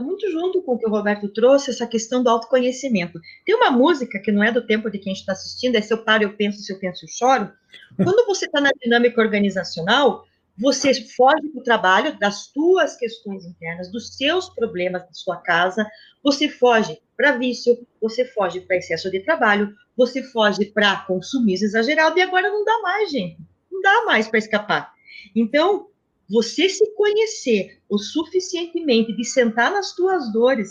muito 0.00 0.30
junto 0.30 0.60
com 0.62 0.74
o 0.74 0.78
que 0.78 0.86
o 0.86 0.90
Roberto 0.90 1.28
trouxe, 1.28 1.70
essa 1.70 1.86
questão 1.86 2.22
do 2.22 2.28
autoconhecimento. 2.28 3.18
Tem 3.46 3.54
uma 3.54 3.70
música 3.70 4.18
que 4.18 4.30
não 4.30 4.44
é 4.44 4.52
do 4.52 4.66
tempo 4.66 4.90
de 4.90 4.98
quem 4.98 5.14
está 5.14 5.32
assistindo, 5.32 5.76
é 5.76 5.80
Se 5.80 5.94
eu 5.94 6.04
paro, 6.04 6.24
eu 6.24 6.34
penso, 6.34 6.60
se 6.60 6.70
eu 6.70 6.78
penso, 6.78 7.06
eu 7.06 7.08
choro. 7.08 7.50
Quando 7.96 8.26
você 8.26 8.44
está 8.44 8.60
na 8.60 8.70
dinâmica 8.82 9.18
organizacional, 9.20 10.26
você 10.58 10.92
foge 10.94 11.48
do 11.54 11.62
trabalho, 11.62 12.18
das 12.18 12.50
suas 12.52 12.96
questões 12.96 13.44
internas, 13.44 13.90
dos 13.90 14.16
seus 14.16 14.48
problemas 14.50 15.02
da 15.02 15.12
sua 15.12 15.36
casa, 15.38 15.86
você 16.22 16.48
foge 16.48 17.00
para 17.16 17.32
vício, 17.32 17.86
você 18.00 18.24
foge 18.26 18.60
para 18.60 18.76
excesso 18.76 19.10
de 19.10 19.20
trabalho, 19.20 19.74
você 19.96 20.22
foge 20.22 20.66
para 20.66 21.04
consumismo 21.04 21.66
exagerado, 21.66 22.18
e 22.18 22.22
agora 22.22 22.50
não 22.50 22.64
dá 22.64 22.80
mais, 22.82 23.10
gente. 23.10 23.38
Não 23.70 23.80
dá 23.80 24.04
mais 24.04 24.28
para 24.28 24.38
escapar. 24.38 24.92
Então, 25.34 25.88
você 26.28 26.68
se 26.68 26.94
conhecer 26.94 27.80
o 27.88 27.98
suficientemente 27.98 29.14
de 29.14 29.24
sentar 29.24 29.70
nas 29.70 29.94
tuas 29.94 30.32
dores, 30.32 30.68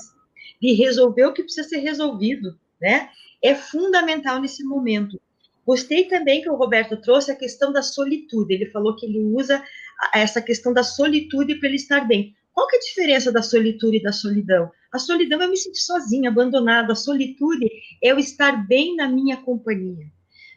de 0.61 0.73
resolver 0.73 1.25
o 1.25 1.33
que 1.33 1.43
precisa 1.43 1.67
ser 1.67 1.77
resolvido, 1.79 2.57
né? 2.79 3.09
É 3.41 3.55
fundamental 3.55 4.39
nesse 4.39 4.63
momento. 4.63 5.19
Gostei 5.71 6.03
também 6.03 6.41
que 6.41 6.49
o 6.49 6.55
Roberto 6.57 6.97
trouxe 6.97 7.31
a 7.31 7.35
questão 7.35 7.71
da 7.71 7.81
solitude. 7.81 8.53
Ele 8.53 8.65
falou 8.65 8.93
que 8.93 9.05
ele 9.05 9.19
usa 9.19 9.63
essa 10.13 10.41
questão 10.41 10.73
da 10.73 10.83
solitude 10.83 11.55
para 11.55 11.69
ele 11.69 11.77
estar 11.77 12.05
bem. 12.05 12.35
Qual 12.51 12.67
que 12.67 12.75
é 12.75 12.79
a 12.79 12.81
diferença 12.81 13.31
da 13.31 13.41
solitude 13.41 13.95
e 13.95 14.03
da 14.03 14.11
solidão? 14.11 14.69
A 14.91 14.99
solidão 14.99 15.41
é 15.41 15.47
me 15.47 15.55
sentir 15.55 15.79
sozinha, 15.79 16.29
abandonada. 16.29 16.91
A 16.91 16.95
solitude 16.95 17.71
é 18.03 18.11
eu 18.11 18.19
estar 18.19 18.67
bem 18.67 18.97
na 18.97 19.07
minha 19.07 19.37
companhia. 19.37 20.11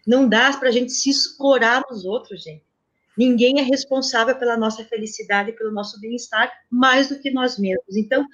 Não 0.04 0.28
dá 0.28 0.52
para 0.56 0.68
a 0.68 0.72
gente 0.72 0.90
se 0.90 1.10
escorar 1.10 1.84
nos 1.88 2.04
outros, 2.04 2.42
gente. 2.42 2.64
Ninguém 3.16 3.60
é 3.60 3.62
responsável 3.62 4.34
pela 4.34 4.56
nossa 4.56 4.84
felicidade, 4.84 5.52
pelo 5.52 5.70
nosso 5.70 6.00
bem-estar, 6.00 6.52
mais 6.68 7.08
do 7.08 7.20
que 7.20 7.30
nós 7.30 7.56
mesmos. 7.56 7.96
Então, 7.96 8.26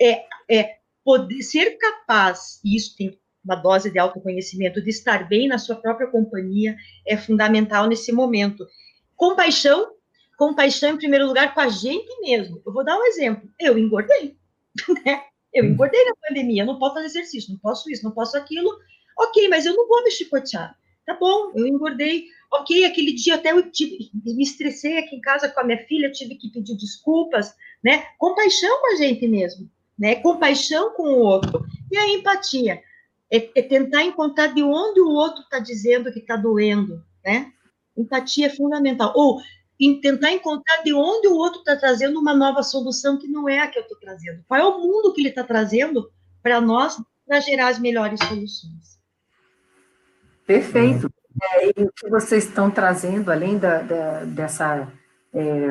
é, 0.00 0.22
é 0.48 0.76
poder 1.04 1.42
ser 1.42 1.76
capaz, 1.76 2.60
e 2.64 2.76
isso 2.76 2.94
tem 2.96 3.18
uma 3.44 3.56
dose 3.56 3.90
de 3.90 3.98
autoconhecimento, 3.98 4.82
de 4.82 4.90
estar 4.90 5.28
bem 5.28 5.48
na 5.48 5.58
sua 5.58 5.76
própria 5.76 6.08
companhia, 6.08 6.76
é 7.06 7.16
fundamental 7.16 7.86
nesse 7.86 8.12
momento. 8.12 8.66
Compaixão, 9.16 9.92
compaixão 10.36 10.90
em 10.90 10.96
primeiro 10.96 11.26
lugar 11.26 11.54
com 11.54 11.60
a 11.60 11.68
gente 11.68 12.20
mesmo. 12.20 12.62
Eu 12.64 12.72
vou 12.72 12.84
dar 12.84 12.98
um 12.98 13.04
exemplo. 13.04 13.48
Eu 13.58 13.78
engordei, 13.78 14.36
né? 15.04 15.22
Eu 15.52 15.64
engordei 15.64 16.04
na 16.04 16.14
pandemia, 16.28 16.64
não 16.64 16.78
posso 16.78 16.94
fazer 16.94 17.06
exercício, 17.06 17.52
não 17.52 17.58
posso 17.58 17.90
isso, 17.90 18.04
não 18.04 18.12
posso 18.12 18.36
aquilo. 18.36 18.70
Ok, 19.18 19.48
mas 19.48 19.66
eu 19.66 19.74
não 19.74 19.88
vou 19.88 20.04
me 20.04 20.10
chicotear. 20.10 20.76
Tá 21.04 21.14
bom, 21.14 21.52
eu 21.56 21.66
engordei. 21.66 22.26
Ok, 22.52 22.84
aquele 22.84 23.12
dia 23.12 23.36
até 23.36 23.52
eu 23.52 23.70
tive, 23.70 24.10
me 24.24 24.42
estressei 24.42 24.98
aqui 24.98 25.16
em 25.16 25.20
casa 25.20 25.48
com 25.48 25.60
a 25.60 25.64
minha 25.64 25.78
filha, 25.86 26.10
tive 26.10 26.34
que 26.36 26.50
pedir 26.50 26.76
desculpas, 26.76 27.54
né? 27.82 28.04
Compaixão 28.18 28.80
com 28.80 28.92
a 28.92 28.96
gente 28.96 29.26
mesmo, 29.26 29.70
né? 29.98 30.16
Compaixão 30.16 30.92
com 30.94 31.02
o 31.02 31.18
outro. 31.18 31.64
E 31.90 31.96
a 31.96 32.08
empatia 32.08 32.80
é, 33.30 33.50
é 33.54 33.62
tentar 33.62 34.02
encontrar 34.02 34.48
de 34.48 34.62
onde 34.62 35.00
o 35.00 35.08
outro 35.08 35.42
está 35.42 35.58
dizendo 35.58 36.12
que 36.12 36.18
está 36.18 36.36
doendo, 36.36 37.02
né? 37.24 37.52
Empatia 37.96 38.46
é 38.46 38.50
fundamental. 38.50 39.12
Ou 39.14 39.40
tentar 40.02 40.32
encontrar 40.32 40.82
de 40.82 40.92
onde 40.92 41.28
o 41.28 41.34
outro 41.34 41.60
está 41.60 41.76
trazendo 41.76 42.18
uma 42.18 42.34
nova 42.34 42.62
solução 42.62 43.18
que 43.18 43.26
não 43.26 43.48
é 43.48 43.60
a 43.60 43.68
que 43.68 43.78
eu 43.78 43.82
estou 43.82 43.98
trazendo. 43.98 44.42
Qual 44.46 44.60
é 44.60 44.64
o 44.64 44.78
mundo 44.78 45.12
que 45.12 45.22
ele 45.22 45.30
está 45.30 45.44
trazendo 45.44 46.10
para 46.42 46.60
nós 46.60 47.00
para 47.26 47.40
gerar 47.40 47.68
as 47.68 47.78
melhores 47.78 48.18
soluções? 48.20 48.98
Perfeito. 50.46 51.10
É, 51.42 51.68
e 51.68 51.84
o 51.84 51.92
que 51.92 52.10
vocês 52.10 52.44
estão 52.44 52.70
trazendo, 52.70 53.30
além 53.30 53.56
da, 53.56 53.82
da 53.82 54.24
dessa, 54.24 54.92
é, 55.32 55.68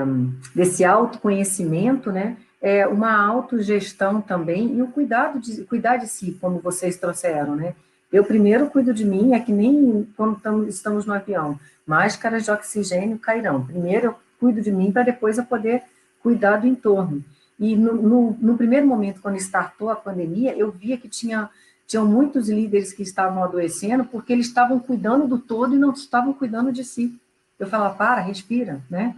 desse 0.55 0.85
autoconhecimento, 0.85 2.11
né? 2.11 2.37
É, 2.61 2.85
uma 2.87 3.15
autogestão 3.25 4.21
também 4.21 4.77
e 4.77 4.81
o 4.81 4.87
cuidado 4.87 5.39
de 5.39 5.63
cuidar 5.63 5.97
de 5.97 6.07
si, 6.07 6.37
como 6.39 6.59
vocês 6.59 6.97
trouxeram, 6.97 7.55
né? 7.55 7.73
Eu 8.11 8.23
primeiro 8.23 8.69
cuido 8.69 8.93
de 8.93 9.05
mim, 9.05 9.33
é 9.33 9.39
que 9.39 9.51
nem 9.51 10.07
quando 10.17 10.67
estamos 10.67 11.05
no 11.05 11.13
avião, 11.13 11.59
máscaras 11.85 12.43
de 12.43 12.51
oxigênio 12.51 13.19
cairão. 13.19 13.65
Primeiro 13.65 14.07
eu 14.07 14.15
cuido 14.39 14.61
de 14.61 14.71
mim 14.71 14.91
para 14.91 15.03
depois 15.03 15.37
eu 15.37 15.45
poder 15.45 15.83
cuidar 16.21 16.57
do 16.57 16.67
entorno. 16.67 17.23
E 17.59 17.75
no, 17.75 17.93
no, 17.93 18.37
no, 18.39 18.57
primeiro 18.57 18.87
momento, 18.87 19.21
quando 19.21 19.37
startou 19.37 19.89
a 19.89 19.95
pandemia, 19.95 20.55
eu 20.55 20.71
via 20.71 20.97
que 20.97 21.09
tinha, 21.09 21.49
tinham 21.85 22.05
muitos 22.05 22.49
líderes 22.49 22.93
que 22.93 23.03
estavam 23.03 23.43
adoecendo 23.43 24.05
porque 24.05 24.31
eles 24.33 24.47
estavam 24.47 24.79
cuidando 24.79 25.27
do 25.27 25.37
todo 25.37 25.75
e 25.75 25.79
não 25.79 25.91
estavam 25.91 26.33
cuidando 26.33 26.71
de 26.71 26.83
si. 26.83 27.19
Eu 27.59 27.67
falava, 27.67 27.95
para, 27.95 28.21
respira, 28.21 28.81
né? 28.89 29.15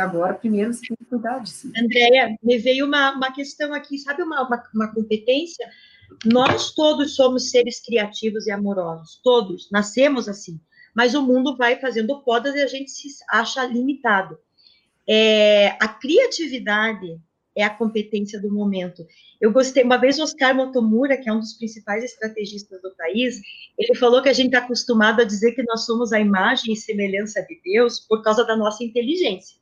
Agora 0.00 0.34
primeiro 0.34 0.72
você 0.72 0.86
tem 0.86 0.96
que 0.96 1.04
cuidar 1.04 1.46
si. 1.46 1.72
Andréia, 1.76 2.36
me 2.42 2.58
veio 2.58 2.86
uma, 2.86 3.12
uma 3.12 3.32
questão 3.32 3.72
aqui, 3.72 3.98
sabe 3.98 4.22
uma, 4.22 4.46
uma, 4.46 4.62
uma 4.74 4.94
competência? 4.94 5.68
Nós 6.24 6.72
todos 6.72 7.14
somos 7.14 7.50
seres 7.50 7.80
criativos 7.80 8.46
e 8.46 8.50
amorosos, 8.50 9.20
todos, 9.22 9.68
nascemos 9.70 10.28
assim, 10.28 10.60
mas 10.94 11.14
o 11.14 11.22
mundo 11.22 11.56
vai 11.56 11.78
fazendo 11.80 12.22
podas 12.22 12.54
e 12.54 12.62
a 12.62 12.66
gente 12.66 12.90
se 12.90 13.08
acha 13.30 13.64
limitado. 13.64 14.38
É, 15.08 15.76
a 15.80 15.88
criatividade 15.88 17.20
é 17.54 17.64
a 17.64 17.70
competência 17.70 18.40
do 18.40 18.52
momento. 18.52 19.04
Eu 19.40 19.50
gostei, 19.50 19.82
uma 19.82 19.96
vez 19.96 20.18
o 20.18 20.22
Oscar 20.22 20.54
Motomura, 20.54 21.16
que 21.16 21.28
é 21.28 21.32
um 21.32 21.40
dos 21.40 21.54
principais 21.54 22.04
estrategistas 22.04 22.80
do 22.82 22.94
país, 22.96 23.40
ele 23.78 23.94
falou 23.94 24.22
que 24.22 24.28
a 24.28 24.32
gente 24.32 24.48
está 24.48 24.58
acostumado 24.58 25.20
a 25.20 25.24
dizer 25.24 25.52
que 25.52 25.62
nós 25.62 25.86
somos 25.86 26.12
a 26.12 26.20
imagem 26.20 26.74
e 26.74 26.76
semelhança 26.76 27.42
de 27.42 27.58
Deus 27.64 28.00
por 28.00 28.22
causa 28.22 28.44
da 28.44 28.56
nossa 28.56 28.84
inteligência. 28.84 29.56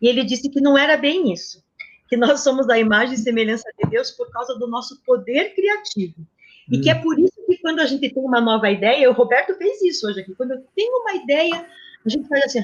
E 0.00 0.08
ele 0.08 0.24
disse 0.24 0.48
que 0.48 0.60
não 0.60 0.76
era 0.76 0.96
bem 0.96 1.32
isso, 1.32 1.62
que 2.08 2.16
nós 2.16 2.40
somos 2.40 2.68
a 2.68 2.78
imagem 2.78 3.14
e 3.14 3.18
semelhança 3.18 3.68
de 3.78 3.90
Deus 3.90 4.10
por 4.10 4.30
causa 4.30 4.58
do 4.58 4.66
nosso 4.66 5.02
poder 5.04 5.54
criativo. 5.54 6.14
E 6.70 6.78
hum. 6.78 6.80
que 6.80 6.90
é 6.90 6.94
por 6.94 7.18
isso 7.18 7.32
que 7.46 7.58
quando 7.58 7.80
a 7.80 7.86
gente 7.86 8.08
tem 8.10 8.22
uma 8.22 8.40
nova 8.40 8.70
ideia, 8.70 9.10
o 9.10 9.14
Roberto 9.14 9.56
fez 9.56 9.82
isso 9.82 10.06
hoje 10.06 10.20
aqui, 10.20 10.34
quando 10.34 10.52
eu 10.52 10.64
tenho 10.74 10.92
uma 11.00 11.14
ideia, 11.14 11.66
a 12.04 12.08
gente 12.08 12.28
faz 12.28 12.44
assim, 12.44 12.60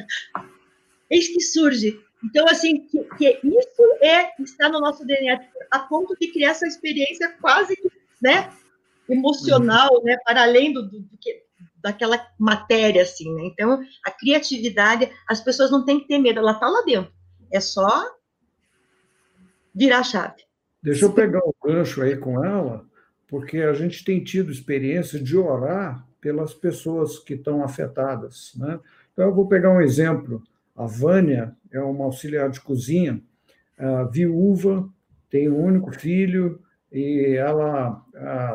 eis 1.11 1.29
que 1.29 1.41
surge. 1.41 2.01
Então, 2.25 2.47
assim, 2.49 2.81
que, 2.87 3.05
que 3.19 3.41
isso 3.43 3.83
é 4.01 4.31
está 4.41 4.69
no 4.69 4.81
nosso 4.81 5.05
DNA, 5.05 5.41
a 5.71 5.81
ponto 5.81 6.17
de 6.19 6.29
criar 6.29 6.51
essa 6.51 6.67
experiência 6.67 7.37
quase, 7.41 7.77
né, 8.23 8.51
emocional, 9.09 9.95
uhum. 9.95 10.05
né, 10.05 10.17
para 10.25 10.43
além 10.43 10.73
do, 10.73 10.83
do, 10.83 11.01
do 11.01 11.19
que 11.19 11.45
daquela 11.83 12.27
matéria, 12.39 13.03
assim, 13.03 13.31
né? 13.35 13.43
Então, 13.45 13.79
a 14.07 14.11
criatividade, 14.11 15.11
as 15.29 15.43
pessoas 15.43 15.71
não 15.71 15.85
têm 15.85 16.01
que 16.01 16.09
ter 16.09 16.19
medo, 16.19 16.39
ela 16.39 16.53
está 16.53 16.67
lá 16.67 16.81
dentro. 16.81 17.13
É 17.55 17.61
só 17.61 17.89
virar 19.73 20.01
a 20.01 20.03
chave. 20.03 20.43
Deixa 20.83 21.05
eu 21.05 21.13
pegar 21.13 21.39
o 21.39 21.55
gancho 21.65 22.03
aí 22.03 22.17
com 22.17 22.45
ela, 22.45 22.85
porque 23.29 23.59
a 23.59 23.73
gente 23.73 24.05
tem 24.05 24.23
tido 24.25 24.51
experiência 24.51 25.23
de 25.23 25.37
orar 25.39 26.05
pelas 26.21 26.53
pessoas 26.53 27.21
que 27.21 27.35
estão 27.35 27.63
afetadas. 27.63 28.53
Né? 28.57 28.81
Então, 29.13 29.27
eu 29.27 29.35
vou 29.35 29.47
pegar 29.47 29.71
um 29.71 29.81
exemplo. 29.81 30.43
A 30.75 30.85
Vânia 30.85 31.55
é 31.71 31.81
uma 31.81 32.07
auxiliar 32.07 32.51
de 32.51 32.61
cozinha, 32.61 33.23
viúva, 34.11 34.89
tem 35.31 35.49
um 35.49 35.65
único 35.65 35.93
filho, 35.93 36.61
e 36.91 37.37
ela 37.37 38.05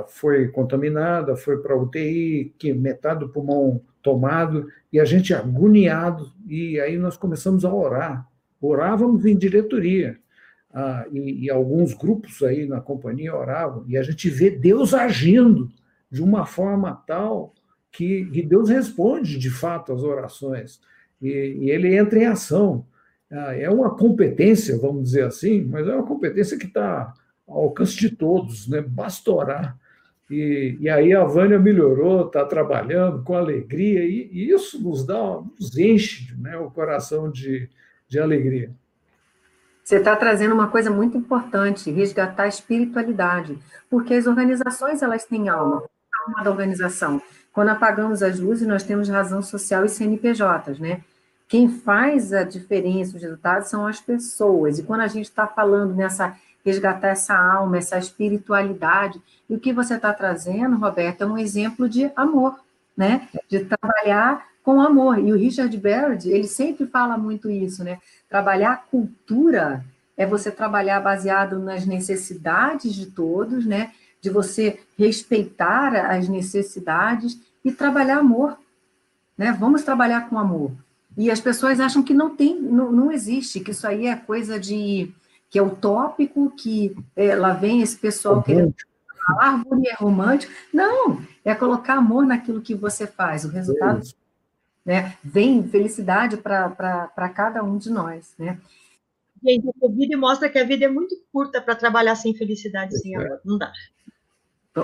foi 0.09 0.49
contaminada, 0.49 1.37
foi 1.37 1.61
para 1.61 1.77
UTI, 1.77 2.53
que 2.57 2.73
metade 2.73 3.21
do 3.21 3.29
pulmão 3.29 3.81
tomado, 4.01 4.67
e 4.91 4.99
a 4.99 5.05
gente 5.05 5.33
agoniado, 5.33 6.31
e 6.45 6.79
aí 6.81 6.97
nós 6.97 7.15
começamos 7.15 7.63
a 7.63 7.73
orar 7.73 8.28
orávamos 8.62 9.26
em 9.26 9.38
diretoria. 9.38 10.18
Ah, 10.72 11.05
e, 11.12 11.45
e, 11.45 11.49
alguns 11.49 11.93
grupos 11.93 12.43
aí 12.43 12.68
na 12.68 12.80
companhia 12.80 13.36
oravam, 13.36 13.84
e 13.88 13.97
a 13.97 14.03
gente 14.03 14.30
vê 14.30 14.51
Deus 14.51 14.93
agindo 14.93 15.68
de 16.12 16.22
uma 16.22 16.45
forma 16.45 16.93
tal 17.07 17.55
que, 17.91 18.26
que 18.26 18.43
Deus 18.43 18.70
responde 18.70 19.39
de 19.39 19.49
fato 19.49 19.91
às 19.91 20.03
orações. 20.03 20.80
e, 21.22 21.57
e 21.62 21.72
ele 21.72 21.95
entra 21.95 22.20
em 22.20 22.26
ação. 22.26 22.86
Ah, 23.32 23.55
é 23.55 23.70
uma 23.70 23.95
competência, 23.95 24.78
vamos 24.78 25.03
dizer 25.03 25.26
assim, 25.26 25.64
mas 25.64 25.88
é 25.88 25.93
uma 25.93 26.05
competência 26.05 26.57
que 26.57 26.66
está 26.66 27.14
ao 27.47 27.64
alcance 27.64 27.95
de 27.97 28.10
todos, 28.12 28.68
né? 28.68 28.82
basta 28.82 29.32
orar. 29.32 29.78
E, 30.30 30.78
e 30.80 30.89
aí 30.89 31.14
a 31.14 31.24
Vânia 31.24 31.57
melhorou, 31.57 32.28
está 32.28 32.45
trabalhando 32.45 33.24
com 33.24 33.36
alegria, 33.36 34.03
e, 34.03 34.30
e, 34.32 34.51
isso 34.51 34.82
nos 34.82 35.05
dá, 35.05 35.41
nos 35.60 35.76
enche 35.78 36.36
né, 36.38 36.55
o 36.57 36.70
coração 36.70 37.32
de, 37.32 37.68
de 38.10 38.20
alegria. 38.20 38.72
Você 39.84 39.97
está 39.97 40.16
trazendo 40.16 40.53
uma 40.53 40.68
coisa 40.68 40.91
muito 40.91 41.18
importante, 41.18 41.91
resgatar 41.91 42.43
a 42.43 42.47
espiritualidade, 42.47 43.57
porque 43.89 44.14
as 44.14 44.28
organizações 44.28 45.01
elas 45.01 45.26
têm 45.26 45.47
alma, 45.47 45.84
alma 46.26 46.43
da 46.43 46.51
organização. 46.51 47.22
Quando 47.53 47.70
apagamos 47.70 48.22
as 48.22 48.39
luzes, 48.39 48.68
nós 48.68 48.84
temos 48.84 49.10
razão 49.10 49.41
social 49.41 49.86
e 49.86 49.89
CNPJs, 49.89 50.80
né? 50.80 51.01
Quem 51.47 51.68
faz 51.68 52.34
a 52.34 52.43
diferença, 52.43 53.16
os 53.16 53.24
resultados, 53.24 53.70
são 53.70 53.88
as 53.88 53.99
pessoas. 53.99 54.78
E 54.78 54.84
quando 54.84 55.01
a 55.01 55.07
gente 55.07 55.26
está 55.26 55.47
falando 55.47 55.95
nessa 55.95 56.36
resgatar 56.64 57.07
essa 57.07 57.36
alma, 57.36 57.78
essa 57.78 57.97
espiritualidade, 57.97 59.20
e 59.49 59.55
o 59.55 59.60
que 59.60 59.74
você 59.74 59.95
está 59.95 60.14
trazendo, 60.14 60.78
Roberto, 60.78 61.24
é 61.24 61.26
um 61.26 61.38
exemplo 61.38 61.89
de 61.89 62.12
amor, 62.16 62.60
né? 62.95 63.28
De 63.47 63.66
trabalhar 63.66 64.45
com 64.70 64.80
amor. 64.80 65.17
E 65.17 65.34
o 65.34 65.36
Richard 65.36 65.76
Barrett, 65.78 66.30
ele 66.30 66.47
sempre 66.47 66.86
fala 66.86 67.17
muito 67.17 67.49
isso, 67.49 67.84
né? 67.84 67.97
Trabalhar 68.30 68.74
a 68.74 68.78
cultura 68.78 69.84
é 70.15 70.28
você 70.28 70.51
trabalhar 70.51 70.99
baseado 70.99 71.57
nas 71.57 71.88
necessidades 71.88 72.93
de 72.93 73.07
todos, 73.07 73.65
né? 73.65 73.91
De 74.22 74.30
você 74.30 74.80
respeitar 74.95 75.95
as 75.95 76.30
necessidades 76.30 77.39
e 77.65 77.72
trabalhar 77.72 78.20
amor, 78.20 78.59
né? 79.36 79.51
Vamos 79.59 79.82
trabalhar 79.82 80.30
com 80.30 80.38
amor. 80.38 80.72
E 81.17 81.32
as 81.32 81.39
pessoas 81.39 81.80
acham 81.80 82.03
que 82.03 82.13
não 82.13 82.36
tem, 82.36 82.61
não, 82.61 82.91
não 82.91 83.11
existe, 83.11 83.59
que 83.59 83.72
isso 83.72 83.88
aí 83.88 84.05
é 84.05 84.15
coisa 84.15 84.59
de 84.59 85.11
que 85.49 85.57
é 85.57 85.63
utópico, 85.63 86.53
que 86.55 86.95
é, 87.15 87.36
lá 87.36 87.53
vem 87.53 87.82
esse 87.82 87.97
pessoal 87.97 88.43
querendo 88.43 88.76
falar 89.26 89.53
árvore 89.53 89.88
é 89.88 89.95
romântico. 89.95 90.53
Não, 90.72 91.24
é 91.43 91.55
colocar 91.55 91.95
amor 91.95 92.24
naquilo 92.24 92.61
que 92.61 92.76
você 92.76 93.07
faz. 93.07 93.45
O 93.45 93.49
resultado 93.49 94.03
né, 94.89 95.15
vem 95.23 95.61
felicidade 95.67 96.35
para 96.37 97.29
cada 97.35 97.63
um 97.63 97.77
de 97.77 97.91
nós. 97.91 98.33
Né? 98.39 98.59
Gente, 99.43 99.67
o 99.67 99.73
Covid 99.73 100.15
mostra 100.15 100.49
que 100.49 100.57
a 100.57 100.63
vida 100.63 100.85
é 100.85 100.89
muito 100.89 101.15
curta 101.31 101.61
para 101.61 101.75
trabalhar 101.75 102.15
sem 102.15 102.33
felicidade, 102.33 102.97
sem 102.97 103.15
amor. 103.15 103.39
Não 103.45 103.59
dá. 103.59 103.71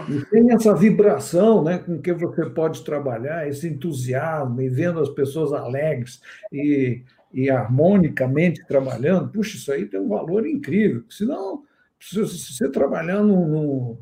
E 0.08 0.24
tem 0.26 0.54
essa 0.54 0.76
vibração 0.76 1.64
né, 1.64 1.80
com 1.80 2.00
que 2.00 2.14
você 2.14 2.48
pode 2.52 2.84
trabalhar, 2.84 3.48
esse 3.48 3.68
entusiasmo, 3.68 4.62
e 4.62 4.70
vendo 4.70 5.00
as 5.00 5.10
pessoas 5.10 5.52
alegres 5.52 6.22
e, 6.54 7.02
e 7.34 7.50
harmonicamente 7.50 8.64
trabalhando, 8.68 9.32
puxa, 9.32 9.58
isso 9.58 9.72
aí 9.72 9.88
tem 9.88 10.00
um 10.00 10.10
valor 10.10 10.46
incrível. 10.46 11.04
Senão, 11.10 11.64
se 12.00 12.22
você 12.22 12.70
trabalhando 12.70 13.34
no. 13.34 13.98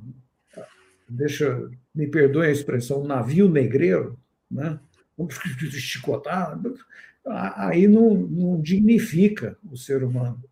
Deixa, 1.07 1.69
me 1.95 2.07
perdoe 2.07 2.47
a 2.47 2.51
expressão, 2.51 3.05
navio 3.05 3.47
negreiro, 3.47 4.19
né? 4.51 4.77
Chicotar, 5.71 6.59
aí 7.25 7.87
não, 7.87 8.13
não 8.13 8.61
dignifica 8.61 9.57
o 9.71 9.77
ser 9.77 10.03
humano. 10.03 10.43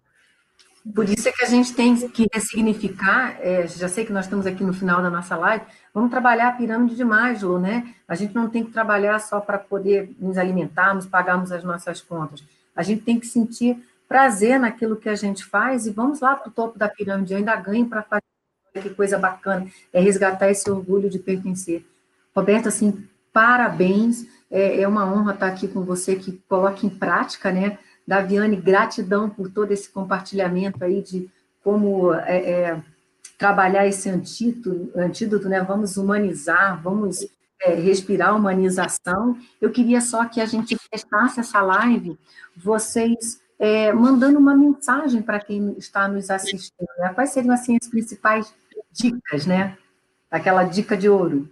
Por 0.95 1.07
isso 1.07 1.29
é 1.29 1.31
que 1.31 1.43
a 1.43 1.47
gente 1.47 1.73
tem 1.73 1.95
que 2.09 2.27
ressignificar, 2.33 3.37
é, 3.39 3.67
já 3.67 3.87
sei 3.87 4.03
que 4.03 4.11
nós 4.11 4.25
estamos 4.25 4.47
aqui 4.47 4.63
no 4.63 4.73
final 4.73 4.99
da 4.99 5.11
nossa 5.11 5.35
live, 5.35 5.63
vamos 5.93 6.09
trabalhar 6.09 6.47
a 6.47 6.51
pirâmide 6.53 6.95
de 6.95 7.03
Maslow, 7.03 7.59
né? 7.59 7.93
A 8.07 8.15
gente 8.15 8.33
não 8.33 8.49
tem 8.49 8.63
que 8.63 8.71
trabalhar 8.71 9.19
só 9.19 9.39
para 9.39 9.59
poder 9.59 10.11
nos 10.19 10.39
alimentarmos, 10.39 11.05
pagarmos 11.05 11.51
as 11.51 11.63
nossas 11.63 12.01
contas. 12.01 12.43
A 12.75 12.81
gente 12.81 13.03
tem 13.03 13.19
que 13.19 13.27
sentir 13.27 13.77
prazer 14.07 14.59
naquilo 14.59 14.95
que 14.95 15.07
a 15.07 15.15
gente 15.15 15.45
faz 15.45 15.85
e 15.85 15.91
vamos 15.91 16.19
lá 16.19 16.35
para 16.35 16.49
o 16.49 16.51
topo 16.51 16.79
da 16.79 16.89
pirâmide, 16.89 17.31
eu 17.31 17.37
ainda 17.37 17.55
ganho 17.55 17.87
para 17.87 18.01
fazer 18.01 18.23
que 18.81 18.89
coisa 18.89 19.19
bacana, 19.19 19.67
é 19.93 20.01
resgatar 20.01 20.49
esse 20.49 20.69
orgulho 20.69 21.09
de 21.09 21.19
pertencer. 21.19 21.85
Roberto, 22.35 22.69
assim, 22.69 23.07
parabéns, 23.31 24.25
é, 24.51 24.81
é 24.81 24.87
uma 24.87 25.05
honra 25.05 25.33
estar 25.33 25.47
aqui 25.47 25.67
com 25.67 25.81
você, 25.81 26.15
que 26.15 26.33
coloque 26.47 26.85
em 26.85 26.89
prática, 26.89 27.51
né, 27.51 27.79
Daviane, 28.05 28.57
gratidão 28.57 29.29
por 29.29 29.49
todo 29.49 29.71
esse 29.71 29.89
compartilhamento 29.89 30.83
aí 30.83 31.01
de 31.01 31.29
como 31.63 32.13
é, 32.13 32.51
é, 32.51 32.83
trabalhar 33.37 33.87
esse 33.87 34.09
antídoto, 34.09 34.91
antídoto, 34.95 35.47
né? 35.47 35.61
Vamos 35.61 35.97
humanizar, 35.97 36.81
vamos 36.81 37.25
é, 37.61 37.73
respirar 37.73 38.35
humanização. 38.35 39.37
Eu 39.59 39.71
queria 39.71 40.01
só 40.01 40.25
que 40.25 40.41
a 40.41 40.45
gente 40.45 40.77
fechasse 40.89 41.39
essa 41.39 41.61
live, 41.61 42.17
vocês 42.55 43.39
é, 43.57 43.93
mandando 43.93 44.39
uma 44.39 44.55
mensagem 44.55 45.21
para 45.21 45.39
quem 45.39 45.75
está 45.77 46.07
nos 46.07 46.29
assistindo. 46.29 46.87
Né? 46.97 47.13
Quais 47.13 47.29
seriam 47.29 47.53
assim 47.53 47.77
as 47.79 47.87
principais 47.87 48.53
dicas, 48.91 49.45
né? 49.45 49.77
Aquela 50.29 50.63
dica 50.63 50.97
de 50.97 51.07
ouro. 51.07 51.49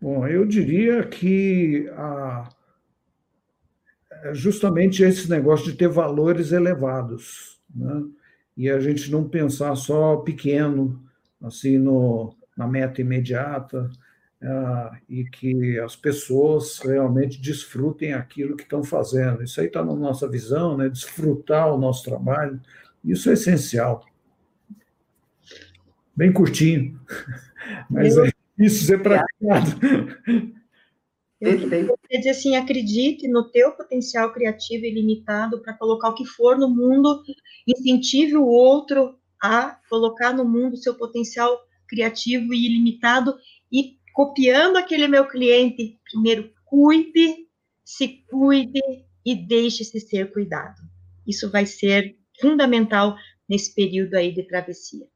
Bom, 0.00 0.26
eu 0.26 0.46
diria 0.46 1.04
que 1.04 1.88
a, 1.96 2.48
é 4.22 4.34
justamente 4.34 5.02
esse 5.02 5.28
negócio 5.28 5.66
de 5.70 5.76
ter 5.76 5.88
valores 5.88 6.52
elevados, 6.52 7.60
né? 7.74 8.04
e 8.56 8.68
a 8.70 8.80
gente 8.80 9.10
não 9.10 9.28
pensar 9.28 9.74
só 9.76 10.16
pequeno, 10.16 11.02
assim, 11.42 11.78
no, 11.78 12.34
na 12.56 12.66
meta 12.66 13.00
imediata, 13.00 13.90
uh, 14.42 14.96
e 15.08 15.24
que 15.24 15.78
as 15.78 15.94
pessoas 15.94 16.78
realmente 16.78 17.40
desfrutem 17.40 18.12
aquilo 18.12 18.56
que 18.56 18.64
estão 18.64 18.82
fazendo. 18.82 19.42
Isso 19.42 19.60
aí 19.60 19.66
está 19.66 19.84
na 19.84 19.94
nossa 19.94 20.28
visão, 20.28 20.76
né? 20.76 20.88
desfrutar 20.88 21.72
o 21.72 21.78
nosso 21.78 22.04
trabalho, 22.04 22.60
isso 23.04 23.30
é 23.30 23.34
essencial. 23.34 24.04
Bem 26.14 26.32
curtinho, 26.32 27.00
mas 27.88 28.16
é 28.16 28.32
isso 28.58 28.84
ser 28.84 29.02
praticado. 29.02 29.78
Eu 31.40 31.56
queria 31.56 32.18
dizer 32.18 32.30
assim, 32.30 32.56
acredite 32.56 33.28
no 33.28 33.48
teu 33.48 33.70
potencial 33.70 34.32
criativo 34.32 34.84
ilimitado 34.84 35.62
para 35.62 35.72
colocar 35.72 36.08
o 36.08 36.14
que 36.14 36.24
for 36.24 36.58
no 36.58 36.68
mundo, 36.68 37.22
incentive 37.64 38.36
o 38.36 38.44
outro 38.44 39.16
a 39.40 39.78
colocar 39.88 40.32
no 40.32 40.44
mundo 40.44 40.76
seu 40.76 40.96
potencial 40.96 41.56
criativo 41.86 42.52
e 42.52 42.66
ilimitado 42.66 43.36
e 43.70 43.98
copiando 44.12 44.78
aquele 44.78 45.06
meu 45.06 45.28
cliente, 45.28 45.96
primeiro 46.10 46.52
cuide, 46.64 47.46
se 47.84 48.24
cuide 48.28 48.80
e 49.24 49.36
deixe-se 49.36 50.00
ser 50.00 50.32
cuidado. 50.32 50.82
Isso 51.24 51.48
vai 51.50 51.66
ser 51.66 52.18
fundamental 52.40 53.16
nesse 53.48 53.72
período 53.72 54.14
aí 54.14 54.32
de 54.32 54.42
travessia. 54.42 55.06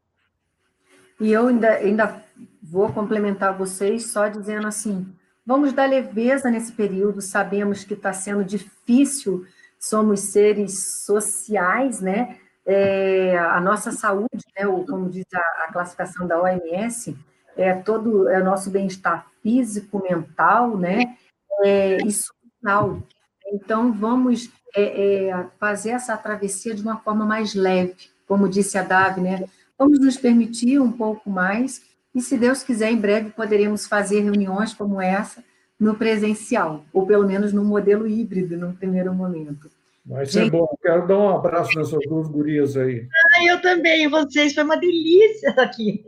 E 1.22 1.30
eu 1.30 1.46
ainda, 1.46 1.68
ainda 1.68 2.24
vou 2.60 2.92
complementar 2.92 3.56
vocês 3.56 4.10
só 4.10 4.26
dizendo 4.26 4.66
assim: 4.66 5.06
vamos 5.46 5.72
dar 5.72 5.88
leveza 5.88 6.50
nesse 6.50 6.72
período, 6.72 7.20
sabemos 7.20 7.84
que 7.84 7.94
está 7.94 8.12
sendo 8.12 8.44
difícil, 8.44 9.46
somos 9.78 10.18
seres 10.18 11.04
sociais, 11.04 12.00
né? 12.00 12.38
É, 12.66 13.38
a 13.38 13.60
nossa 13.60 13.92
saúde, 13.92 14.44
né, 14.58 14.66
ou 14.66 14.84
como 14.84 15.08
diz 15.08 15.24
a, 15.32 15.64
a 15.64 15.72
classificação 15.72 16.26
da 16.26 16.40
OMS, 16.40 17.16
é 17.56 17.72
todo 17.72 18.28
é 18.28 18.40
o 18.40 18.44
nosso 18.44 18.68
bem-estar 18.68 19.24
físico, 19.40 20.02
mental, 20.02 20.76
né? 20.76 21.16
É, 21.60 21.98
e 21.98 22.10
social. 22.10 23.00
Então, 23.46 23.92
vamos 23.92 24.50
é, 24.74 25.28
é, 25.28 25.46
fazer 25.60 25.90
essa 25.90 26.16
travessia 26.16 26.74
de 26.74 26.82
uma 26.82 26.96
forma 26.96 27.24
mais 27.24 27.54
leve, 27.54 27.94
como 28.26 28.48
disse 28.48 28.76
a 28.76 28.82
Davi, 28.82 29.20
né? 29.20 29.44
Vamos 29.83 29.99
nos 29.99 30.16
permitir 30.16 30.80
um 30.80 30.93
pouco 30.93 31.28
mais, 31.28 31.83
e 32.14 32.20
se 32.20 32.39
Deus 32.39 32.62
quiser, 32.62 32.93
em 32.93 32.97
breve 32.97 33.30
poderemos 33.30 33.85
fazer 33.85 34.20
reuniões 34.20 34.72
como 34.72 35.03
essa 35.03 35.43
no 35.78 35.97
presencial, 35.97 36.85
ou 36.93 37.05
pelo 37.05 37.26
menos 37.26 37.53
no 37.53 37.64
modelo 37.64 38.07
híbrido, 38.07 38.57
no 38.57 38.72
primeiro 38.74 39.12
momento. 39.12 39.68
Vai 40.07 40.24
ser 40.24 40.45
Gente... 40.45 40.53
bom. 40.53 40.68
Quero 40.80 41.09
dar 41.09 41.18
um 41.18 41.30
abraço 41.30 41.76
nessas 41.76 41.99
duas 42.09 42.28
gurias 42.28 42.76
aí. 42.76 43.09
Ah, 43.35 43.45
eu 43.45 43.61
também, 43.61 44.09
vocês. 44.09 44.55
Foi 44.55 44.62
uma 44.62 44.76
delícia 44.76 45.51
aqui. 45.59 46.05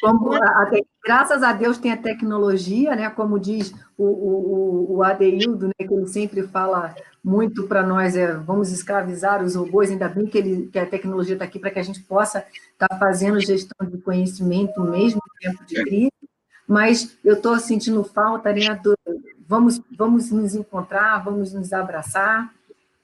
Como, 0.00 0.32
até, 0.34 0.80
graças 1.04 1.42
a 1.42 1.52
Deus 1.52 1.78
tem 1.78 1.92
a 1.92 1.96
tecnologia, 1.96 2.94
né? 2.94 3.08
Como 3.10 3.38
diz 3.38 3.74
o, 3.96 4.04
o, 4.04 4.96
o 4.96 5.02
Adeildo, 5.02 5.66
né? 5.66 5.72
que 5.86 5.94
ele 5.94 6.06
sempre 6.06 6.42
fala 6.42 6.94
muito 7.22 7.66
para 7.66 7.82
nós, 7.82 8.16
é 8.16 8.34
vamos 8.34 8.70
escravizar 8.70 9.42
os 9.42 9.54
robôs, 9.54 9.90
ainda 9.90 10.08
bem 10.08 10.26
que, 10.26 10.36
ele, 10.36 10.68
que 10.68 10.78
a 10.78 10.86
tecnologia 10.86 11.34
está 11.34 11.44
aqui 11.44 11.58
para 11.58 11.70
que 11.70 11.78
a 11.78 11.82
gente 11.82 12.02
possa 12.02 12.44
estar 12.72 12.88
tá 12.88 12.98
fazendo 12.98 13.40
gestão 13.40 13.88
de 13.88 13.98
conhecimento 13.98 14.82
mesmo 14.82 15.20
em 15.40 15.48
tempo 15.48 15.64
de 15.64 15.82
crise, 15.82 16.12
mas 16.66 17.16
eu 17.24 17.34
estou 17.34 17.58
sentindo 17.58 18.04
falta, 18.04 18.52
né? 18.52 18.74
Do, 18.82 18.94
vamos, 19.46 19.80
vamos 19.96 20.30
nos 20.30 20.54
encontrar, 20.54 21.24
vamos 21.24 21.52
nos 21.52 21.72
abraçar, 21.72 22.52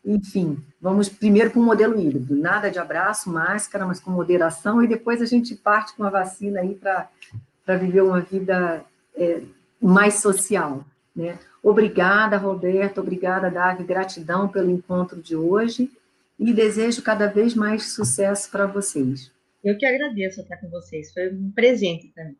enfim, 0.05 0.59
vamos 0.81 1.09
primeiro 1.09 1.51
com 1.51 1.61
o 1.61 1.65
modelo 1.65 2.01
híbrido, 2.01 2.35
nada 2.35 2.71
de 2.71 2.79
abraço, 2.79 3.31
máscara, 3.31 3.87
mas 3.87 4.01
com 4.01 4.11
moderação, 4.11 4.83
e 4.83 4.89
depois 4.89 5.21
a 5.21 5.27
gente 5.27 5.55
parte 5.55 5.95
com 5.95 6.05
a 6.05 6.11
vacina 6.11 6.61
aí 6.61 6.75
para 6.75 7.77
viver 7.77 8.03
uma 8.03 8.21
vida 8.21 8.85
é, 9.15 9.43
mais 9.81 10.15
social, 10.15 10.85
né? 11.15 11.39
Obrigada, 11.63 12.39
Roberto, 12.39 13.01
obrigada, 13.01 13.51
Davi, 13.51 13.85
gratidão 13.85 14.49
pelo 14.49 14.71
encontro 14.71 15.21
de 15.21 15.37
hoje 15.37 15.91
e 16.39 16.55
desejo 16.55 17.03
cada 17.03 17.27
vez 17.27 17.55
mais 17.55 17.93
sucesso 17.93 18.51
para 18.51 18.67
vocês. 18.67 19.31
Eu 19.63 19.77
que 19.77 19.85
agradeço 19.85 20.41
estar 20.41 20.57
com 20.57 20.69
vocês, 20.69 21.13
foi 21.13 21.31
um 21.31 21.51
presente 21.51 22.09
também. 22.15 22.37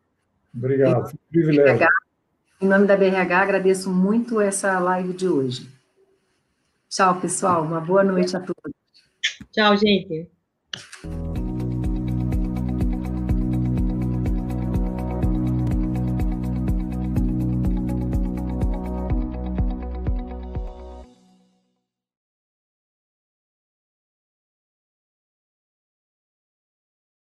Obrigado, 0.55 1.15
privilégio. 1.29 1.87
Em 2.59 2.67
nome 2.67 2.87
da 2.87 2.97
BRH, 2.97 3.41
agradeço 3.41 3.91
muito 3.91 4.41
essa 4.41 4.77
live 4.79 5.13
de 5.13 5.27
hoje. 5.27 5.70
Tchau, 6.91 7.21
pessoal, 7.21 7.63
uma 7.63 7.79
boa 7.79 8.03
noite 8.03 8.35
a 8.35 8.41
todos. 8.41 8.73
Tchau, 9.53 9.77
gente. 9.77 10.29